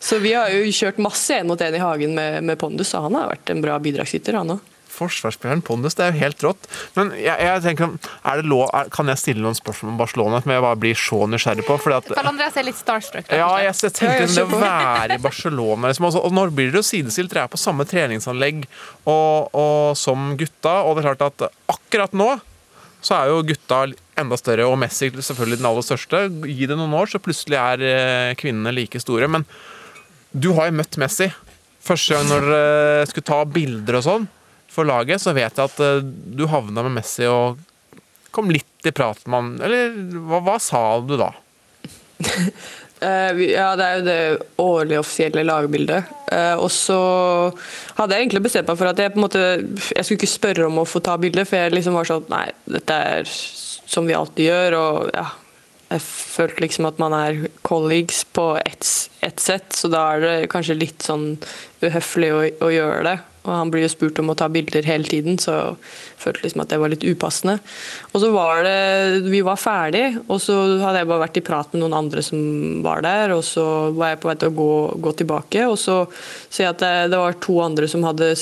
Så 0.02 0.18
vi 0.24 0.34
har 0.34 0.50
jo 0.50 0.74
kjørt 0.74 1.02
masse 1.04 1.38
én 1.38 1.50
mot 1.50 1.62
én 1.62 1.78
i 1.78 1.84
hagen 1.84 2.18
med, 2.18 2.42
med 2.50 2.58
Pondus, 2.62 2.96
og 2.98 3.12
han 3.12 3.22
har 3.22 3.36
vært 3.36 3.54
en 3.54 3.62
bra 3.62 3.78
bidragsyter, 3.84 4.42
han 4.42 4.58
òg. 4.58 4.73
Forsvarsspilleren 5.04 5.64
Pondus, 5.66 5.98
det 6.00 6.06
er 6.06 6.14
jo 6.14 6.22
helt 6.22 6.46
rått. 6.46 6.70
Men 6.98 7.12
jeg, 7.18 7.36
jeg 7.48 7.64
tenker, 7.66 7.98
er 8.32 8.42
det 8.42 8.50
lov, 8.50 8.66
er, 8.74 8.90
kan 8.94 9.12
jeg 9.12 9.22
stille 9.22 9.44
noen 9.44 9.58
spørsmål 9.58 9.94
om 9.94 10.00
Barcelona 10.02 10.42
som 10.44 10.54
jeg 10.56 10.66
bare 10.66 10.80
blir 10.84 11.00
så 11.00 11.20
nysgjerrig 11.30 11.68
på? 11.68 11.78
Fordi 11.84 12.00
at, 12.00 12.14
Karl 12.20 12.32
Andreas 12.34 12.60
er 12.60 12.68
litt 12.70 12.80
starstruck. 12.80 13.30
ja, 13.30 13.50
jeg, 13.64 13.76
jeg 13.88 13.98
tenkte 14.00 14.24
liksom, 14.26 14.56
det 14.56 14.60
å 14.60 14.64
være 14.64 15.20
i 15.20 15.24
Barcelona 15.24 15.92
liksom, 15.92 16.08
altså, 16.10 16.24
Og 16.24 16.36
når 16.36 16.56
blir 16.56 16.72
dere 16.72 16.82
jo 16.82 16.88
sidestilt? 16.88 17.34
Dere 17.34 17.46
er 17.48 17.54
på 17.54 17.62
samme 17.62 17.86
treningsanlegg 17.90 18.66
og, 19.10 19.54
og 19.54 19.94
som 20.00 20.34
gutta, 20.40 20.80
og 20.84 20.98
det 20.98 21.04
er 21.04 21.14
klart 21.14 21.30
at 21.30 21.48
akkurat 21.74 22.18
nå 22.18 22.32
så 23.04 23.18
er 23.18 23.32
jo 23.34 23.44
gutta 23.44 23.82
enda 24.20 24.38
større, 24.40 24.66
og 24.70 24.78
Messi 24.80 25.10
selvfølgelig 25.12 25.60
den 25.60 25.68
aller 25.68 25.84
største. 25.84 26.22
Gi 26.48 26.68
det 26.70 26.78
noen 26.80 26.94
år, 26.96 27.10
så 27.12 27.20
plutselig 27.20 27.58
er 27.60 27.84
eh, 27.84 28.36
kvinnene 28.40 28.72
like 28.72 29.02
store. 29.04 29.28
Men 29.28 29.44
du 30.32 30.54
har 30.56 30.70
jo 30.70 30.78
møtt 30.80 30.96
Messi. 31.02 31.28
Første 31.84 32.16
gang 32.16 32.30
når 32.30 32.48
dere 32.48 33.10
skulle 33.10 33.28
ta 33.28 33.42
bilder 33.44 34.00
og 34.00 34.06
sånn 34.06 34.30
for 34.74 34.90
laget, 34.90 35.22
så 35.22 35.36
vet 35.36 35.58
jeg 35.58 35.70
at 35.70 35.82
eh, 35.84 36.04
du 36.04 36.48
havna 36.50 36.86
med 36.86 36.98
Messi 37.00 37.28
og 37.30 37.62
kom 38.34 38.50
litt 38.52 38.88
i 38.88 38.94
prat 38.96 39.20
med 39.28 39.38
han. 39.38 39.52
Eller 39.68 39.94
hva, 40.26 40.42
hva 40.44 40.58
sa 40.62 40.86
du 41.06 41.18
da? 41.20 41.34
Eh, 43.04 43.40
ja, 43.50 43.74
det 43.76 43.84
er 43.84 43.98
jo 43.98 44.04
det 44.06 44.44
årlige 44.64 45.00
offisielle 45.02 45.44
lagbildet. 45.44 46.12
Eh, 46.32 46.54
og 46.56 46.70
så 46.72 46.96
hadde 47.98 48.16
jeg 48.16 48.24
egentlig 48.24 48.44
bestemt 48.46 48.70
meg 48.72 48.80
for 48.80 48.92
at 48.94 49.02
jeg 49.02 49.12
på 49.12 49.20
en 49.20 49.26
måte 49.26 49.42
Jeg 49.42 50.06
skulle 50.06 50.22
ikke 50.22 50.30
spørre 50.32 50.68
om 50.70 50.80
å 50.80 50.86
få 50.88 51.02
ta 51.04 51.18
bilde, 51.20 51.44
for 51.44 51.60
jeg 51.60 51.74
liksom 51.76 51.98
var 52.00 52.08
sånn 52.08 52.30
Nei, 52.32 52.46
dette 52.78 53.00
er 53.18 53.28
som 53.28 54.08
vi 54.08 54.16
alltid 54.16 54.48
gjør, 54.48 54.78
og 54.80 55.12
ja. 55.12 55.26
Jeg 55.92 56.06
følte 56.08 56.64
liksom 56.64 56.88
at 56.90 57.04
man 57.04 57.14
er 57.18 57.44
colleagues 57.68 58.24
på 58.32 58.54
ett 58.64 58.88
et 59.24 59.40
sett, 59.40 59.76
så 59.76 59.92
da 59.92 60.06
er 60.14 60.24
det 60.24 60.52
kanskje 60.52 60.80
litt 60.80 61.04
sånn 61.04 61.34
uhøflig 61.84 62.32
å, 62.34 62.40
å 62.66 62.72
gjøre 62.72 63.04
det. 63.10 63.18
Og 63.44 63.52
han 63.52 63.72
blir 63.72 63.84
jo 63.84 63.92
spurt 63.92 64.20
om 64.22 64.32
å 64.32 64.38
ta 64.40 64.48
bilder 64.52 64.86
hele 64.88 65.08
tiden, 65.10 65.36
så 65.42 65.54
jeg 65.54 66.22
følte 66.24 66.46
liksom 66.46 66.64
at 66.64 66.72
det 66.72 66.80
var 66.80 66.94
litt 66.94 67.04
upassende. 67.04 67.58
Og 68.14 68.24
så 68.24 68.32
var 68.32 68.64
det 68.64 69.28
Vi 69.28 69.44
var 69.44 69.60
ferdig, 69.60 70.06
og 70.28 70.40
så 70.42 70.56
hadde 70.80 71.02
jeg 71.02 71.10
bare 71.12 71.26
vært 71.26 71.40
i 71.42 71.46
prat 71.46 71.74
med 71.74 71.84
noen 71.84 71.98
andre 72.06 72.24
som 72.24 72.40
var 72.86 73.04
der, 73.04 73.36
og 73.36 73.44
så 73.48 73.66
var 73.92 74.14
jeg 74.14 74.22
på 74.24 74.32
vei 74.32 74.38
til 74.40 74.54
å 74.54 74.58
gå, 74.60 74.74
gå 75.04 75.16
tilbake, 75.24 75.68
og 75.68 75.80
så 75.80 76.04
ser 76.48 76.70
jeg 76.70 76.76
at 76.76 76.84
det, 76.84 76.94
det 77.12 77.24
var 77.24 77.42
to 77.44 77.58
andre 77.64 77.90
som 77.92 78.06
hadde 78.08 78.34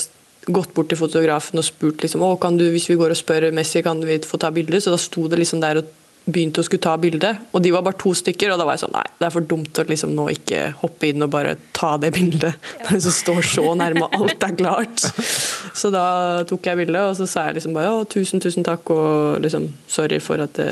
gått 0.49 0.73
bort 0.73 0.89
til 0.89 0.97
fotografen 0.97 1.61
og 1.61 1.65
spurt 1.65 2.01
liksom, 2.01 2.23
å, 2.25 2.35
kan 2.41 2.57
du, 2.57 2.65
hvis 2.73 2.89
vi 2.89 2.97
går 2.97 3.13
og 3.13 3.19
spør 3.19 3.51
Messi, 3.53 3.83
kan 3.85 4.01
vi 4.05 4.17
få 4.25 4.39
ta 4.41 4.49
bilder? 4.53 4.81
Så 4.81 4.93
da 4.93 5.01
sto 5.01 5.27
det 5.29 5.41
liksom 5.41 5.61
der 5.61 5.81
og 5.81 5.89
begynte 6.25 6.61
å 6.61 6.65
skulle 6.65 6.83
ta 6.83 6.93
bilde, 7.01 7.31
og 7.51 7.63
de 7.65 7.71
var 7.73 7.83
bare 7.85 7.97
to 7.99 8.13
stykker. 8.17 8.51
Og 8.53 8.59
da 8.61 8.65
var 8.67 8.77
jeg 8.77 8.83
sånn 8.83 8.93
nei, 8.93 9.05
det 9.17 9.27
er 9.27 9.33
for 9.33 9.47
dumt 9.49 9.81
å 9.81 9.85
liksom 9.89 10.13
nå 10.17 10.27
ikke 10.35 10.63
hoppe 10.83 11.09
inn 11.09 11.25
og 11.25 11.31
bare 11.33 11.55
ta 11.77 11.95
det 12.01 12.13
bildet. 12.15 12.69
Ja. 12.81 12.99
Som 13.01 13.15
står 13.15 13.41
så 13.47 13.65
nærme, 13.77 14.07
alt 14.17 14.45
er 14.45 14.55
klart. 14.59 15.05
Så 15.77 15.91
da 15.93 16.05
tok 16.49 16.69
jeg 16.69 16.83
bildet, 16.83 17.01
og 17.01 17.17
så 17.17 17.27
sa 17.29 17.47
jeg 17.47 17.59
liksom 17.59 17.77
bare 17.77 17.93
å, 17.95 18.05
tusen, 18.09 18.43
tusen 18.43 18.67
takk, 18.67 18.93
og 18.93 19.41
liksom 19.43 19.71
sorry 19.89 20.21
for 20.23 20.43
at 20.43 20.53
det 20.59 20.71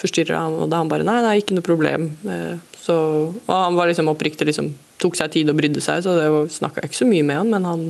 forstyrrer 0.00 0.36
ham. 0.36 0.58
Og 0.64 0.72
da 0.72 0.82
han 0.82 0.90
bare 0.90 1.06
nei, 1.06 1.20
nei, 1.24 1.38
ikke 1.42 1.56
noe 1.58 1.66
problem. 1.66 2.10
Eh, 2.26 2.54
så, 2.80 2.96
og 3.30 3.52
han 3.52 3.76
var 3.78 3.90
liksom 3.90 4.10
oppriktig, 4.10 4.48
liksom, 4.48 4.72
tok 4.98 5.18
seg 5.18 5.34
tid 5.34 5.52
og 5.52 5.58
brydde 5.58 5.82
seg, 5.84 6.02
så 6.04 6.16
det 6.16 6.28
snakka 6.56 6.86
ikke 6.86 7.02
så 7.02 7.08
mye 7.08 7.26
med 7.26 7.42
han, 7.42 7.52
men 7.52 7.68
han 7.68 7.84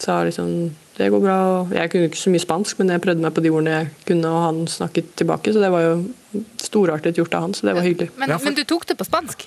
sa 0.00 0.22
liksom 0.26 0.70
det 0.96 1.08
går 1.12 1.22
bra. 1.24 1.38
Jeg 1.72 1.92
kunne 1.92 2.10
ikke 2.10 2.20
så 2.20 2.32
mye 2.32 2.42
spansk, 2.42 2.80
men 2.80 2.92
jeg 2.92 3.02
prøvde 3.04 3.24
meg 3.24 3.32
på 3.36 3.44
de 3.44 3.52
ordene 3.52 3.78
jeg 3.78 3.88
kunne, 4.10 4.28
og 4.28 4.44
han 4.44 4.60
snakket 4.68 5.14
tilbake. 5.16 5.54
Så 5.54 5.62
det 5.62 5.72
var 5.72 5.86
jo 5.86 6.42
storartet 6.60 7.18
gjort 7.20 7.34
av 7.38 7.46
han, 7.46 7.56
så 7.56 7.68
det 7.68 7.76
var 7.78 7.86
hyggelig. 7.86 8.12
Men, 8.20 8.34
men 8.44 8.58
du 8.58 8.64
tok 8.68 8.84
det 8.90 8.98
på 9.00 9.08
spansk? 9.08 9.46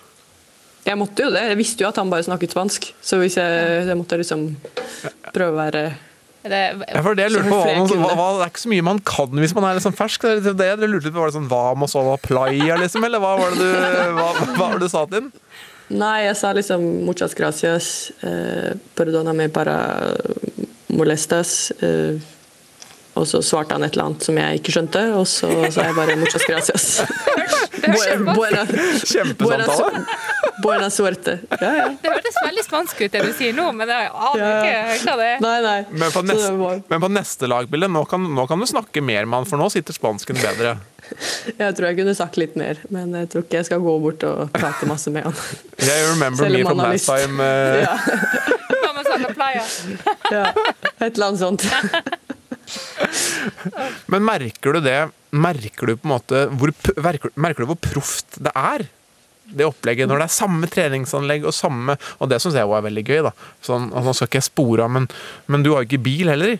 Jeg 0.86 0.98
måtte 1.02 1.26
jo 1.26 1.32
det. 1.34 1.44
Jeg 1.50 1.58
visste 1.58 1.86
jo 1.86 1.90
at 1.90 2.02
han 2.02 2.10
bare 2.14 2.26
snakket 2.26 2.54
spansk. 2.54 2.92
Så 3.02 3.18
hvis 3.22 3.38
jeg, 3.42 3.86
jeg 3.90 3.98
måtte 3.98 4.20
liksom 4.22 4.52
prøve 5.34 5.54
å 5.54 5.62
være 5.62 5.86
det, 6.46 6.60
ja, 6.94 7.02
for 7.02 7.18
det, 7.18 7.24
jeg 7.26 7.34
lurte 7.34 7.50
på, 7.50 7.58
hva, 7.98 8.10
hva, 8.14 8.26
det 8.38 8.44
er 8.46 8.52
ikke 8.52 8.62
så 8.62 8.70
mye 8.70 8.84
man 8.86 9.00
kan 9.02 9.40
hvis 9.42 9.56
man 9.58 9.66
er 9.66 9.80
liksom 9.80 9.96
fersk. 9.98 10.28
Det, 10.46 10.52
det, 10.54 10.68
jeg 10.70 10.90
lurte 10.92 11.10
på, 11.10 11.18
Var 11.18 11.32
det 11.32 11.38
sånn 11.40 11.48
Vamos 11.50 11.96
og 11.98 12.12
playa, 12.22 12.78
liksom? 12.78 13.06
Eller 13.08 13.24
hva 13.24 13.32
var 13.40 13.56
det 13.56 13.66
du, 13.66 14.12
hva, 14.14 14.28
hva 14.44 14.60
var 14.60 14.76
det 14.78 14.86
du 14.86 14.94
sa 14.94 15.08
til 15.10 15.24
den? 15.24 15.32
Nei, 15.98 16.26
jeg 16.26 16.38
sa 16.38 16.52
liksom 16.58 16.86
muchas 17.06 17.34
gracias, 17.38 18.12
eh, 18.26 18.78
perdona 18.98 19.34
me 19.38 19.50
para 19.54 19.76
molestas. 20.98 21.72
Uh, 21.82 22.22
og 23.16 23.24
så 23.30 23.40
svarte 23.46 23.78
han 23.78 23.86
et 23.86 23.94
eller 23.96 24.10
annet 24.10 24.26
som 24.28 24.38
jeg 24.40 24.60
ikke 24.60 24.74
skjønte, 24.76 25.02
og 25.16 25.24
så 25.30 25.48
sa 25.72 25.86
jeg 25.88 25.96
bare 25.96 26.16
'muchas 26.20 26.44
gracias'. 26.50 27.00
Kjempesamtale. 29.06 30.06
Buena 30.64 30.90
suerte. 30.90 31.40
Ja, 31.62 31.76
ja. 31.76 31.86
Det 32.02 32.12
hørtes 32.12 32.38
veldig 32.46 32.64
spansk 32.66 33.02
ut 33.02 33.12
det 33.12 33.22
du 33.26 33.32
sier 33.38 33.56
nå, 33.56 33.68
men 33.76 33.92
jeg 33.92 34.10
aner 34.10 34.96
ikke 34.96 35.06
hva 35.06 35.16
det 35.20 35.28
er. 35.28 35.44
Nei, 35.44 35.56
nei. 35.66 35.78
Men, 35.92 36.12
på 36.12 36.24
neste, 36.26 36.52
men 36.90 37.04
på 37.04 37.10
neste 37.12 37.50
lagbilde, 37.52 37.90
nå 37.92 38.04
kan, 38.10 38.26
nå 38.40 38.48
kan, 38.50 38.60
du 38.60 38.70
snakke 38.70 39.04
mer 39.06 39.28
han, 39.28 39.48
for 39.50 39.62
nå 39.62 39.70
sitter 39.74 39.96
spansken 39.96 40.40
bedre. 40.40 40.78
Jeg 41.60 41.76
tror 41.78 41.90
jeg 41.92 42.00
kunne 42.00 42.16
sagt 42.18 42.40
litt 42.42 42.56
mer, 42.58 42.80
men 42.90 43.14
jeg 43.20 43.30
tror 43.32 43.46
ikke 43.46 43.62
jeg 43.62 43.70
skal 43.70 43.84
gå 43.84 43.98
bort 44.02 44.26
og 44.26 44.50
prate 44.56 44.90
masse 44.90 45.14
med 45.14 45.28
han. 45.28 45.40
Yeah, 45.78 46.10
remember 46.14 46.50
me 46.50 46.64
from 46.66 46.84
last 46.84 47.12
time. 47.12 47.40
Uh... 47.40 47.84
Ja. 47.86 48.54
Ja, 50.32 50.46
et 51.00 51.16
eller 51.16 51.28
annet 51.28 51.44
sånt. 51.44 51.66
Men 54.12 54.24
merker 54.26 54.74
du 54.74 54.80
det 54.82 54.98
Merker 55.36 55.92
du 55.92 55.98
på 56.00 56.08
en 56.08 56.14
måte 56.16 56.40
hvor, 56.58 56.72
merker 57.38 57.62
du 57.62 57.68
hvor 57.70 57.78
proft 57.78 58.40
det 58.42 58.50
er? 58.58 58.88
Det 59.46 59.68
opplegget 59.68 60.10
når 60.10 60.24
det 60.24 60.26
er 60.26 60.34
samme 60.34 60.66
treningsanlegg 60.72 61.46
og 61.46 61.54
samme 61.54 61.94
Og 62.18 62.32
det 62.32 62.40
syns 62.42 62.58
jeg 62.58 62.66
òg 62.66 62.80
er 62.80 62.88
veldig 62.88 63.04
gøy. 63.06 63.20
da 63.28 63.34
sånn, 63.66 63.92
Nå 63.94 64.16
skal 64.16 64.32
ikke 64.32 64.42
jeg 64.42 64.48
spore 64.50 64.88
av, 64.88 64.92
men, 64.96 65.06
men 65.52 65.66
du 65.66 65.70
har 65.74 65.84
jo 65.84 65.90
ikke 65.92 66.02
bil 66.08 66.32
heller? 66.34 66.58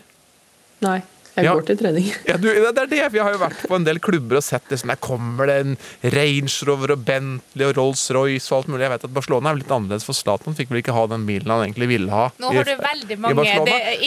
Nei. 0.84 1.00
Jeg 1.36 1.44
ja, 1.44 1.52
til 1.68 1.76
trening. 1.76 2.06
Ja, 2.24 2.38
du, 2.40 2.46
det 2.48 2.80
er 2.80 2.88
det. 2.88 3.00
Vi 3.12 3.20
har 3.20 3.34
jo 3.34 3.40
vært 3.42 3.66
på 3.68 3.76
en 3.76 3.84
del 3.84 3.98
klubber 4.00 4.38
og 4.38 4.44
sett 4.44 4.64
det 4.70 4.78
sånn 4.80 4.92
Der 4.94 5.00
kommer 5.04 5.50
det 5.50 5.56
en 5.60 5.74
Range 6.14 6.52
Rover 6.68 6.94
og 6.94 7.02
Bentley 7.04 7.66
og 7.68 7.74
Rolls-Royce 7.76 8.48
og 8.48 8.62
alt 8.62 8.70
mulig. 8.72 8.86
Jeg 8.86 8.92
vet 8.94 9.04
at 9.10 9.14
Barcelona 9.18 9.52
er 9.52 9.60
litt 9.60 9.74
annerledes, 9.76 10.06
for 10.08 10.16
Zlatan 10.16 10.56
fikk 10.56 10.72
vel 10.72 10.80
ikke 10.80 10.96
ha 10.96 11.04
den 11.12 11.26
bilen 11.28 11.52
han 11.52 11.66
egentlig 11.66 11.90
ville 11.92 12.08
ha. 12.08 12.30
Nå 12.40 12.54
har 12.56 12.64
du 12.64 12.72
veldig 12.80 13.20
mange 13.20 13.46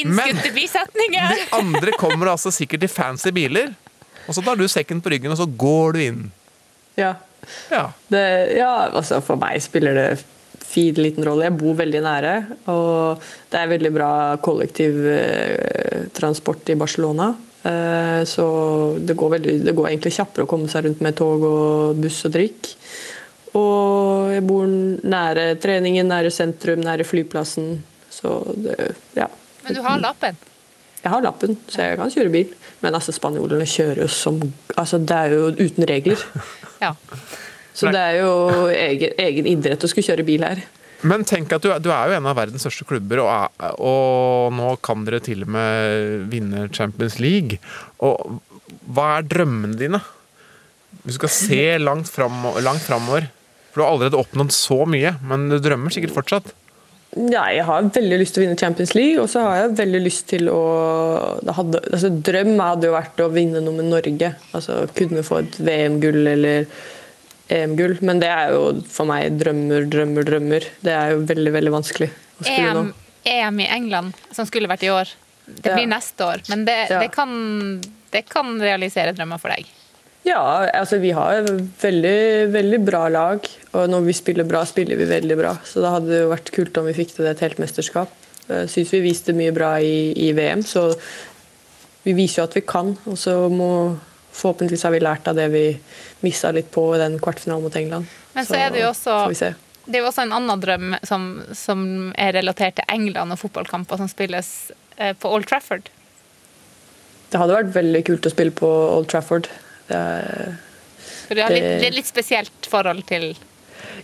innskutte 0.02 0.54
bisetninger. 0.58 1.36
de 1.36 1.46
andre 1.60 1.94
kommer 2.02 2.34
altså 2.34 2.54
sikkert 2.56 2.88
i 2.88 2.92
fancy 2.92 3.34
biler, 3.36 3.76
og 4.26 4.34
så 4.34 4.46
tar 4.46 4.58
du 4.58 4.66
sekken 4.70 5.04
på 5.06 5.14
ryggen, 5.14 5.36
og 5.36 5.38
så 5.38 5.46
går 5.46 5.98
du 5.98 6.04
inn. 6.08 6.28
Ja. 6.98 7.14
Ja, 7.70 7.86
det, 8.12 8.26
ja 8.58 8.74
altså 8.90 9.22
for 9.24 9.40
meg 9.40 9.62
spiller 9.64 9.96
det 9.96 10.08
fin 10.70 10.94
liten 11.02 11.26
rolle. 11.26 11.48
Jeg 11.48 11.58
bor 11.60 11.74
veldig 11.80 12.02
nære, 12.06 12.34
og 12.72 13.22
det 13.52 13.58
er 13.60 13.74
veldig 13.74 13.92
bra 13.96 14.12
kollektivtransport 14.46 16.64
i 16.70 16.80
Barcelona. 16.80 17.28
Eh, 17.64 18.24
så 18.30 18.46
det 19.00 19.16
går, 19.20 19.30
veldig, 19.36 19.54
det 19.66 19.76
går 19.76 19.88
egentlig 19.90 20.16
kjappere 20.16 20.44
å 20.46 20.50
komme 20.50 20.68
seg 20.72 20.84
rundt 20.86 21.02
med 21.04 21.14
tog 21.20 21.40
og 21.44 21.96
buss 22.00 22.26
og 22.30 22.34
trikk. 22.36 22.60
Og 23.58 24.30
jeg 24.36 24.44
bor 24.46 24.66
nære 24.70 25.56
treningen, 25.62 26.08
nære 26.12 26.32
sentrum, 26.34 26.80
nære 26.86 27.04
flyplassen. 27.08 27.66
Så 28.14 28.28
det, 28.56 28.76
ja. 29.18 29.28
Men 29.66 29.76
du 29.76 29.82
har 29.86 29.98
lappen? 30.02 30.36
Jeg 31.00 31.12
har 31.14 31.22
lappen, 31.24 31.56
så 31.72 31.86
jeg 31.86 32.00
kan 32.00 32.12
kjøre 32.12 32.32
bil. 32.34 32.50
Men 32.84 32.96
altså, 32.96 33.12
spanjolene 33.16 33.68
kjører 33.68 34.04
jo 34.04 34.10
som 34.12 34.40
altså, 34.76 35.00
Det 35.00 35.16
er 35.16 35.36
jo 35.36 35.52
uten 35.60 35.88
regler. 35.90 36.20
Ja. 36.80 36.94
Så 37.80 37.94
det 37.96 38.02
er 38.02 38.20
jo 38.20 38.68
egen, 38.74 39.16
egen 39.24 39.50
idrett 39.50 39.86
å 39.86 39.90
skulle 39.92 40.10
kjøre 40.10 40.28
bil 40.28 40.44
her. 40.46 40.62
Men 41.08 41.24
tenk 41.24 41.54
at 41.56 41.64
du, 41.64 41.72
du, 41.80 41.90
er 41.96 42.12
jo 42.12 42.18
en 42.18 42.28
av 42.28 42.36
verdens 42.36 42.66
største 42.66 42.84
klubber, 42.88 43.22
og, 43.24 43.66
og, 43.80 44.52
nå 44.56 44.74
kan 44.84 45.06
dere 45.08 45.22
til 45.24 45.46
og 45.46 45.54
med 45.56 46.26
vinne 46.32 46.68
Champions 46.76 47.16
League. 47.24 47.62
Og 48.04 48.42
hva 48.92 49.14
er 49.18 49.30
drømmene 49.32 49.80
dine? 49.80 50.02
Hvis 51.06 51.16
du 51.16 51.22
skal 51.22 51.32
se 51.32 51.64
langt, 51.80 52.12
fram, 52.12 52.44
langt 52.66 52.84
framover. 52.84 53.30
For 53.70 53.80
du 53.80 53.86
har 53.86 53.94
allerede 53.94 54.20
oppnådd 54.20 54.52
så 54.52 54.82
mye, 54.90 55.16
men 55.30 55.48
du 55.52 55.60
drømmer 55.64 55.94
sikkert 55.94 56.18
fortsatt? 56.18 56.52
Ja, 57.18 57.48
jeg 57.50 57.64
har 57.66 57.88
veldig 57.96 58.20
lyst 58.22 58.36
til 58.36 58.44
å 58.44 58.46
vinne 58.46 58.60
Champions 58.60 58.92
League, 58.94 59.18
og 59.22 59.32
så 59.32 59.42
har 59.42 59.64
jeg 59.64 59.78
veldig 59.80 60.02
lyst 60.04 60.28
til 60.30 60.50
å 60.52 60.60
hadde, 61.58 61.82
altså, 61.90 62.12
Drøm 62.28 62.60
hadde 62.62 62.90
jo 62.90 62.94
vært 62.94 63.24
å 63.24 63.32
vinne 63.34 63.64
noe 63.66 63.80
med 63.80 63.90
Norge. 63.90 64.34
Altså 64.54 64.84
kunne 64.98 65.24
få 65.26 65.42
et 65.42 65.58
VM-gull 65.58 66.22
eller 66.36 66.68
EM-gull, 67.50 67.98
men 68.06 68.22
det 68.22 68.30
er 68.30 68.54
jo 68.54 68.66
for 68.90 69.10
meg 69.10 69.40
drømmer, 69.40 69.88
drømmer, 69.90 70.28
drømmer. 70.28 70.68
Det 70.86 70.94
er 70.94 71.16
jo 71.16 71.24
veldig, 71.30 71.54
veldig 71.56 71.74
vanskelig 71.74 72.10
å 72.12 72.46
skulle 72.46 72.70
EM, 72.70 72.78
nå. 72.78 73.10
EM 73.34 73.64
i 73.64 73.68
England, 73.80 74.22
som 74.36 74.48
skulle 74.50 74.70
vært 74.70 74.86
i 74.86 74.92
år, 74.94 75.12
det 75.50 75.74
blir 75.74 75.88
ja. 75.88 75.92
neste 75.96 76.26
år. 76.26 76.44
Men 76.52 76.64
det, 76.68 76.78
ja. 76.92 77.02
det, 77.02 77.10
kan, 77.14 77.32
det, 78.14 78.24
kan, 78.30 78.54
realisere 78.62 79.16
drømmer 79.18 79.42
for 79.42 79.54
deg? 79.54 79.68
Ja, 80.28 80.42
altså 80.76 81.00
vi 81.02 81.14
har 81.16 81.48
veldig, 81.82 82.20
veldig 82.54 82.80
bra 82.86 83.08
lag. 83.10 83.50
Og 83.74 83.90
når 83.90 84.06
vi 84.10 84.18
spiller 84.18 84.48
bra, 84.48 84.62
spiller 84.68 85.00
vi 85.00 85.08
veldig 85.10 85.38
bra. 85.40 85.56
Så 85.66 85.82
da 85.84 85.96
hadde 85.96 86.12
det 86.12 86.22
jo 86.22 86.34
vært 86.34 86.54
kult 86.54 86.78
om 86.82 86.90
vi 86.90 86.98
fikk 86.98 87.16
til 87.16 87.30
et 87.30 87.42
helt 87.46 87.62
mesterskap. 87.62 88.14
Jeg 88.50 88.70
syns 88.74 88.94
vi 88.94 89.04
viste 89.04 89.34
mye 89.38 89.54
bra 89.54 89.76
i, 89.82 90.10
i 90.18 90.32
VM, 90.38 90.64
så 90.66 90.90
vi 92.06 92.16
viser 92.18 92.42
jo 92.42 92.48
at 92.50 92.58
vi 92.58 92.66
kan. 92.66 92.96
Og 93.10 93.18
så 93.22 93.36
må 93.54 93.72
forhåpentligvis 94.32 94.84
har 94.88 94.94
vi 94.94 95.02
lært 95.04 95.28
av 95.28 95.38
det 95.40 95.48
vi 95.54 95.64
mista 96.26 96.52
litt 96.56 96.70
på 96.72 96.84
i 96.96 97.02
den 97.02 97.18
kvartfinalen 97.20 97.66
mot 97.66 97.76
England. 97.76 98.08
Men 98.34 98.46
så, 98.46 98.54
så 98.54 98.60
er 98.60 98.76
det 98.76 98.84
jo 98.84 98.92
også 98.94 99.54
det 99.90 99.98
er 99.98 100.06
også 100.06 100.22
en 100.28 100.36
annen 100.38 100.62
drøm 100.62 100.92
som, 101.08 101.24
som, 101.58 101.80
er 102.14 102.36
relatert 102.38 102.78
til 102.78 102.86
England 102.94 103.34
og 103.34 103.40
fotballkamper 103.42 103.98
som 103.98 104.10
spilles 104.12 104.50
eh, 104.98 105.16
på 105.18 105.32
Old 105.34 105.48
Trafford. 105.50 105.90
Det 107.30 107.42
hadde 107.42 107.56
vært 107.56 107.74
veldig 107.74 108.04
kult 108.06 108.28
å 108.30 108.34
spille 108.34 108.54
på 108.54 108.70
Old 108.70 109.10
Trafford. 109.10 109.50
Det 109.90 109.98
er, 109.98 110.60
For 111.26 111.38
du 111.38 111.42
har 111.42 111.54
litt, 111.56 111.88
litt 111.96 112.10
spesielt 112.10 112.70
forhold 112.70 113.02
til 113.10 113.32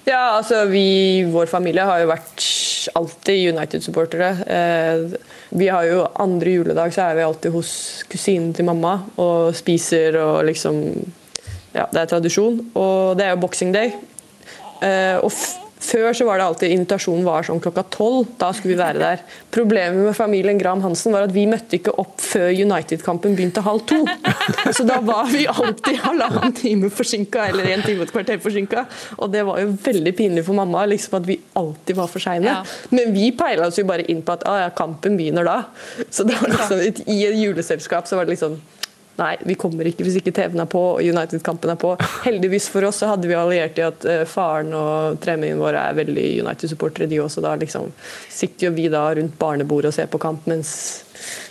Ja, 0.05 0.37
altså 0.37 0.65
vi, 0.69 1.25
vår 1.33 1.49
familie 1.49 1.85
har 1.87 2.03
jo 2.03 2.11
vært 2.11 2.45
alltid 2.95 3.55
United-supportere. 3.55 4.29
Eh, 4.45 5.15
vi 5.57 5.69
har 5.71 5.87
jo 5.89 6.03
andre 6.21 6.57
juledag 6.57 6.93
så 6.93 7.07
er 7.07 7.17
vi 7.17 7.25
alltid 7.25 7.55
hos 7.55 7.71
kusinen 8.11 8.53
til 8.53 8.67
mamma 8.67 8.99
og 9.21 9.55
spiser 9.57 10.19
og 10.21 10.43
liksom 10.49 10.81
Ja, 11.75 11.89
det 11.91 12.05
er 12.05 12.07
tradisjon. 12.07 12.61
Og 12.79 13.17
det 13.19 13.25
er 13.25 13.33
jo 13.33 13.41
boxing 13.41 13.73
day. 13.75 13.91
Eh, 14.79 15.17
og 15.19 15.33
før 15.85 16.15
så 16.17 16.25
var 16.27 16.39
det 16.39 16.45
alltid 16.49 16.73
invitasjonen 16.75 17.25
var 17.25 17.45
sånn 17.47 17.61
klokka 17.63 17.83
tolv. 17.93 18.27
Da 18.41 18.51
skulle 18.55 18.73
vi 18.73 18.79
være 18.81 19.01
der. 19.01 19.23
Problemet 19.53 20.01
med 20.07 20.17
familien 20.17 20.59
Graham 20.59 20.83
Hansen 20.85 21.13
var 21.15 21.27
at 21.27 21.33
vi 21.35 21.45
møtte 21.49 21.77
ikke 21.77 21.93
opp 22.01 22.19
før 22.23 22.49
United-kampen 22.51 23.37
begynte 23.37 23.63
halv 23.65 23.85
to. 23.89 24.01
Så 24.75 24.85
da 24.87 24.99
var 25.05 25.29
vi 25.31 25.45
alltid 25.51 26.01
halvannen 26.03 26.55
time 26.57 26.91
forsinka, 26.93 27.47
eller 27.51 27.71
en 27.73 27.85
time 27.85 28.03
og 28.03 28.09
et 28.09 28.15
kvarter 28.15 28.41
forsinka. 28.43 28.85
Og 29.19 29.31
det 29.33 29.45
var 29.47 29.61
jo 29.63 29.73
veldig 29.85 30.15
pinlig 30.17 30.45
for 30.47 30.57
mamma 30.57 30.85
liksom 30.89 31.19
at 31.21 31.27
vi 31.29 31.39
alltid 31.57 31.99
var 31.99 32.11
for 32.11 32.23
seine. 32.23 32.57
Ja. 32.57 32.93
Men 32.95 33.13
vi 33.15 33.31
peila 33.37 33.69
oss 33.69 33.79
jo 33.79 33.87
bare 33.89 34.07
inn 34.11 34.23
på 34.25 34.37
at 34.37 34.45
ah, 34.49 34.61
ja, 34.65 34.71
kampen 34.75 35.19
begynner 35.19 35.47
da. 35.47 35.59
Så 36.09 36.27
det 36.27 36.39
var 36.41 36.53
liksom, 36.53 36.81
i 37.05 37.21
et 37.27 37.37
juleselskap 37.39 38.09
så 38.09 38.19
var 38.19 38.27
det 38.27 38.35
liksom 38.35 38.59
Nei, 39.15 39.37
vi 39.47 39.55
kommer 39.55 39.87
ikke 39.87 40.03
hvis 40.03 40.17
ikke 40.19 40.33
TV-en 40.35 40.59
er 40.65 40.67
på 40.67 40.79
og 40.97 40.99
United-kampen 41.07 41.71
er 41.71 41.77
på. 41.79 41.93
Heldigvis 42.25 42.65
for 42.73 42.83
oss 42.89 42.97
så 42.99 43.13
hadde 43.13 43.29
vi 43.29 43.37
alliert 43.39 43.77
i 43.79 43.85
at 43.87 44.03
eh, 44.11 44.25
faren 44.27 44.73
og 44.75 45.21
tremenningen 45.23 45.61
vår 45.63 45.77
er 45.79 45.95
veldig 46.01 46.25
United-supportere, 46.43 47.07
de 47.07 47.21
også. 47.23 47.39
Da 47.45 47.53
liksom 47.61 47.93
sitter 48.27 48.67
jo 48.67 48.73
vi 48.75 48.89
da 48.91 49.05
rundt 49.15 49.37
barnebordet 49.39 49.93
og 49.93 49.95
ser 49.95 50.09
på 50.11 50.19
kamp, 50.19 50.43
mens 50.51 50.73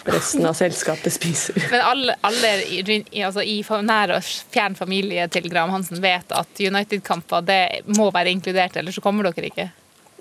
resten 0.05 0.45
av 0.45 0.53
selskapet 0.59 1.15
spiser. 1.17 1.57
Men 1.73 1.81
alle, 1.89 2.19
alle 2.29 2.51
i, 2.69 2.83
i- 3.01 3.25
altså 3.25 3.41
i 3.41 3.57
nær 3.89 4.13
og 4.19 4.29
fjern 4.53 4.77
familie 4.77 5.25
til 5.33 5.49
Graham 5.49 5.73
Hansen 5.73 6.03
vet 6.05 6.37
at 6.37 6.61
United-kamper 6.61 7.49
det 7.49 7.63
må 7.97 8.11
være 8.13 8.29
inkludert, 8.37 8.77
ellers 8.77 9.01
så 9.01 9.05
kommer 9.09 9.25
dere 9.33 9.49
ikke. 9.49 9.71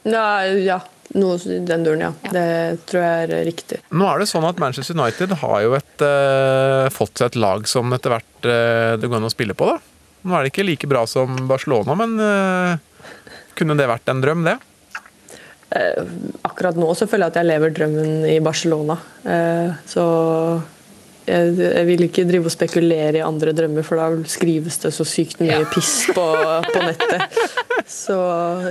Nei, 0.08 0.64
ja, 0.64 0.80
noe 1.14 1.38
i 1.46 1.60
den 1.68 1.84
duren, 1.86 2.04
ja. 2.08 2.12
Det 2.34 2.46
tror 2.90 3.04
jeg 3.04 3.28
er 3.30 3.46
riktig. 3.48 3.80
Nå 3.94 4.08
er 4.10 4.24
det 4.24 4.30
sånn 4.32 4.48
at 4.48 4.62
Manchester 4.62 4.98
United 4.98 5.36
har 5.44 5.58
jo 5.66 5.76
et, 5.78 6.06
eh, 6.08 6.90
fått 6.94 7.20
seg 7.20 7.32
et 7.34 7.40
lag 7.44 7.68
som 7.70 7.92
etter 7.96 8.16
hvert 8.16 8.48
eh, 8.50 8.96
det 8.98 9.10
går 9.10 9.20
an 9.22 9.30
å 9.30 9.34
spille 9.34 9.58
på. 9.58 9.70
da. 9.70 9.80
Nå 10.24 10.36
er 10.38 10.46
det 10.46 10.54
ikke 10.54 10.66
like 10.68 10.90
bra 10.90 11.04
som 11.10 11.36
Barcelona, 11.50 11.96
men 12.00 12.16
eh, 12.24 13.10
kunne 13.60 13.76
det 13.78 13.90
vært 13.92 14.10
en 14.10 14.24
drøm, 14.24 14.46
det? 14.48 14.58
Eh, 15.74 16.04
akkurat 16.46 16.78
nå 16.78 16.90
så 16.98 17.08
føler 17.10 17.28
jeg 17.28 17.34
at 17.34 17.42
jeg 17.42 17.50
lever 17.50 17.74
drømmen 17.76 18.26
i 18.30 18.38
Barcelona. 18.44 18.98
Eh, 19.26 19.74
så 19.90 20.04
jeg, 21.28 21.54
jeg 21.60 21.86
vil 21.88 22.04
ikke 22.08 22.26
drive 22.28 22.50
og 22.50 22.54
spekulere 22.54 23.20
i 23.20 23.24
andre 23.26 23.54
drømmer, 23.56 23.86
for 23.88 24.00
da 24.02 24.08
skrives 24.30 24.78
det 24.84 24.92
så 24.96 25.06
sykt 25.08 25.40
mye 25.44 25.60
Ja. 25.62 25.68
piss 25.72 25.92
på, 26.14 26.26
på 26.68 26.82
nettet. 26.84 27.38
Så 27.90 28.16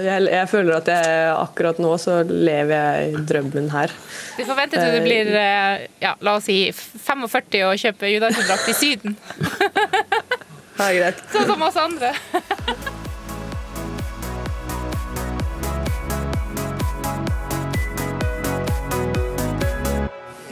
jeg, 0.04 0.26
jeg 0.32 0.48
føler 0.50 0.76
at 0.78 0.88
jeg 0.92 1.32
akkurat 1.36 1.80
nå 1.82 1.92
så 2.00 2.20
lever 2.28 2.72
jeg 2.76 3.24
drømmen 3.28 3.70
her. 3.74 3.92
Vi 4.38 4.46
forventer 4.48 4.80
at 4.82 4.96
du 4.96 5.02
blir 5.04 5.32
eh, 5.36 5.86
ja, 6.02 6.14
la 6.24 6.36
oss 6.38 6.48
si 6.48 6.58
45 6.72 7.62
og 7.68 7.76
kjøper 7.82 8.16
United-drakt 8.18 8.72
i 8.72 8.76
Syden, 8.76 9.16
Det 10.72 10.88
er 10.88 10.96
greit. 10.98 11.24
sånn 11.34 11.50
som 11.52 11.62
oss 11.68 11.76
andre. 11.80 12.14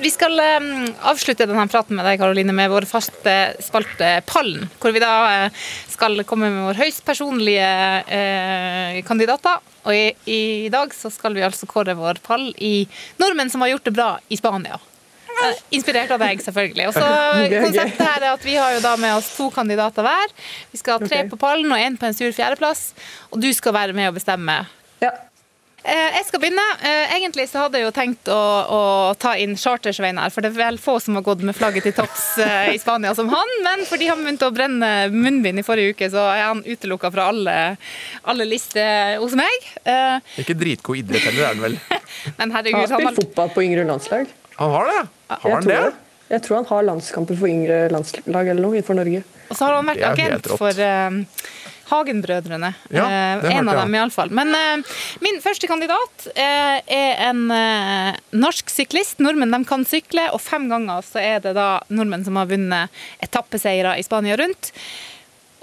Vi 0.00 0.10
skal 0.10 0.38
eh, 0.40 0.68
avslutte 1.10 1.44
denne 1.48 1.66
praten 1.68 1.98
med 1.98 2.06
deg, 2.08 2.20
Karoline, 2.20 2.54
med 2.56 2.70
vår 2.72 2.86
faste 2.88 3.34
spalte 3.60 4.12
Pallen. 4.28 4.68
Hvor 4.80 4.94
vi 4.96 5.02
da 5.02 5.12
eh, 5.46 5.64
skal 5.92 6.22
komme 6.28 6.48
med 6.52 6.68
våre 6.70 6.86
høyst 6.86 7.04
personlige 7.04 7.66
eh, 8.08 9.00
kandidater. 9.06 9.60
Og 9.84 9.96
i, 9.96 10.06
i 10.28 10.68
dag 10.72 10.92
så 10.96 11.12
skal 11.12 11.36
vi 11.36 11.44
altså 11.44 11.68
kåre 11.68 11.96
vår 11.98 12.20
pall 12.24 12.50
i 12.56 12.86
nordmenn 13.20 13.52
som 13.52 13.64
har 13.64 13.74
gjort 13.74 13.88
det 13.90 13.96
bra 13.96 14.08
i 14.28 14.40
Spania. 14.40 14.80
Eh, 15.30 15.60
Inspirert 15.76 16.12
av 16.16 16.20
deg, 16.24 16.40
selvfølgelig. 16.44 16.88
Og 16.90 16.96
så. 16.96 17.06
Konseptet 17.66 18.04
her 18.04 18.24
er 18.24 18.30
at 18.34 18.44
vi 18.44 18.56
har 18.56 18.76
jo 18.76 18.84
da 18.84 18.96
med 19.00 19.16
oss 19.18 19.32
to 19.36 19.50
kandidater 19.54 20.06
hver. 20.06 20.36
Vi 20.72 20.80
skal 20.80 20.96
ha 20.96 21.08
tre 21.10 21.24
på 21.28 21.40
pallen 21.40 21.72
og 21.72 21.80
én 21.80 22.00
på 22.00 22.08
en 22.08 22.16
sur 22.16 22.32
fjerdeplass. 22.36 22.90
Og 23.32 23.40
du 23.44 23.50
skal 23.56 23.76
være 23.76 23.96
med 23.96 24.12
og 24.12 24.20
bestemme 24.20 24.62
Ja. 25.00 25.12
Eh, 25.82 26.16
Jeg 26.18 26.24
skal 26.28 26.40
begynne. 26.42 26.64
Eh, 26.84 27.14
Egentlig 27.16 27.46
så 27.48 27.62
hadde 27.64 27.78
jeg 27.80 27.86
jo 27.86 27.92
tenkt 27.96 28.28
å, 28.32 28.36
å 28.36 28.80
ta 29.20 29.32
inn 29.40 29.54
Chartersveien 29.56 30.18
her, 30.20 30.32
for 30.34 30.44
det 30.44 30.50
er 30.52 30.58
vel 30.58 30.78
få 30.80 30.98
som 31.00 31.16
har 31.16 31.24
gått 31.26 31.40
med 31.46 31.56
flagget 31.56 31.86
til 31.88 31.94
topps 31.96 32.26
eh, 32.44 32.74
i 32.74 32.80
Spania 32.82 33.14
som 33.16 33.30
han. 33.32 33.54
Men 33.64 33.86
fordi 33.88 34.10
han 34.10 34.20
begynte 34.20 34.50
å 34.50 34.54
brenne 34.54 34.90
munnbind 35.14 35.62
i 35.62 35.64
forrige 35.66 35.94
uke, 35.96 36.10
så 36.12 36.26
er 36.34 36.44
han 36.50 36.60
utelukka 36.66 37.10
fra 37.14 37.30
alle, 37.32 37.56
alle 38.28 38.48
lister 38.48 39.16
hos 39.22 39.32
meg. 39.38 39.70
Eh, 39.88 40.20
Ikke 40.44 40.56
dritgod 40.60 41.00
idrett 41.00 41.30
heller, 41.30 41.46
er 41.48 41.54
han 41.54 41.64
vel? 41.64 41.80
Men 42.38 42.52
herregud, 42.58 42.84
Han 42.84 42.86
har 42.86 42.92
har 42.92 42.92
han 42.92 43.00
spilt 43.00 43.08
har 43.08 43.18
fotball 43.24 43.52
på 43.56 43.64
yngre 43.70 43.88
landslag. 43.88 44.30
Han 44.60 44.76
har 44.76 44.90
det? 44.92 45.00
Har 45.32 45.48
Jeg 45.48 45.56
han 45.56 45.68
det? 45.72 45.80
det. 45.88 46.06
Jeg 46.30 46.42
tror 46.46 46.60
han 46.60 46.66
har 46.68 46.84
landskamper 46.86 47.34
for 47.40 47.50
yngre 47.50 47.76
landslag 47.90 48.48
eller 48.52 48.62
noe 48.62 48.80
for 48.86 48.94
Norge. 48.94 49.24
Og 49.50 49.56
så 49.58 49.66
har 49.66 49.74
han 49.80 49.88
vært 49.88 49.98
Det 49.98 50.04
er 50.06 50.36
agent 50.36 50.46
for 50.60 50.82
eh, 50.84 51.16
Hagen-brødrene. 51.90 52.72
Ja, 52.94 53.04
Eh, 53.10 53.44
en 53.56 53.68
av 53.68 53.80
dem, 53.80 53.94
iallfall. 53.98 54.30
Men 54.34 54.54
eh, 54.54 54.96
min 55.24 55.40
første 55.42 55.68
kandidat 55.70 56.26
eh, 56.34 56.78
er 56.86 57.22
en 57.28 57.44
eh, 57.54 58.18
norsk 58.32 58.70
syklist. 58.72 59.18
Nordmenn 59.22 59.52
de 59.54 59.62
kan 59.68 59.84
sykle, 59.88 60.28
og 60.34 60.40
fem 60.40 60.68
ganger 60.70 61.02
så 61.06 61.20
er 61.22 61.40
det 61.44 61.54
da 61.58 61.80
nordmenn 61.88 62.24
som 62.26 62.38
har 62.40 62.50
vunnet 62.50 63.02
etappeseire 63.24 63.96
i 63.98 64.06
Spania 64.06 64.38
rundt. 64.40 64.72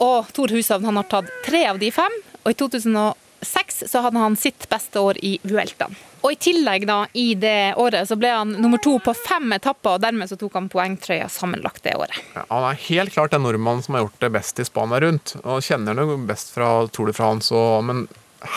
Og 0.04 0.30
Tor 0.36 0.54
Hushovd 0.54 0.86
han 0.86 1.00
har 1.00 1.08
tatt 1.10 1.32
tre 1.48 1.64
av 1.72 1.80
de 1.82 1.90
fem, 1.92 2.20
og 2.44 2.52
i 2.54 2.58
2006 2.60 3.84
så 3.90 4.04
hadde 4.06 4.22
han 4.22 4.38
sitt 4.40 4.70
beste 4.70 5.02
år 5.02 5.18
i 5.26 5.38
Vueltaen. 5.48 5.96
Og 6.26 6.34
i 6.34 6.38
tillegg 6.42 6.88
da, 6.90 7.02
i 7.14 7.36
det 7.38 7.76
året 7.78 8.10
så 8.10 8.18
ble 8.20 8.32
han 8.34 8.56
nummer 8.58 8.82
to 8.84 8.96
på 9.04 9.14
fem 9.16 9.54
etapper, 9.56 9.98
og 9.98 10.04
dermed 10.04 10.30
så 10.32 10.38
tok 10.40 10.56
han 10.58 10.70
poengtrøya 10.72 11.28
sammenlagt 11.32 11.84
det 11.86 11.94
året. 12.00 12.18
Ja, 12.34 12.46
han 12.50 12.66
er 12.72 12.82
helt 12.88 13.14
klart 13.14 13.36
den 13.36 13.46
nordmannen 13.46 13.86
som 13.86 13.96
har 13.98 14.08
gjort 14.08 14.24
det 14.26 14.32
best 14.36 14.60
i 14.60 14.66
Spania 14.68 15.00
rundt. 15.06 15.36
Og 15.44 15.62
kjenner 15.66 15.98
det 15.98 16.08
best 16.30 16.52
fra 16.56 16.72
Tour 16.92 17.12
de 17.12 17.16
France, 17.18 17.54
og, 17.56 17.86
men 17.88 18.08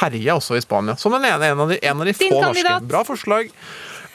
herja 0.01 0.39
også 0.41 0.57
i 0.59 0.65
Spania. 0.65 0.97
Som 1.01 1.15
den 1.17 1.29
ene, 1.29 1.53
en 1.53 1.63
av 1.67 1.71
de, 1.73 1.79
en 1.85 2.03
av 2.03 2.09
de 2.09 2.17
få 2.17 2.33
norske. 2.33 2.75
Bra 2.91 3.05
forslag. 3.07 3.53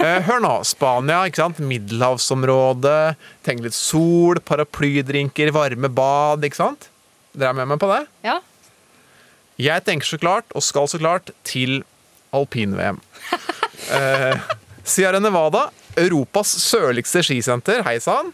Eh, 0.01 0.19
hør 0.27 0.41
nå. 0.43 0.55
Spania, 0.67 1.21
ikke 1.29 1.43
sant? 1.45 1.61
middelhavsområde. 1.63 3.15
Tenk 3.47 3.63
litt 3.63 3.77
sol, 3.77 4.41
paraplydrinker, 4.43 5.53
varme 5.55 5.89
bad, 5.93 6.43
ikke 6.47 6.59
sant? 6.59 6.89
Dere 7.35 7.53
er 7.53 7.59
med 7.61 7.73
meg 7.73 7.81
på 7.81 7.89
det? 7.91 8.03
Ja, 8.25 8.39
Jeg 9.55 9.85
tenker 9.87 10.07
så 10.07 10.17
klart, 10.19 10.49
og 10.51 10.63
skal 10.63 10.89
så 10.91 10.99
klart, 10.99 11.31
til 11.47 11.83
alpin-VM. 12.36 13.01
Eh, 13.86 14.39
Sierra 14.86 15.19
Nevada, 15.21 15.67
Europas 15.99 16.51
sørligste 16.63 17.23
skisenter. 17.25 17.83
Hei 17.88 17.99
sann. 18.03 18.31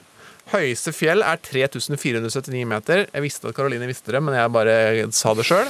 Høyeste 0.51 0.91
fjell 0.95 1.23
er 1.23 1.39
3479 1.43 2.63
meter. 2.67 3.05
Jeg 3.07 3.23
visste 3.23 3.49
at 3.49 3.55
Karoline 3.55 3.87
visste 3.89 4.11
det, 4.15 4.21
men 4.23 4.35
jeg 4.35 4.51
bare 4.51 4.77
sa 5.15 5.35
det 5.37 5.45
sjøl. 5.47 5.69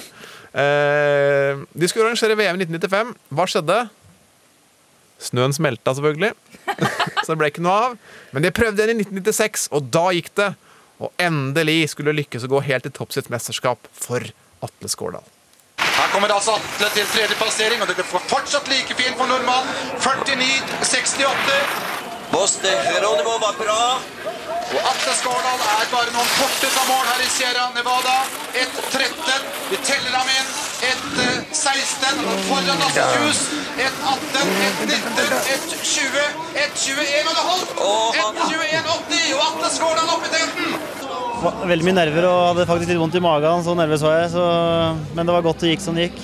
Eh, 0.52 1.62
de 1.74 1.90
skulle 1.90 2.08
arrangere 2.08 2.38
VM 2.40 2.58
i 2.58 2.66
1995. 2.66 3.14
Hva 3.38 3.48
skjedde? 3.50 3.80
Snøen 5.22 5.54
smelta, 5.54 5.94
selvfølgelig. 5.94 6.34
Så 7.24 7.34
det 7.34 7.38
ble 7.42 7.52
ikke 7.52 7.66
noe 7.66 7.78
av. 7.92 8.00
Men 8.34 8.48
de 8.48 8.54
prøvde 8.56 8.82
igjen 8.82 9.04
i 9.04 9.06
1996, 9.06 9.68
og 9.76 9.92
da 9.94 10.08
gikk 10.18 10.32
det. 10.40 10.50
Og 11.02 11.14
endelig 11.22 11.92
skulle 11.94 12.16
lykkes 12.18 12.46
å 12.46 12.52
gå 12.52 12.64
helt 12.66 12.86
til 12.88 12.96
topps 12.96 13.18
i 13.18 13.24
et 13.24 13.30
mesterskap 13.34 13.90
for 13.98 14.26
Atle 14.66 14.90
Skårdal. 14.92 15.26
Her 16.02 16.08
kommer 16.14 16.32
altså 16.34 16.52
Atle 16.58 16.88
til 16.96 17.06
tredje 17.14 17.36
passering, 17.38 17.82
og 17.82 17.88
det 17.88 17.96
går 18.00 18.08
fortsatt 18.34 18.70
like 18.74 18.94
fint 19.00 19.18
for 19.20 19.30
nordmannen. 19.30 19.70
49-68. 20.02 21.60
Boste 22.32 22.72
Geronimo 22.88 23.34
var 23.46 23.54
bra. 23.60 23.84
Og 24.72 24.80
Atle 24.92 25.14
Skårdal 25.20 25.62
er 25.76 25.86
bare 25.92 26.14
noen 26.16 26.32
porter 26.40 26.72
fra 26.74 26.88
mål 26.90 27.06
her 27.12 27.22
i 27.26 27.30
Sierra 27.36 27.68
Nevada. 27.76 28.16
1-13. 28.64 29.46
Vi 29.70 29.80
teller 29.92 30.18
ham 30.18 30.32
inn. 30.40 30.50
1-16 30.90 32.26
foran 32.48 32.82
Lasse 32.82 33.06
Kjus. 33.14 33.44
1-18, 33.86 34.56
1-19, 34.72 35.38
1-20, 35.54 36.26
1-21 36.66 37.30
og 37.30 37.36
det 37.38 37.46
holdt! 37.52 37.78
1-21-80, 38.26 39.34
og 39.38 39.46
Atle 39.52 39.74
Skårdal 39.78 40.14
opp 40.18 40.26
i 40.26 40.34
teten! 40.34 41.11
Veldig 41.42 41.86
mye 41.88 41.98
nerver 41.98 42.26
og 42.30 42.40
hadde 42.52 42.68
faktisk 42.70 42.92
litt 42.92 43.00
vondt 43.02 43.16
i 43.18 43.24
magen, 43.24 43.64
så 43.66 43.74
nervøs 43.78 44.04
var 44.06 44.20
jeg. 44.20 44.30
Så, 44.36 44.46
men 45.18 45.26
det 45.26 45.34
var 45.34 45.46
godt 45.46 45.64
det 45.64 45.72
gikk 45.74 45.82
som 45.82 45.98
det 45.98 46.10
gikk. 46.10 46.20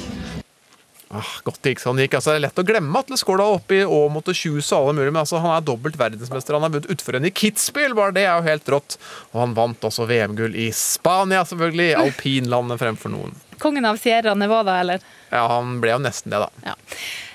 Ah, 1.08 1.32
godt 1.48 1.62
det 1.64 1.72
gikk 1.72 1.82
som 1.82 1.98
det 1.98 2.06
gikk. 2.06 2.18
Altså, 2.20 2.34
det 2.34 2.42
er 2.42 2.44
lett 2.46 2.62
å 2.62 2.66
glemme 2.68 3.00
Atle 3.02 3.18
Skårdal 3.18 3.56
oppe 3.58 3.80
i 3.80 3.86
Åmot 3.98 4.30
og 4.30 4.38
Kjus 4.38 4.70
og 4.76 4.78
alle 4.78 4.96
mulige, 5.00 5.14
men 5.16 5.22
altså, 5.24 5.40
han 5.42 5.56
er 5.56 5.66
dobbelt 5.66 5.98
verdensmester. 5.98 6.58
Han 6.58 6.68
har 6.68 6.74
vunnet 6.76 6.92
utforrenn 6.94 7.26
i 7.26 7.34
Kitzbühel, 7.34 7.96
bare 7.98 8.14
det 8.14 8.28
er 8.28 8.36
jo 8.36 8.46
helt 8.50 8.74
rått. 8.76 8.98
Og 9.32 9.42
han 9.42 9.56
vant 9.58 9.88
også 9.90 10.06
VM-gull 10.10 10.58
i 10.60 10.68
Spania, 10.76 11.42
selvfølgelig. 11.48 11.96
Alpinlandet 12.04 12.84
fremfor 12.84 13.16
noen. 13.16 13.34
Kongen 13.58 13.88
av 13.90 13.98
Sierra 13.98 14.36
Nevada, 14.38 14.78
eller? 14.84 15.02
Ja, 15.32 15.48
han 15.56 15.80
ble 15.82 15.96
jo 15.96 16.04
nesten 16.04 16.36
det, 16.36 16.44
da. 16.44 16.52
Ja. 16.74 16.78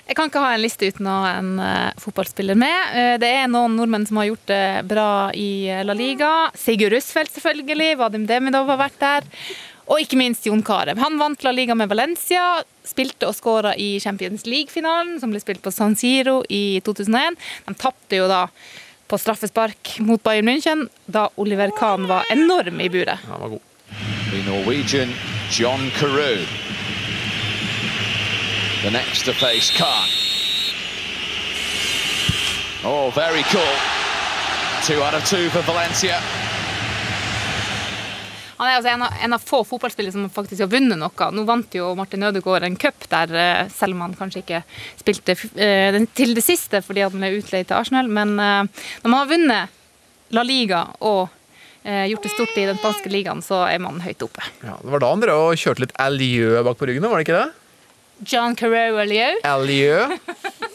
Jeg 0.07 0.19
kan 0.19 0.29
ikke 0.29 0.43
ha 0.43 0.55
en 0.57 0.63
liste 0.63 0.89
uten 0.91 1.07
å 1.07 1.19
ha 1.23 1.35
en 1.39 1.53
eh, 1.63 2.01
fotballspiller 2.03 2.59
med. 2.59 2.79
Eh, 2.99 3.15
det 3.23 3.29
er 3.39 3.51
noen 3.51 3.77
nordmenn 3.79 4.07
som 4.09 4.19
har 4.19 4.29
gjort 4.33 4.49
det 4.51 4.65
bra 4.91 5.11
i 5.39 5.69
eh, 5.71 5.85
La 5.87 5.95
Liga. 5.97 6.31
Sigurd 6.59 6.97
Russfeldt, 6.97 7.33
selvfølgelig. 7.37 7.95
Vadim 8.01 8.27
Demidov 8.29 8.73
har 8.75 8.81
vært 8.83 8.99
der. 9.01 9.29
Og 9.87 10.03
ikke 10.03 10.19
minst 10.19 10.47
Jon 10.47 10.63
Carew. 10.67 10.99
Han 10.99 11.21
vant 11.23 11.47
La 11.47 11.55
Liga 11.55 11.77
med 11.79 11.91
Valencia. 11.93 12.63
Spilte 12.87 13.31
og 13.31 13.37
skåra 13.39 13.77
i 13.79 13.95
Champions 14.03 14.45
League-finalen, 14.49 15.21
som 15.23 15.31
ble 15.33 15.43
spilt 15.43 15.63
på 15.63 15.73
San 15.75 15.95
Siro 15.99 16.41
i 16.51 16.81
2001. 16.85 17.39
De 17.69 17.77
tapte 17.79 18.19
jo 18.19 18.27
da 18.31 18.49
på 19.13 19.21
straffespark 19.21 19.97
mot 20.03 20.23
Bayern 20.25 20.49
München, 20.49 20.87
da 21.07 21.29
Oliver 21.37 21.71
Kahn 21.79 22.09
var 22.11 22.27
enorm 22.33 22.81
i 22.81 22.91
buret. 22.91 23.23
Han 23.29 23.47
var 23.47 23.55
god. 23.55 23.69
The 24.33 24.45
Norwegian 24.49 25.13
John 25.53 25.91
Carew. 25.99 26.41
The 28.83 28.91
next 28.91 29.25
to 29.27 29.33
face 29.33 29.71
Khan. 29.71 30.09
Oh, 32.85 33.11
very 33.15 33.43
cool. 33.45 33.75
Two 34.87 35.03
out 35.05 35.15
of 35.15 35.25
two 35.29 35.49
for 35.55 35.63
Valencia. 35.63 36.19
Han 38.59 38.69
er 38.71 38.77
altså 38.79 38.91
en 38.93 39.03
av, 39.03 39.15
en 39.27 39.35
av 39.35 39.43
få 39.43 39.61
fotballspillere 39.67 40.15
som 40.15 40.27
faktisk 40.31 40.63
har 40.65 40.71
vunnet 40.71 40.99
noe. 40.99 41.29
Nå 41.35 41.43
vant 41.47 41.75
jo 41.75 41.93
Martin 41.99 42.23
Ødegaard 42.29 42.67
en 42.67 42.77
cup 42.79 43.07
der, 43.11 43.33
eh, 43.35 43.69
selv 43.75 43.97
om 43.97 44.03
han 44.05 44.15
kanskje 44.19 44.43
ikke 44.45 44.61
spilte 45.01 45.35
eh, 45.59 45.91
den- 45.95 46.07
til 46.15 46.35
det 46.35 46.45
siste 46.47 46.79
fordi 46.83 47.03
han 47.03 47.15
ble 47.19 47.33
utleid 47.41 47.67
til 47.71 47.79
Arsenal. 47.79 48.07
Men 48.11 48.35
eh, 48.39 48.83
når 49.03 49.11
man 49.11 49.19
har 49.23 49.31
vunnet 49.33 49.79
La 50.35 50.43
Liga 50.47 50.85
og 51.01 51.29
gjort 51.83 52.23
det 52.23 52.31
stort 52.31 52.53
i 52.63 52.67
den 52.69 52.77
spanske 52.79 53.11
ligaen, 53.11 53.41
så 53.43 53.65
er 53.67 53.81
man 53.83 53.97
høyt 54.05 54.21
oppe. 54.23 54.39
Ja, 54.63 54.77
det 54.79 54.93
var 54.93 55.01
da 55.03 55.09
han 55.11 55.19
drev 55.25 55.41
og 55.49 55.57
kjørte 55.59 55.83
litt 55.83 55.95
aljø 55.99 56.61
bak 56.63 56.79
på 56.79 56.87
ryggen, 56.87 57.03
var 57.11 57.19
det 57.19 57.25
ikke 57.27 57.41
det? 57.41 57.62
John 58.25 58.55
Carrero 58.57 58.99
Alieu. 59.03 59.39
Alieu. 59.45 60.19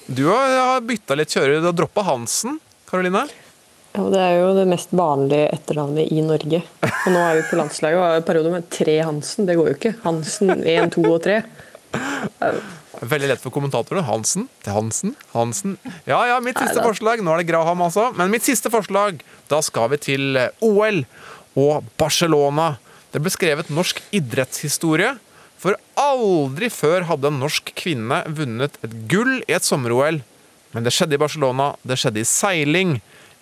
Du 0.07 0.25
har, 0.29 0.81
bytta 0.87 1.15
litt 1.19 1.33
kjører. 1.33 1.59
Du 1.61 1.67
har 1.69 1.75
droppa 1.75 2.03
Hansen, 2.07 2.59
Karoline. 2.89 3.25
Ja, 3.97 4.03
Det 4.13 4.19
er 4.21 4.35
jo 4.41 4.49
det 4.57 4.65
mest 4.69 4.91
vanlige 4.95 5.47
etternavnet 5.55 6.11
i 6.13 6.21
Norge. 6.21 6.59
Og 6.85 7.07
nå 7.13 7.21
er 7.23 7.39
vi 7.39 7.45
på 7.49 7.57
landslaget 7.59 7.97
og 7.97 8.05
har 8.05 8.19
en 8.19 8.27
periode 8.27 8.51
med 8.53 8.67
tre 8.73 8.97
Hansen. 9.01 9.47
Det 9.49 9.55
går 9.57 9.71
jo 9.71 9.77
ikke. 9.79 9.93
Hansen 10.03 10.51
1, 10.61 10.91
2 10.95 11.05
og 11.09 11.21
3. 11.25 11.39
Veldig 12.97 13.29
lett 13.29 13.41
for 13.43 13.53
kommentatorene. 13.53 14.03
Hansen 14.07 14.47
til 14.65 14.73
Hansen, 14.73 15.13
Hansen 15.33 15.75
Ja 16.09 16.19
ja, 16.29 16.39
mitt 16.41 16.57
siste 16.57 16.79
Neida. 16.79 16.87
forslag. 16.87 17.21
Nå 17.25 17.33
er 17.35 17.43
det 17.43 17.49
Graham, 17.51 17.83
altså. 17.85 18.09
Men 18.17 18.31
mitt 18.33 18.45
siste 18.47 18.71
forslag, 18.73 19.21
da 19.51 19.59
skal 19.65 19.91
vi 19.93 19.99
til 20.01 20.39
OL 20.65 21.03
og 21.57 21.85
Barcelona. 21.97 22.75
Det 23.13 23.21
ble 23.23 23.31
skrevet 23.33 23.69
norsk 23.73 24.01
idrettshistorie. 24.17 25.15
For 25.57 25.77
aldri 25.97 26.69
før 26.69 27.07
hadde 27.09 27.31
en 27.31 27.39
norsk 27.41 27.71
kvinne 27.79 28.21
vunnet 28.37 28.77
et 28.85 28.93
gull 29.09 29.39
i 29.39 29.55
et 29.57 29.65
sommer-OL. 29.65 30.21
Men 30.75 30.85
det 30.85 30.93
skjedde 30.93 31.17
i 31.17 31.21
Barcelona. 31.21 31.71
Det 31.81 31.97
skjedde 31.97 32.21
i 32.21 32.27
seiling. 32.29 32.97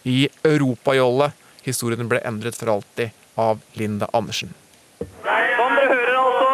I 0.05 0.27
europajolle. 0.45 1.31
Historien 1.65 2.07
ble 2.07 2.21
endret 2.29 2.55
for 2.55 2.71
alltid 2.75 3.11
av 3.41 3.59
Linda 3.73 4.07
Andersen. 4.13 4.53
Som 5.01 5.73
dere 5.75 5.89
hører 5.89 6.19
altså, 6.21 6.51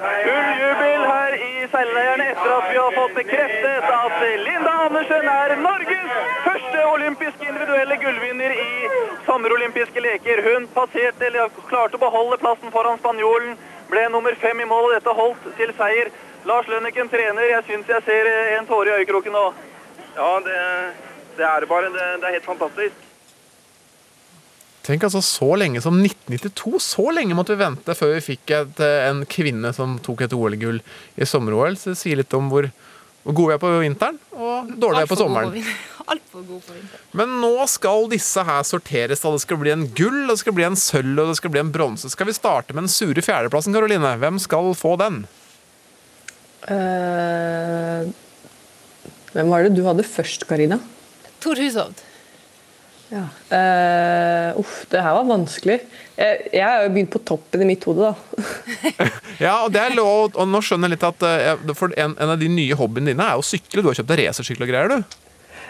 full 0.00 0.62
jubel 0.62 1.04
her 1.10 1.36
i 1.36 1.66
seilleiren 1.74 2.24
etter 2.24 2.54
at 2.54 2.70
vi 2.72 2.78
har 2.80 2.96
fått 2.96 3.14
bekreftet 3.18 3.90
at 3.98 4.24
Linda 4.46 4.72
Andersen 4.86 5.28
er 5.34 5.54
Norges 5.60 6.16
første 6.46 6.82
olympiske 6.94 7.46
individuelle 7.52 8.00
gullvinner 8.00 8.56
i 8.56 8.90
sommerolympiske 9.28 10.02
leker. 10.08 10.42
Hun 10.48 10.66
passerte, 10.74 11.28
eller 11.28 11.52
klarte 11.68 12.00
å 12.00 12.04
beholde 12.08 12.40
plassen 12.42 12.72
foran 12.74 12.98
spanjolen, 13.04 13.54
ble 13.90 14.06
nummer 14.12 14.36
fem 14.40 14.60
i 14.60 14.68
mål, 14.68 14.90
og 14.90 14.94
dette 14.96 15.16
holdt 15.20 15.48
til 15.58 15.72
seier. 15.78 16.12
Lars 16.46 16.68
Lønniken 16.70 17.10
trener, 17.10 17.48
jeg 17.50 17.64
syns 17.66 17.90
jeg 17.90 18.06
ser 18.06 18.30
en 18.58 18.68
tåre 18.68 18.92
i 18.92 19.00
øyekroken 19.00 19.34
nå. 19.34 19.46
Ja, 20.16 20.30
det, 20.44 20.60
det 21.38 21.46
er 21.48 21.64
det 21.64 21.70
bare. 21.70 21.90
Det, 21.94 22.06
det 22.22 22.28
er 22.28 22.38
helt 22.38 22.48
fantastisk. 22.48 23.02
Tenk 24.86 25.02
altså 25.08 25.20
så 25.24 25.48
lenge 25.58 25.82
som 25.82 25.98
1992. 25.98 26.78
Så 26.84 27.08
lenge 27.14 27.34
måtte 27.34 27.56
vi 27.56 27.64
vente 27.64 27.96
før 27.98 28.14
vi 28.14 28.22
fikk 28.28 28.52
et, 28.54 28.82
eh, 28.84 29.08
en 29.08 29.24
kvinne 29.26 29.72
som 29.74 29.96
tok 30.02 30.22
et 30.26 30.36
OL-gull 30.36 30.78
i 31.18 31.26
sommer-OL. 31.26 31.78
Så 31.80 31.92
det 31.92 31.98
sier 31.98 32.20
litt 32.20 32.36
om 32.38 32.52
hvor, 32.52 32.68
hvor 33.24 33.34
gode 33.40 33.50
vi 33.50 33.56
er 33.56 33.64
på 33.64 33.72
vinteren, 33.82 34.20
og 34.36 34.70
dårlige 34.70 35.02
vi 35.02 35.08
er 35.08 35.10
på 35.10 35.18
sommeren. 35.18 35.66
Altfor 36.06 36.44
god 36.46 36.62
for 36.62 36.76
vinter. 36.76 37.00
Men 37.18 37.32
nå 37.42 37.52
skal 37.70 38.06
disse 38.12 38.42
her 38.46 38.62
sorteres. 38.66 39.22
da. 39.24 39.32
Det 39.34 39.42
skal 39.42 39.58
bli 39.58 39.72
en 39.74 39.86
gull, 39.98 40.20
det 40.30 40.38
skal 40.42 40.54
bli 40.54 40.66
en 40.66 40.78
sølv 40.78 41.24
og 41.24 41.32
det 41.32 41.38
skal 41.40 41.52
bli 41.54 41.62
en 41.64 41.72
bronse. 41.74 42.10
Skal 42.12 42.30
vi 42.30 42.36
starte 42.36 42.76
med 42.76 42.86
den 42.86 42.92
sure 42.92 43.24
fjerdeplassen, 43.24 43.74
Karoline? 43.74 44.14
Hvem 44.22 44.38
skal 44.42 44.70
få 44.78 44.94
den? 45.02 45.24
Uh, 46.66 48.06
hvem 49.34 49.50
var 49.50 49.66
det 49.66 49.74
du 49.76 49.82
hadde 49.86 50.06
først, 50.06 50.46
Karina? 50.48 50.78
Tor 51.42 51.58
Hushovd. 51.58 52.02
Ja. 53.06 53.26
Uh, 53.50 54.58
uff, 54.58 54.80
det 54.90 55.02
her 55.02 55.14
var 55.14 55.28
vanskelig. 55.28 55.76
Jeg, 56.16 56.48
jeg 56.54 56.64
har 56.64 56.86
jo 56.86 56.94
begynt 56.94 57.12
på 57.12 57.22
toppen 57.28 57.62
i 57.62 57.68
mitt 57.68 57.84
hode, 57.86 58.10
da. 58.10 58.14
Ja, 59.44 59.52
og 59.66 59.74
det 59.74 59.82
er 59.82 59.94
lov, 59.94 60.32
og 60.32 60.48
nå 60.48 60.62
skjønner 60.64 60.88
jeg 60.88 60.96
litt 60.96 61.06
at 61.06 61.26
uh, 61.26 61.74
for 61.76 61.92
en, 61.98 62.16
en 62.16 62.32
av 62.32 62.40
de 62.40 62.48
nye 62.50 62.78
hobbyene 62.78 63.12
dine 63.12 63.26
er 63.26 63.38
å 63.38 63.46
sykle. 63.46 63.82
Du 63.82 63.90
har 63.90 63.98
kjøpt 63.98 64.10
deg 64.14 64.24
racersykkel 64.24 64.66
og 64.66 64.72
greier, 64.72 64.94
du. 64.94 65.25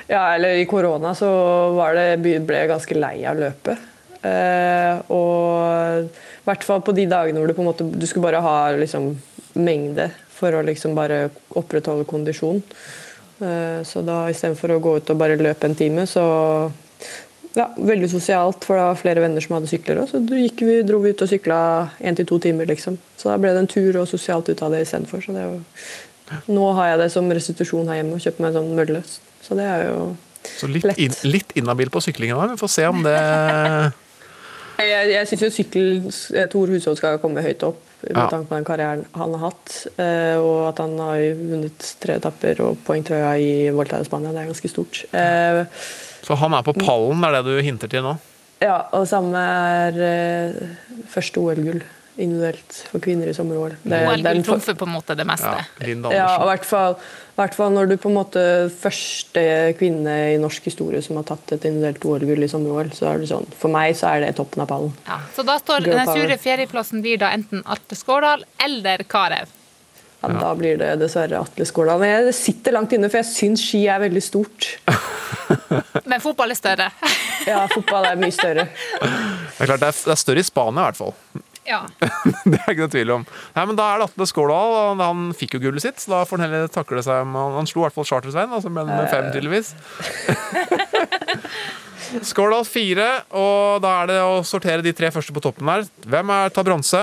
Ja, 0.07 0.35
eller 0.35 0.61
i 0.61 0.67
korona 0.71 1.15
så 1.19 1.29
var 1.75 1.97
det, 1.99 2.21
ble 2.23 2.61
jeg 2.61 2.71
ganske 2.71 2.99
lei 2.99 3.17
av 3.27 3.41
løpet. 3.41 3.89
Eh, 4.27 5.01
og 5.13 6.07
i 6.07 6.47
hvert 6.47 6.67
fall 6.67 6.83
på 6.87 6.95
de 6.97 7.09
dagene 7.11 7.41
hvor 7.41 7.51
du 7.51 7.57
på 7.57 7.63
en 7.63 7.69
måte 7.69 7.87
du 7.87 8.07
skulle 8.07 8.27
bare 8.27 8.43
ha 8.43 8.57
liksom, 8.79 9.13
mengde 9.59 10.09
for 10.37 10.55
å 10.55 10.65
liksom 10.67 10.97
bare 10.97 11.27
opprettholde 11.59 12.07
kondisjon. 12.09 12.63
Eh, 13.43 13.83
så 13.87 14.03
da 14.07 14.25
istedenfor 14.31 14.77
å 14.77 14.83
gå 14.83 14.97
ut 15.01 15.13
og 15.13 15.21
bare 15.21 15.39
løpe 15.41 15.69
en 15.69 15.79
time, 15.79 16.07
så 16.11 16.25
ja, 17.57 17.71
veldig 17.77 18.09
sosialt, 18.13 18.67
for 18.69 18.77
det 18.77 18.85
var 18.85 18.99
flere 19.01 19.23
venner 19.25 19.41
som 19.41 19.57
hadde 19.57 19.71
sykler 19.71 20.03
òg. 20.03 20.11
Så 20.11 20.21
vi, 20.29 20.81
dro 20.85 21.01
vi 21.01 21.15
ut 21.15 21.23
og 21.25 21.31
sykla 21.31 21.59
én 22.05 22.19
til 22.19 22.29
to 22.29 22.39
timer, 22.43 22.69
liksom. 22.69 22.99
Så 23.17 23.31
da 23.31 23.39
ble 23.41 23.55
det 23.57 23.63
en 23.65 23.71
tur 23.71 23.97
og 24.03 24.11
sosialt 24.11 24.51
ut 24.53 24.63
av 24.63 24.75
det 24.75 24.83
istedenfor. 24.85 25.25
Så 25.25 25.33
det 25.33 25.47
var 25.49 25.63
Nå 26.49 26.73
har 26.75 26.89
jeg 26.93 26.99
det 27.05 27.11
som 27.15 27.29
restitusjon 27.31 27.89
her 27.91 28.01
hjemme 28.03 28.17
og 28.19 28.23
kjøpt 28.25 28.41
meg 28.43 28.49
en 28.51 28.59
sånn 28.61 28.75
mølle. 28.79 29.03
Så 29.47 29.55
det 29.59 29.67
er 29.71 29.85
jo 29.91 30.17
Så 30.59 30.67
litt, 30.71 30.87
in, 30.99 31.15
litt 31.27 31.53
inhabil 31.59 31.91
på 31.91 32.01
syklingen 32.03 32.39
der. 32.41 32.55
Vi 32.55 32.61
får 32.63 32.73
se 32.75 32.87
om 32.91 33.03
det 33.07 33.17
Jeg, 34.77 35.09
jeg 35.09 35.29
syns 35.31 35.43
jo 35.47 35.49
sykkel 35.55 35.87
Tor 36.53 36.69
Hushovd 36.69 36.99
skal 37.01 37.17
komme 37.23 37.41
høyt 37.45 37.63
opp 37.65 37.79
med 38.05 38.13
Ja. 38.13 38.27
tanke 38.29 38.51
på 38.51 38.59
den 38.59 38.67
karrieren 38.69 39.05
han 39.17 39.33
har 39.35 39.47
hatt. 39.49 39.87
eh, 39.97 40.37
Og 40.37 40.69
at 40.69 40.83
han 40.85 40.99
har 41.01 41.23
vunnet 41.39 41.87
tre 42.03 42.19
etapper 42.21 42.61
og 42.67 42.77
poengtrøya 42.85 43.31
i 43.41 43.71
Volta 43.73 43.99
i 44.03 44.05
Spania. 44.05 44.35
Det 44.37 44.43
er 44.43 44.51
ganske 44.53 44.69
stort. 44.71 45.01
Eh, 45.17 45.65
Så 46.27 46.37
han 46.37 46.53
er 46.55 46.63
på 46.67 46.75
pallen, 46.77 47.25
er 47.25 47.39
det 47.39 47.45
du 47.49 47.63
hinter 47.65 47.89
til 47.89 48.03
nå? 48.05 48.19
Ja, 48.61 48.83
og 48.93 49.07
det 49.07 49.09
samme 49.11 49.41
er 49.41 49.97
eh, 50.05 50.53
første 51.09 51.41
OL-gull 51.41 51.81
individuelt 52.19 52.77
for 52.91 53.03
kvinner 53.05 53.29
i 53.29 53.35
sommer-OL. 53.37 53.75
Er 53.93 54.09
en 54.31 54.43
trumfer 54.47 54.75
på 54.79 54.87
en 54.89 54.93
måte 54.95 55.17
det 55.19 55.27
meste. 55.29 55.51
Ja, 55.83 56.13
Ja, 56.13 56.29
i 56.43 56.47
hvert 56.51 56.65
fall, 56.65 56.97
i 56.97 57.37
hvert 57.41 57.55
fall 57.59 57.75
når 57.75 57.89
du 57.91 57.97
på 58.01 58.09
en 58.09 58.17
måte 58.17 58.45
første 58.73 59.45
kvinne 59.79 60.15
i 60.35 60.39
norsk 60.41 60.65
historie 60.71 61.03
som 61.05 61.17
har 61.21 61.27
tatt 61.29 61.53
et 61.59 61.67
individuelt 61.69 62.05
OL-gull 62.09 62.47
i 62.47 62.49
sommer-OL, 62.49 62.91
så 62.97 63.11
er 63.13 63.19
det 63.25 63.29
sånn 63.33 63.47
For 63.61 63.69
meg 63.73 63.95
så 63.99 64.15
er 64.15 64.25
det 64.25 64.33
toppen 64.41 64.63
av 64.65 64.71
pallen. 64.73 64.95
Ja, 65.07 65.21
så 65.37 65.45
da 65.47 65.59
står 65.61 65.85
Girl 65.85 66.01
den 66.01 66.13
sure 66.15 66.39
fjerdeplassen 66.41 67.05
blir 67.05 67.19
da 67.21 67.31
enten 67.37 67.63
Alte 67.67 67.95
Skårdal 67.99 68.45
eller 68.65 69.05
Karev. 69.05 69.53
Ja, 70.23 70.29
Da 70.41 70.55
blir 70.59 70.79
det 70.81 70.95
dessverre 70.99 71.39
Atle 71.39 71.65
Skårdal. 71.69 72.01
Men 72.01 72.09
jeg- 72.27 72.35
sitter 72.35 72.73
langt 72.73 72.91
inne, 72.97 73.11
for 73.11 73.19
jeg 73.21 73.27
syns 73.29 73.61
ski 73.63 73.87
er 73.87 74.01
veldig 74.01 74.23
stort. 74.25 74.79
Men 76.07 76.21
fotball 76.21 76.51
er 76.51 76.59
større. 76.59 76.89
Ja, 77.47 77.67
fotball 77.71 78.07
er 78.11 78.17
mye 78.19 78.33
større. 78.35 78.65
Det 78.67 79.61
er 79.61 79.71
klart 79.71 79.81
det 79.85 79.93
det 80.07 80.13
er 80.15 80.21
større 80.21 80.43
i 80.43 80.47
Spania, 80.47 80.81
i 80.83 80.91
hvert 80.91 80.99
fall. 80.99 81.15
Ja. 81.67 81.81
det 82.47 82.61
er 82.61 82.73
ikke 82.73 82.85
noe 82.85 82.93
tvil 82.93 83.13
om. 83.17 83.25
Nei, 83.57 83.65
men 83.67 83.79
Da 83.79 83.89
er 83.93 84.03
det 84.03 84.09
Atle 84.11 84.27
Skårdal. 84.31 84.75
og 84.77 85.03
Han 85.03 85.25
fikk 85.37 85.57
jo 85.59 85.63
gullet 85.67 85.83
sitt, 85.83 85.99
så 86.03 86.13
da 86.15 86.21
får 86.29 86.41
han 86.41 86.47
heller 86.47 86.71
takle 86.73 87.03
seg 87.03 87.27
med 87.27 87.41
Han, 87.43 87.57
han 87.61 87.71
slo 87.71 87.83
i 87.83 87.87
hvert 87.87 87.97
fall 87.97 88.07
Charter-Svein, 88.09 88.53
altså 88.55 88.71
med, 88.73 88.89
med 88.91 89.11
fem, 89.13 89.29
tydeligvis. 89.35 89.75
Skårdal 92.31 92.65
fire, 92.69 93.09
og 93.35 93.83
da 93.83 93.97
er 94.05 94.11
det 94.13 94.21
å 94.23 94.39
sortere 94.47 94.85
de 94.85 94.93
tre 94.97 95.11
første 95.15 95.35
på 95.35 95.43
toppen 95.43 95.71
her. 95.73 95.87
Hvem 96.07 96.31
er 96.37 96.55
tar 96.55 96.67
bronse? 96.67 97.03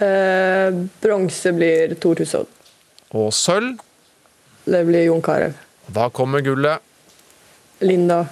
Eh, 0.00 0.76
Bronse 1.00 1.52
blir 1.56 1.96
Tor 2.00 2.20
Hushovd. 2.20 2.52
Og 3.16 3.32
sølv? 3.34 3.80
Det 4.68 4.84
blir 4.86 5.06
Jon 5.08 5.24
Carew. 5.24 5.56
Da 5.90 6.10
kommer 6.14 6.44
gullet. 6.44 6.84
Linda 7.80 8.26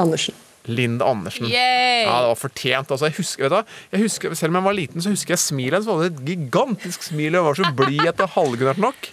Andersen. 0.00 0.34
Linda 0.70 1.08
Andersen. 1.10 1.46
Yay! 1.50 2.04
Ja, 2.06 2.16
det 2.24 2.32
var 2.32 2.38
fortjent. 2.40 2.90
Altså, 2.94 3.08
jeg 3.10 3.16
husker, 3.18 3.46
vet 3.48 3.54
du, 3.70 3.78
jeg 3.96 4.04
husker, 4.06 4.34
selv 4.38 4.54
om 4.54 4.60
jeg 4.60 4.68
var 4.70 4.76
liten, 4.78 5.04
så 5.04 5.12
husker 5.14 5.34
jeg 5.36 5.42
smilet 5.44 5.78
hennes. 5.80 5.88
Hun 5.90 6.02
hadde 6.02 6.12
et 6.14 6.28
gigantisk 6.30 7.08
smil 7.10 7.38
og 7.40 7.50
var 7.50 7.58
så 7.60 7.72
blid 7.78 8.04
etter 8.08 8.30
halvgnørt 8.36 8.80
nok. 8.82 9.10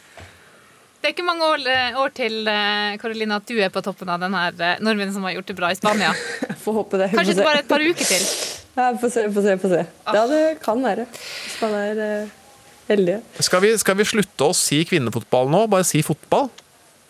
Det 0.98 1.12
er 1.12 1.14
ikke 1.14 1.28
mange 1.28 1.46
år, 1.46 1.62
år 2.02 2.14
til 2.18 2.48
eh, 2.52 2.96
Karoline, 3.00 3.38
at 3.38 3.46
du 3.48 3.60
er 3.62 3.70
på 3.72 3.84
toppen 3.86 4.10
av 4.12 4.20
den 4.24 4.34
her 4.36 4.56
eh, 4.74 5.12
som 5.14 5.24
har 5.28 5.36
gjort 5.38 5.52
det 5.52 5.56
bra 5.60 5.70
i 5.72 5.78
Spania. 5.78 6.10
Får 6.64 6.80
håpe 6.82 7.00
det. 7.00 7.12
Kanskje 7.14 7.38
det 7.38 7.46
bare 7.46 7.62
et 7.62 7.70
par 7.70 7.86
uker 7.86 8.10
til. 8.10 8.26
Ja, 8.78 8.90
Få 9.02 9.10
se, 9.10 9.24
få 9.34 9.42
se. 9.46 9.56
få 9.62 9.70
se. 9.72 9.86
Ja, 10.06 10.26
det 10.30 10.42
kan 10.62 10.82
være. 10.84 11.06
Hvis 11.14 11.56
man 11.64 11.78
er 11.80 12.02
eh, 12.04 12.34
heldig. 12.90 13.20
Skal 13.46 13.64
vi, 13.64 13.72
skal 13.80 13.98
vi 14.02 14.06
slutte 14.10 14.50
å 14.50 14.56
si 14.58 14.82
kvinnefotball 14.90 15.50
nå? 15.54 15.64
Bare 15.72 15.86
si 15.88 16.02
fotball? 16.06 16.50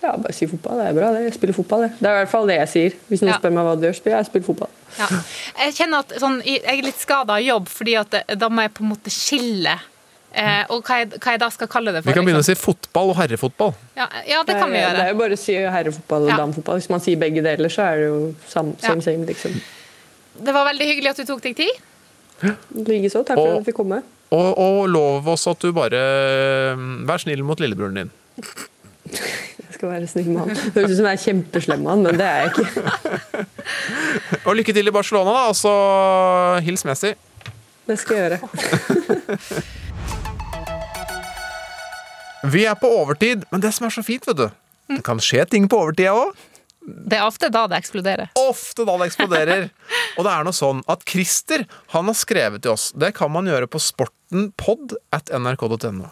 Ja, 0.04 0.12
bare 0.18 0.34
si 0.34 0.46
fotball. 0.48 0.78
Det 0.78 0.88
er 0.88 0.94
bra. 0.94 1.12
det. 1.16 1.24
Jeg 1.26 1.34
spiller 1.34 1.54
fotball. 1.58 1.82
Det, 1.88 1.92
det 2.00 2.08
er 2.10 2.14
i 2.14 2.20
hvert 2.22 2.30
fall 2.32 2.48
det 2.48 2.58
jeg 2.60 2.70
sier. 2.70 2.98
Hvis 3.10 3.22
noen 3.24 3.32
Ja. 3.34 3.38
spør 3.42 3.54
meg 3.56 3.66
hva 3.66 3.76
du 3.80 3.86
gjør, 3.88 3.96
spiller 3.98 4.18
jeg 4.20 4.26
spiller 4.30 4.46
fotball. 4.46 4.70
Ja. 5.00 5.08
Jeg 5.66 5.74
kjenner 5.80 6.00
at 6.06 6.14
sånn, 6.22 6.36
jeg 6.46 6.62
er 6.64 6.82
litt 6.86 7.00
skada 7.02 7.34
av 7.40 7.42
jobb, 7.42 7.68
fordi 7.68 7.96
at 7.98 8.14
eh, 8.14 8.36
da 8.38 8.50
må 8.50 8.62
jeg 8.62 8.74
på 8.78 8.84
en 8.86 8.92
måte 8.94 9.10
skille. 9.14 9.74
Eh, 10.38 10.64
og 10.70 10.84
hva 10.86 11.00
jeg, 11.02 11.10
hva 11.18 11.34
jeg 11.34 11.40
da 11.42 11.50
skal 11.50 11.68
kalle 11.72 11.92
det 11.96 12.04
for. 12.04 12.12
Vi 12.12 12.14
kan 12.14 12.26
begynne 12.28 12.44
å 12.44 12.46
liksom. 12.46 12.60
si 12.62 12.66
fotball 12.68 13.10
og 13.10 13.18
herrefotball. 13.18 13.74
ja, 13.98 14.06
ja, 14.28 14.44
det 14.46 14.54
kan 14.60 14.70
vi 14.70 14.78
gjøre. 14.78 14.94
Det 15.00 15.06
er 15.08 15.10
jo 15.16 15.20
bare 15.24 15.34
å 15.34 15.42
si 15.42 15.56
herrefotball 15.56 16.22
og 16.28 16.30
Ja. 16.30 16.38
damefotball. 16.44 16.78
Hvis 16.78 16.90
man 16.94 17.00
sier 17.02 17.18
begge 17.18 17.42
deler, 17.42 17.70
så 17.74 17.82
er 17.90 17.96
det 17.98 18.06
jo 18.12 18.36
same, 18.48 18.76
same 18.84 19.02
same, 19.02 19.26
liksom. 19.26 19.58
Det 20.38 20.54
var 20.54 20.68
veldig 20.70 20.86
hyggelig 20.92 21.10
at 21.10 21.18
du 21.18 21.26
tok 21.26 21.42
deg 21.42 21.56
tid. 21.56 21.74
Likeså. 22.86 23.26
Takk 23.26 23.34
for 23.34 23.48
Og- 23.48 23.58
at 23.58 23.66
jeg 23.66 23.74
fikk 23.74 23.80
komme. 23.82 24.04
Og, 24.30 24.58
og 24.60 24.90
lov 24.90 25.28
oss 25.28 25.48
at 25.48 25.58
du 25.60 25.72
bare 25.72 26.76
Vær 27.08 27.18
snill 27.18 27.42
mot 27.48 27.58
lillebroren 27.58 27.96
din. 27.96 28.12
Skal 29.78 29.92
være 29.94 30.08
snill 30.10 30.30
med 30.34 30.40
han. 30.42 30.50
Høres 30.74 30.92
ut 30.92 30.98
som 30.98 31.06
jeg 31.06 31.14
er 31.14 31.22
kjempeslem 31.22 31.84
med 31.86 31.92
han, 31.92 32.02
men 32.08 32.18
det 32.18 32.26
er 32.26 32.38
jeg 32.42 32.50
ikke. 32.56 32.68
Og 34.48 34.56
lykke 34.58 34.74
til 34.74 34.90
i 34.90 34.94
Barcelona, 34.96 35.36
da. 35.36 35.44
Og 35.52 35.58
så 35.60 35.74
hils 36.66 36.82
Messi. 36.88 37.14
Det 37.88 37.98
skal 38.02 38.18
jeg 38.18 38.24
gjøre. 38.26 38.40
Vi 42.48 42.66
er 42.66 42.78
på 42.80 42.90
overtid, 43.04 43.46
men 43.52 43.62
det 43.62 43.74
som 43.76 43.86
er 43.88 43.94
så 43.94 44.04
fint, 44.06 44.26
vet 44.28 44.38
du 44.40 44.48
Det 44.96 45.04
kan 45.06 45.20
skje 45.22 45.46
ting 45.52 45.68
på 45.70 45.80
overtida 45.84 46.14
òg. 46.16 46.34
Det 46.88 47.18
er 47.18 47.26
ofte 47.28 47.50
da 47.52 47.66
det 47.68 47.82
eksploderer. 47.82 48.30
Ofte 48.40 48.86
da 48.88 48.94
det 49.02 49.10
eksploderer. 49.10 49.66
Og 50.16 50.24
det 50.24 50.32
er 50.34 50.46
noe 50.48 50.56
sånn 50.56 50.80
at 50.88 51.04
Christer 51.10 51.66
han 51.92 52.08
har 52.08 52.16
skrevet 52.16 52.64
til 52.64 52.72
oss. 52.74 52.94
Det 52.96 53.12
kan 53.18 53.34
man 53.34 53.50
gjøre 53.50 53.68
på 53.70 53.82
sportenpod 53.84 54.96
at 55.14 55.30
nrk.no. 55.36 56.08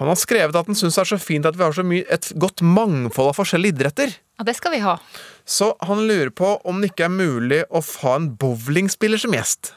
Han 0.00 0.08
har 0.08 0.16
skrevet 0.16 0.56
at 0.56 0.68
han 0.68 0.78
syns 0.78 0.96
det 0.96 1.04
er 1.04 1.10
så 1.12 1.20
fint 1.20 1.46
at 1.48 1.58
vi 1.58 1.64
har 1.66 1.76
så 1.76 1.84
mye, 1.84 2.06
et 2.12 2.30
godt 2.40 2.64
mangfold 2.64 3.32
av 3.34 3.38
forskjellige 3.40 3.76
idretter. 3.76 4.16
Ja, 4.40 4.46
det 4.48 4.56
skal 4.56 4.72
vi 4.74 4.80
ha. 4.84 4.96
Så 5.44 5.74
han 5.84 6.06
lurer 6.08 6.32
på 6.32 6.56
om 6.64 6.80
det 6.80 6.92
ikke 6.92 7.10
er 7.10 7.14
mulig 7.14 7.62
å 7.68 7.82
ha 8.02 8.16
en 8.16 8.32
bowlingspiller 8.40 9.20
som 9.20 9.36
gjest. 9.36 9.74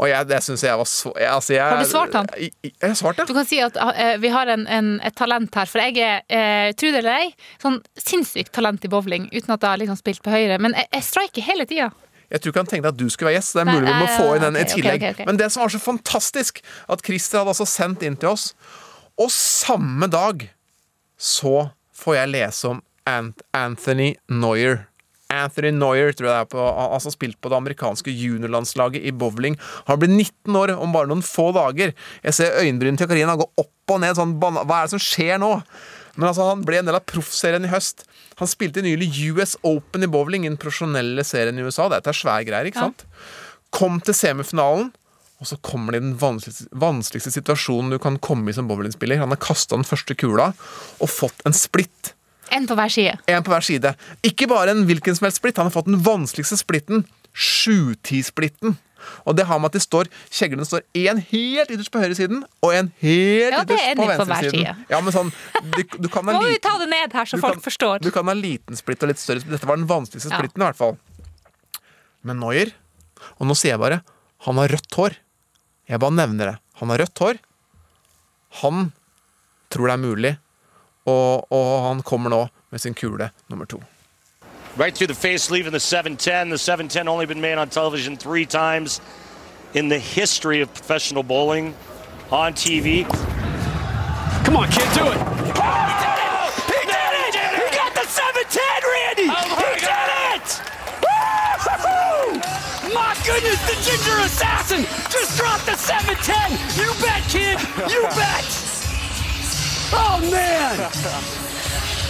Og 0.00 0.08
jeg, 0.08 0.26
det 0.28 0.38
syns 0.44 0.62
jeg 0.64 0.78
var 0.80 0.88
så 0.88 1.10
jeg, 1.20 1.28
altså 1.30 1.52
jeg, 1.52 1.64
Har 1.64 1.82
du 1.82 1.90
svart 1.90 2.14
han? 2.16 2.28
Jeg, 2.40 2.72
jeg, 2.72 2.96
svarte. 2.96 3.26
Du 3.28 3.34
kan 3.36 3.48
si 3.48 3.58
at 3.64 3.76
uh, 3.76 4.16
vi 4.22 4.30
har 4.32 4.48
en, 4.52 4.64
en, 4.72 4.88
et 5.04 5.16
talent 5.16 5.58
her, 5.60 5.68
for 5.70 5.84
jeg 5.84 6.00
er, 6.00 6.24
uh, 6.32 6.72
tro 6.76 6.92
det 6.94 7.02
eller 7.02 7.26
ei, 7.26 7.28
sånn 7.62 7.78
sinnssykt 8.00 8.54
talent 8.56 8.84
i 8.88 8.90
bowling, 8.92 9.28
uten 9.34 9.52
at 9.52 9.60
jeg 9.60 9.68
har 9.68 9.82
liksom 9.82 10.00
spilt 10.00 10.24
på 10.24 10.32
høyre. 10.32 10.58
Men 10.62 10.76
jeg, 10.76 10.88
jeg 10.96 11.08
striker 11.10 11.48
hele 11.50 11.68
tida. 11.68 11.90
Jeg 12.26 12.42
tror 12.42 12.52
ikke 12.52 12.62
han 12.64 12.70
tenkte 12.72 12.90
at 12.90 12.98
du 12.98 13.06
skulle 13.12 13.30
være 13.30 13.38
gjest. 13.38 13.52
så 13.52 13.60
Det 13.60 13.66
er 13.66 13.76
mulig 13.76 13.92
vi 13.92 14.00
må 14.00 14.08
få 14.16 14.30
inn 14.34 14.46
den 14.48 14.58
i 14.58 14.64
tillegg. 14.66 14.98
Okay, 14.98 15.12
okay. 15.14 15.26
ok. 15.26 15.28
Men 15.30 15.38
det 15.38 15.52
som 15.54 15.62
var 15.62 15.76
så 15.76 15.82
fantastisk, 15.82 16.58
at 16.90 17.04
Christer 17.06 17.42
hadde 17.42 17.54
altså 17.54 17.68
sendt 17.70 18.02
inn 18.06 18.18
til 18.18 18.32
oss, 18.32 18.48
og 19.18 19.30
samme 19.32 20.08
dag 20.12 20.48
så 21.16 21.70
får 21.96 22.18
jeg 22.18 22.32
lese 22.34 22.68
om 22.74 22.82
Ant 23.08 23.40
Anthony 23.56 24.14
Neuer. 24.28 24.82
Anthony 25.32 25.72
Neuer 25.74 26.12
tror 26.14 26.28
jeg 26.28 26.34
det 26.36 26.42
er 26.44 26.50
på, 26.52 26.58
han 26.62 26.76
har 26.84 26.92
altså 26.98 27.10
spilt 27.14 27.38
på 27.42 27.50
det 27.50 27.56
amerikanske 27.58 28.12
juniorlandslaget 28.14 29.02
i 29.08 29.10
bowling. 29.16 29.56
Han 29.88 29.98
blir 30.02 30.12
19 30.12 30.58
år 30.60 30.74
om 30.76 30.92
bare 30.94 31.08
noen 31.10 31.24
få 31.26 31.48
dager. 31.56 31.94
Jeg 32.22 32.36
ser 32.36 32.58
øyenbrynene 32.60 33.00
til 33.00 33.08
Karina 33.10 33.34
gå 33.40 33.48
opp 33.58 33.94
og 33.96 34.02
ned. 34.02 34.14
Sånn, 34.18 34.36
hva 34.38 34.52
er 34.62 34.86
det 34.86 34.94
som 34.94 35.02
skjer 35.02 35.40
nå? 35.42 35.50
Men 36.16 36.28
altså, 36.30 36.46
han 36.48 36.62
ble 36.64 36.78
en 36.80 36.86
del 36.88 36.96
av 36.98 37.04
proffserien 37.08 37.64
i 37.66 37.72
høst. 37.72 38.04
Han 38.38 38.48
spilte 38.48 38.84
nylig 38.84 39.08
US 39.34 39.56
Open 39.66 40.06
i 40.06 40.10
bowling, 40.12 40.46
den 40.48 40.60
profesjonelle 40.60 41.24
serien 41.26 41.58
i 41.58 41.64
USA. 41.66 41.88
Dette 41.92 42.12
er 42.12 42.16
svære 42.20 42.46
greier, 42.48 42.70
ikke 42.70 42.80
Ja. 42.84 42.88
sant? 42.92 43.04
Kom 43.74 43.98
til 44.00 44.14
semifinalen, 44.16 44.92
og 45.40 45.46
så 45.50 45.56
kommer 45.60 45.92
det 45.92 45.98
i 46.00 46.06
den 46.06 46.16
vanskeligste, 46.20 46.68
vanskeligste 46.72 47.32
situasjonen 47.34 47.90
du 47.92 47.98
kan 48.00 48.16
komme 48.18 48.48
i 48.48 48.54
som 48.56 48.68
bowlingspiller. 48.70 49.18
Han 49.20 49.28
har 49.34 49.36
kasta 49.42 49.76
den 49.76 49.84
første 49.84 50.14
kula 50.16 50.52
og 51.00 51.10
fått 51.12 51.42
en 51.44 51.52
splitt. 51.52 52.14
En 52.54 52.64
på 52.66 52.76
hver 52.78 52.88
side. 52.94 53.18
En 53.28 53.42
på 53.44 53.50
hver 53.52 53.60
side. 53.66 53.92
Ikke 54.24 54.46
bare 54.48 54.70
en 54.72 54.84
hvilken 54.88 55.16
som 55.18 55.26
helst 55.26 55.42
splitt, 55.42 55.56
han 55.60 55.66
har 55.68 55.74
fått 55.74 55.90
den 55.90 56.00
vanskeligste 56.06 56.56
splitten. 56.60 57.04
Sjutidssplitten. 57.36 58.76
Og 59.28 59.36
det 59.38 59.44
har 59.46 59.60
med 59.60 59.68
at 59.70 59.76
de 59.76 59.82
står, 59.84 60.08
kjeglene 60.34 60.64
står 60.66 60.82
én 60.98 61.20
helt 61.30 61.70
ytterst 61.70 61.92
på 61.94 62.00
høyresiden 62.02 62.40
og 62.64 62.72
en 62.74 62.88
helt 63.02 63.52
Ja, 63.54 63.60
det 63.68 63.76
er 63.76 63.92
ytterst 63.92 63.92
en 63.92 64.00
på 64.00 64.06
venstresiden. 64.08 64.56
side. 64.56 64.86
Ja, 64.90 65.00
men 65.04 65.14
sånn, 65.14 65.30
du, 65.76 65.82
du 66.06 66.08
kan 66.10 66.26
ha 66.26 66.32
liten, 66.32 66.42
må 66.42 66.54
vi 66.54 66.62
ta 66.64 66.72
det 66.80 66.88
ned 66.90 67.12
her, 67.14 67.28
så 67.28 67.38
folk 67.38 67.58
kan- 67.58 67.62
forstår. 67.68 68.00
Du 68.02 68.10
kan 68.10 68.26
ha 68.26 68.34
liten 68.34 68.74
splitt 68.80 69.02
og 69.04 69.12
litt 69.12 69.20
større 69.22 69.44
splitt. 69.44 69.52
Dette 69.58 69.68
var 69.68 69.76
den 69.78 69.86
vanskeligste 69.86 70.32
Ja. 70.32 70.40
splitten, 70.40 70.62
i 70.62 70.66
hvert 70.70 70.80
fall. 70.80 70.96
Men 72.24 72.40
Noyer, 72.42 72.72
Og 73.40 73.46
nå 73.48 73.54
sier 73.56 73.72
jeg 73.74 73.80
bare 73.80 74.02
han 74.46 74.56
har 74.60 74.68
rødt 74.68 74.92
hår. 74.94 75.14
Jeg 75.88 76.00
bare 76.02 76.14
nevner 76.14 76.52
det. 76.52 76.56
Han 76.80 76.90
har 76.90 76.98
rødt 76.98 77.18
hår. 77.18 77.38
Han 78.62 78.92
tror 79.70 79.86
det 79.86 79.92
er 79.92 80.02
mulig, 80.02 80.32
og, 81.06 81.46
og 81.52 81.88
han 81.88 82.02
kommer 82.02 82.30
nå 82.32 82.46
med 82.70 82.80
sin 82.80 82.94
kule 82.94 83.30
nummer 83.48 83.66
to. 83.66 83.82
Right 84.76 84.94
through 84.94 85.08
the 85.08 85.14
face, 85.14 85.50
leaving 85.50 85.72
the 85.72 85.80
710. 85.80 86.50
The 86.50 86.58
710 86.58 87.08
only 87.08 87.26
been 87.26 87.40
made 87.40 87.58
on 87.58 87.68
television 87.68 88.16
three 88.16 88.44
times 88.44 89.00
in 89.74 89.88
the 89.88 89.98
history 89.98 90.60
of 90.60 90.72
professional 90.74 91.22
bowling 91.22 91.74
on 92.30 92.52
TV. 92.52 93.04
Come 94.44 94.56
on, 94.56 94.68
kid, 94.68 94.88
do 94.94 95.06
it. 95.12 96.05
Goodness, 103.24 103.60
the 103.66 103.76
ginger 103.82 104.18
assassin 104.20 104.82
just 105.10 105.36
dropped 105.36 105.66
the 105.66 105.76
710. 105.76 106.58
You 106.76 106.92
bet, 107.00 107.22
kid. 107.28 107.60
You 107.90 108.02
bet. 108.18 108.44
Oh, 109.92 110.18
man. 110.30 110.76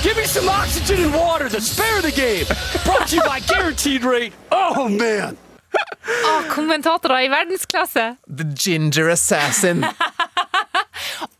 Give 0.03 0.17
me 0.17 0.25
some 0.25 0.49
oxygen 0.49 1.05
and 1.05 1.15
water 1.15 1.49
to 1.49 1.61
spare 1.61 2.01
the 2.01 2.13
game. 2.13 2.47
Brought 2.85 3.09
to 3.09 3.17
you 3.17 3.23
by 3.23 3.41
Guaranteed 3.41 4.05
Rate. 4.05 4.33
Oh, 4.51 4.89
man. 4.89 5.37
Ah, 6.25 6.45
kommentatorer 6.49 7.17
i 7.25 7.29
verdensklasse! 7.29 8.17
The 8.27 8.45
Ginger 8.45 9.09
Assassin. 9.11 9.85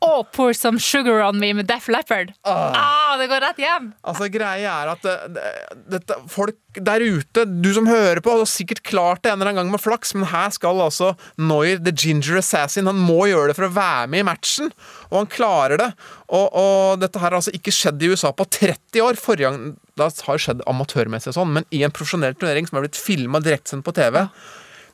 Og 0.07 0.29
pour 0.35 0.55
some 0.57 0.81
sugar 0.83 1.23
on 1.25 1.39
me 1.41 1.53
med 1.57 1.67
Def 1.69 1.89
Leppard. 1.91 2.33
Ah, 2.47 3.17
det 3.19 3.29
går 3.31 3.43
rett 3.43 3.59
hjem! 3.61 3.91
Altså, 4.07 4.29
greia 4.33 4.75
er 4.83 4.93
at 4.93 5.07
det, 5.07 6.01
det, 6.07 6.19
folk 6.31 6.57
der 6.77 7.01
ute, 7.01 7.47
du 7.49 7.71
som 7.75 7.89
hører 7.89 8.21
på, 8.23 8.35
har 8.37 8.49
sikkert 8.51 8.83
klart 8.87 9.23
det 9.25 9.33
en 9.33 9.41
eller 9.41 9.51
annen 9.51 9.65
gang 9.65 9.73
med 9.73 9.83
flaks, 9.83 10.13
men 10.17 10.29
her 10.31 10.53
skal 10.55 10.83
altså 10.85 11.15
Noyer, 11.41 11.81
the 11.83 11.95
ginger 11.95 12.39
assassin, 12.41 12.89
han 12.91 13.01
må 13.01 13.27
gjøre 13.31 13.51
det 13.51 13.59
for 13.59 13.69
å 13.69 13.75
være 13.77 14.11
med 14.13 14.23
i 14.23 14.29
matchen. 14.29 14.73
Og 15.11 15.21
han 15.23 15.31
klarer 15.33 15.81
det. 15.81 15.91
Og, 16.27 16.47
og 16.53 17.01
dette 17.03 17.23
her 17.23 17.31
har 17.31 17.41
altså 17.41 17.55
ikke 17.57 17.75
skjedd 17.75 18.03
i 18.03 18.13
USA 18.13 18.33
på 18.37 18.47
30 18.59 19.03
år. 19.05 19.19
Forrige 19.21 19.51
gang 19.51 19.77
Det 19.97 20.11
har 20.27 20.43
skjedd 20.43 20.65
amatørmessig 20.69 21.35
sånn, 21.37 21.55
men 21.57 21.69
i 21.75 21.83
en 21.87 21.95
profesjonell 21.95 22.37
turnering 22.37 22.69
som 22.69 22.79
har 22.79 22.87
blitt 22.87 23.01
filma 23.01 23.41
direktesendt 23.43 23.87
på 23.87 23.95
TV. 23.97 24.27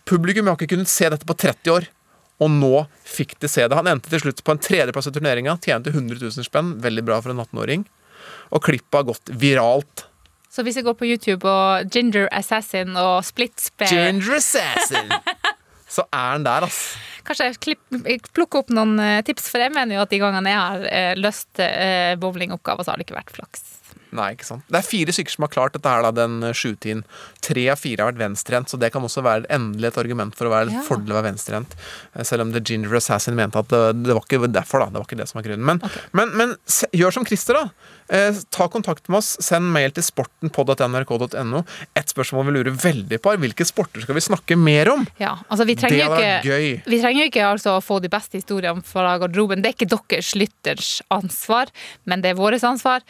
Publikum 0.08 0.48
har 0.50 0.58
ikke 0.58 0.74
kunnet 0.74 0.90
se 0.90 1.08
dette 1.10 1.26
på 1.26 1.36
30 1.38 1.74
år. 1.74 1.90
Og 2.40 2.50
nå 2.50 2.86
fikk 3.06 3.36
de 3.42 3.50
se 3.50 3.66
det. 3.66 3.76
Han 3.76 3.90
endte 3.90 4.10
til 4.12 4.24
slutt 4.24 4.40
på 4.44 4.54
en 4.54 4.62
tredjeplass 4.62 5.10
i 5.10 5.14
turneringa. 5.14 5.58
Tjente 5.62 5.92
100 5.92 6.22
000 6.22 6.46
spenn. 6.48 6.76
Veldig 6.82 7.04
bra 7.06 7.20
for 7.22 7.34
en 7.34 7.42
18-åring. 7.44 7.84
Og 8.52 8.64
klippet 8.64 8.98
har 8.98 9.06
gått 9.10 9.34
viralt. 9.42 10.06
Så 10.52 10.64
hvis 10.66 10.76
jeg 10.76 10.84
går 10.84 10.96
på 10.98 11.08
YouTube 11.08 11.48
og 11.48 11.92
Ginger 11.94 12.26
Assassin 12.34 12.96
og 13.00 13.22
Split 13.24 13.56
Spare 13.62 13.88
Ginger 13.92 14.36
Assassin! 14.36 15.12
Så 15.92 16.04
er 16.08 16.28
han 16.34 16.44
der, 16.44 16.64
ass. 16.64 16.94
Kanskje 17.26 17.50
jeg 17.50 17.58
klipp, 17.60 17.82
plukker 18.32 18.62
opp 18.62 18.70
noen 18.72 18.96
eh, 19.02 19.20
tips, 19.26 19.50
for 19.52 19.60
jeg 19.60 19.74
mener 19.74 19.98
jo 19.98 20.04
at 20.06 20.12
de 20.12 20.20
gangene 20.22 20.52
jeg 20.54 20.60
har 20.60 20.86
eh, 20.88 21.12
løst 21.20 21.60
eh, 21.60 22.14
bowlingoppgaver, 22.20 22.86
så 22.86 22.94
har 22.94 23.00
det 23.00 23.04
ikke 23.06 23.18
vært 23.18 23.34
flaks. 23.36 23.66
Nei, 24.12 24.34
ikke 24.36 24.44
sant. 24.44 24.64
Det 24.68 24.76
er 24.76 24.84
fire 24.84 25.12
stykker 25.16 25.32
som 25.32 25.46
har 25.46 25.52
klart 25.54 25.72
dette 25.76 25.88
her, 25.88 26.02
da, 26.04 26.10
den 26.12 26.52
sjutiden. 26.52 27.02
Tre 27.40 27.62
av 27.72 27.78
fire 27.80 28.04
har 28.04 28.12
vært 28.12 28.20
venstrehendt, 28.20 28.68
så 28.68 28.76
det 28.78 28.90
kan 28.92 29.02
også 29.06 29.22
være 29.24 29.48
endelig 29.48 29.88
et 29.88 29.98
argument 30.02 30.36
for 30.36 30.46
å 30.50 30.52
være 30.52 30.70
Ja. 30.74 30.82
fordel 30.84 31.14
å 31.14 31.18
være 31.18 31.30
venstrehendt. 31.32 31.72
Eh, 32.14 32.22
Selv 32.28 32.42
om 32.44 32.52
The 32.52 32.60
Ginger 32.60 32.94
Assassin 32.96 33.34
mente 33.34 33.56
at 33.58 33.68
det, 33.72 34.02
det 34.04 34.12
var 34.14 34.20
ikke 34.26 34.52
derfor, 34.52 34.84
da. 34.84 34.86
Det 34.92 35.00
var 35.00 35.06
ikke 35.08 35.20
det 35.22 35.28
som 35.30 35.40
var 35.40 35.48
grunnen. 35.48 35.64
Men, 35.64 35.80
men, 36.12 36.36
men 36.36 36.54
se, 36.66 36.86
gjør 36.92 37.12
som 37.16 37.24
Christer, 37.24 37.54
da. 37.54 37.70
Eh, 38.12 38.34
ta 38.52 38.68
kontakt 38.68 39.08
med 39.08 39.18
oss. 39.22 39.36
Send 39.40 39.72
mail 39.72 39.90
til 39.96 40.04
sportenpod.nrk.no. 40.04 41.64
Et 41.96 42.12
spørsmål 42.12 42.46
vi 42.50 42.54
lurer 42.58 42.76
veldig 42.76 43.18
på, 43.22 43.32
er 43.32 43.40
hvilke 43.42 43.64
sporter 43.68 44.04
skal 44.04 44.16
vi 44.18 44.24
snakke 44.24 44.58
mer 44.60 44.90
om? 44.92 45.06
Ja, 45.22 45.38
altså 45.48 45.66
vi 45.68 45.76
trenger 45.78 45.96
Det 45.96 46.04
hadde 46.04 46.22
vært 46.22 46.48
gøy. 46.52 46.82
Vi 46.92 47.00
trenger 47.02 47.24
jo 47.24 47.30
ikke 47.32 47.48
altså 47.48 47.76
få 47.84 48.00
de 48.04 48.10
beste 48.12 48.38
historiene 48.40 48.84
fra 48.86 49.16
garderoben. 49.22 49.62
Det 49.64 49.72
er 49.72 49.76
ikke 49.78 49.90
deres 49.96 50.34
lytters 50.38 50.92
ansvar, 51.12 51.72
men 52.04 52.20
det 52.24 52.32
er 52.32 52.40
vårt 52.40 52.62
ansvar. 52.62 53.00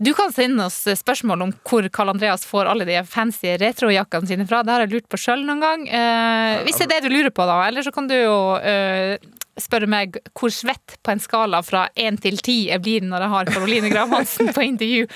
Du 0.00 0.14
kan 0.16 0.32
sende 0.32 0.64
oss 0.64 0.78
spørsmål 0.96 1.42
om 1.44 1.50
hvor 1.68 1.84
Karl 1.92 2.14
Andreas 2.14 2.46
får 2.48 2.70
alle 2.70 2.86
de 2.88 2.96
fancy 3.04 3.52
retrojakkene 3.60 4.30
sine 4.30 4.46
fra. 4.48 4.62
Det 4.64 4.72
har 4.72 4.86
jeg 4.86 4.94
lurt 4.94 5.10
på 5.12 5.20
sjøl 5.20 5.44
noen 5.44 5.60
gang. 5.60 5.84
Eh, 5.84 6.62
hvis 6.64 6.80
det 6.80 6.86
er 6.86 6.94
det 6.94 7.10
du 7.10 7.12
lurer 7.12 7.34
på, 7.36 7.44
da. 7.44 7.58
Eller 7.66 7.84
så 7.84 7.92
kan 7.92 8.08
du 8.08 8.16
jo 8.16 8.38
eh, 8.64 9.20
spørre 9.60 9.88
meg 9.90 10.16
hvor 10.32 10.52
svett 10.56 10.96
på 11.04 11.12
en 11.12 11.20
skala 11.20 11.60
fra 11.66 11.82
én 12.00 12.16
til 12.20 12.40
ti 12.40 12.56
jeg 12.70 12.80
blir 12.80 13.04
når 13.04 13.26
jeg 13.26 13.32
har 13.34 13.50
Caroline 13.52 13.90
Graham 13.92 14.24
på 14.56 14.64
intervju 14.64 15.06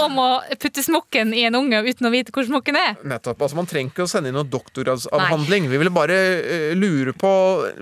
om 0.00 0.20
å 0.22 0.28
putte 0.56 0.84
smokken 0.84 1.34
i 1.36 1.44
en 1.48 1.58
unge 1.58 1.82
uten 1.84 2.08
å 2.08 2.12
vite 2.14 2.32
hvor 2.32 2.48
smokken 2.48 2.78
er. 2.80 2.96
Nettopp. 3.04 3.44
altså 3.44 3.60
Man 3.60 3.68
trenger 3.68 3.92
ikke 3.92 4.06
å 4.06 4.10
sende 4.10 4.32
inn 4.32 4.38
noen 4.40 4.48
doktoravhandling. 4.52 5.68
Vi 5.68 5.82
vil 5.84 5.92
bare 5.92 6.16
eh, 6.40 6.70
lure 6.78 7.12
på 7.12 7.32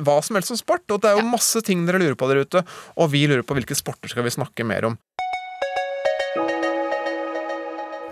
hva 0.03 0.19
som 0.27 0.39
helst 0.39 0.57
om 0.57 0.59
sport. 0.59 0.89
Og 0.91 1.05
det 1.05 1.13
er 1.13 1.23
jo 1.23 1.31
masse 1.31 1.63
ting 1.63 1.87
dere 1.87 2.03
lurer 2.03 2.19
på 2.19 2.31
der 2.33 2.43
ute. 2.43 2.67
Og 2.99 3.13
vi 3.15 3.29
lurer 3.31 3.47
på 3.47 3.55
hvilke 3.59 3.79
sporter 3.79 4.11
skal 4.11 4.27
vi 4.27 4.35
snakke 4.35 4.67
mer 4.67 4.91
om. 4.91 4.99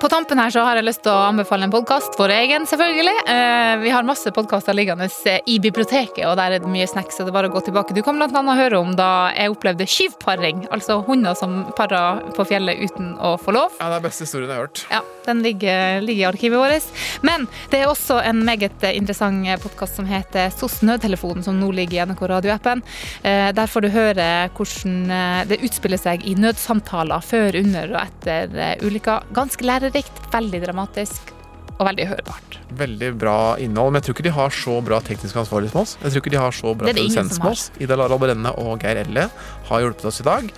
På 0.06 0.10
tampen 0.10 0.38
her 0.38 0.52
så 0.54 0.62
har 0.62 0.78
jeg 0.78 0.86
lyst 0.86 1.00
til 1.02 1.10
å 1.10 1.22
anbefale 1.26 1.66
en 1.66 1.72
podkast, 1.72 2.14
vår 2.14 2.30
egen 2.30 2.66
selvfølgelig. 2.70 3.24
Eh, 3.26 3.72
vi 3.80 3.90
har 3.90 4.06
masse 4.06 4.30
podkaster 4.30 4.76
liggende 4.76 5.08
eh, 5.26 5.40
i 5.50 5.56
biblioteket, 5.58 6.20
og 6.30 6.36
der 6.38 6.54
er 6.54 6.62
det 6.62 6.70
mye 6.70 6.86
snacks. 6.86 7.16
så 7.16 7.24
det 7.26 7.32
er 7.32 7.34
bare 7.34 7.48
å 7.50 7.54
gå 7.56 7.64
tilbake. 7.66 7.90
Du 7.96 8.04
kan 8.06 8.14
bl.a. 8.14 8.54
høre 8.54 8.78
om 8.78 8.92
da 8.94 9.32
jeg 9.34 9.50
opplevde 9.50 9.88
skyvparing, 9.90 10.60
altså 10.70 11.00
hunder 11.08 11.34
som 11.34 11.56
parer 11.74 12.20
på 12.36 12.46
fjellet 12.46 12.84
uten 12.86 13.16
å 13.18 13.32
få 13.34 13.56
lov. 13.56 13.74
Ja, 13.80 13.88
Det 13.90 13.96
er 13.96 14.04
beste 14.04 14.28
historien 14.28 14.52
jeg 14.52 14.60
har 14.60 14.68
hørt. 14.68 14.84
Ja, 14.94 15.00
den 15.26 15.42
ligger, 15.42 15.98
ligger 16.06 16.22
i 16.22 16.28
arkivet 16.30 16.62
vårt. 16.62 17.02
Men 17.26 17.48
det 17.74 17.82
er 17.82 17.90
også 17.90 18.20
en 18.22 18.44
meget 18.46 18.86
interessant 18.92 19.42
podkast 19.66 19.98
som 19.98 20.06
heter 20.06 20.54
SOS 20.54 20.84
Nødtelefonen, 20.86 21.42
som 21.42 21.58
nå 21.58 21.72
ligger 21.74 21.98
i 21.98 22.06
NRK 22.06 22.24
radioappen. 22.36 22.84
Eh, 23.24 23.50
Der 23.50 23.74
får 23.74 23.88
du 23.88 23.90
høre 23.90 24.30
hvordan 24.54 25.10
det 25.50 25.58
utspiller 25.66 25.98
seg 25.98 26.22
i 26.30 26.38
nødsamtaler 26.38 27.26
før, 27.26 27.58
under 27.64 27.96
og 27.96 28.00
etter 28.04 28.86
ulykker. 28.86 29.32
Ganske 29.34 29.66
lærerikt, 29.66 29.95
veldig 30.32 30.60
dramatisk 30.66 31.32
og 31.76 31.84
veldig 31.86 32.06
hørbart. 32.08 32.58
Veldig 32.76 33.10
bra 33.20 33.36
innhold, 33.60 33.92
men 33.92 34.00
jeg 34.00 34.06
tror 34.08 34.16
ikke 34.16 34.26
de 34.28 34.34
har 34.36 34.50
så 34.50 34.76
bra 34.84 35.00
teknisk 35.04 35.36
ansvarlig 35.36 35.70
som 35.72 35.82
oss. 35.82 35.96
Jeg 36.02 36.12
tror 36.14 36.22
ikke 36.24 36.32
de 36.32 36.40
har 36.40 36.52
så 36.56 36.72
bra 36.74 36.88
produsent 36.92 37.34
som 37.36 37.48
oss. 37.50 37.66
Ida 37.80 37.96
Lara 38.00 38.16
Brenne 38.20 38.52
og 38.62 38.80
Geir 38.82 39.02
Elle 39.04 39.26
har 39.68 39.84
hjulpet 39.84 40.04
oss 40.08 40.20
i 40.20 40.26
dag. 40.26 40.48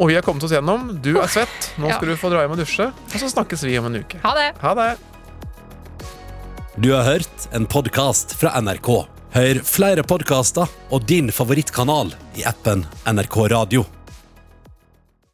Og 0.00 0.08
vi 0.08 0.16
har 0.16 0.22
kommet 0.26 0.42
oss 0.46 0.50
gjennom. 0.54 0.88
Du 1.02 1.18
er 1.20 1.28
svett. 1.28 1.70
Nå 1.78 1.88
Ja. 1.88 1.96
skal 1.96 2.08
du 2.08 2.16
få 2.16 2.30
dra 2.30 2.42
hjem 2.42 2.52
og 2.56 2.58
dusje. 2.58 2.86
Og 3.14 3.18
så 3.20 3.28
snakkes 3.30 3.62
vi 3.62 3.78
om 3.78 3.86
en 3.86 4.00
uke. 4.02 4.18
Ha 4.22 4.34
det! 4.34 4.48
Ha 4.60 4.74
det. 4.74 4.96
Du 6.80 6.92
har 6.94 7.04
hørt 7.04 7.48
en 7.52 7.66
podkast 7.66 8.34
fra 8.34 8.54
NRK. 8.60 9.06
Hør 9.34 9.60
flere 9.62 10.02
podkaster 10.02 10.66
og 10.90 11.06
din 11.06 11.28
favorittkanal 11.30 12.14
i 12.34 12.42
appen 12.48 12.86
NRK 13.06 13.36
Radio. 13.52 13.84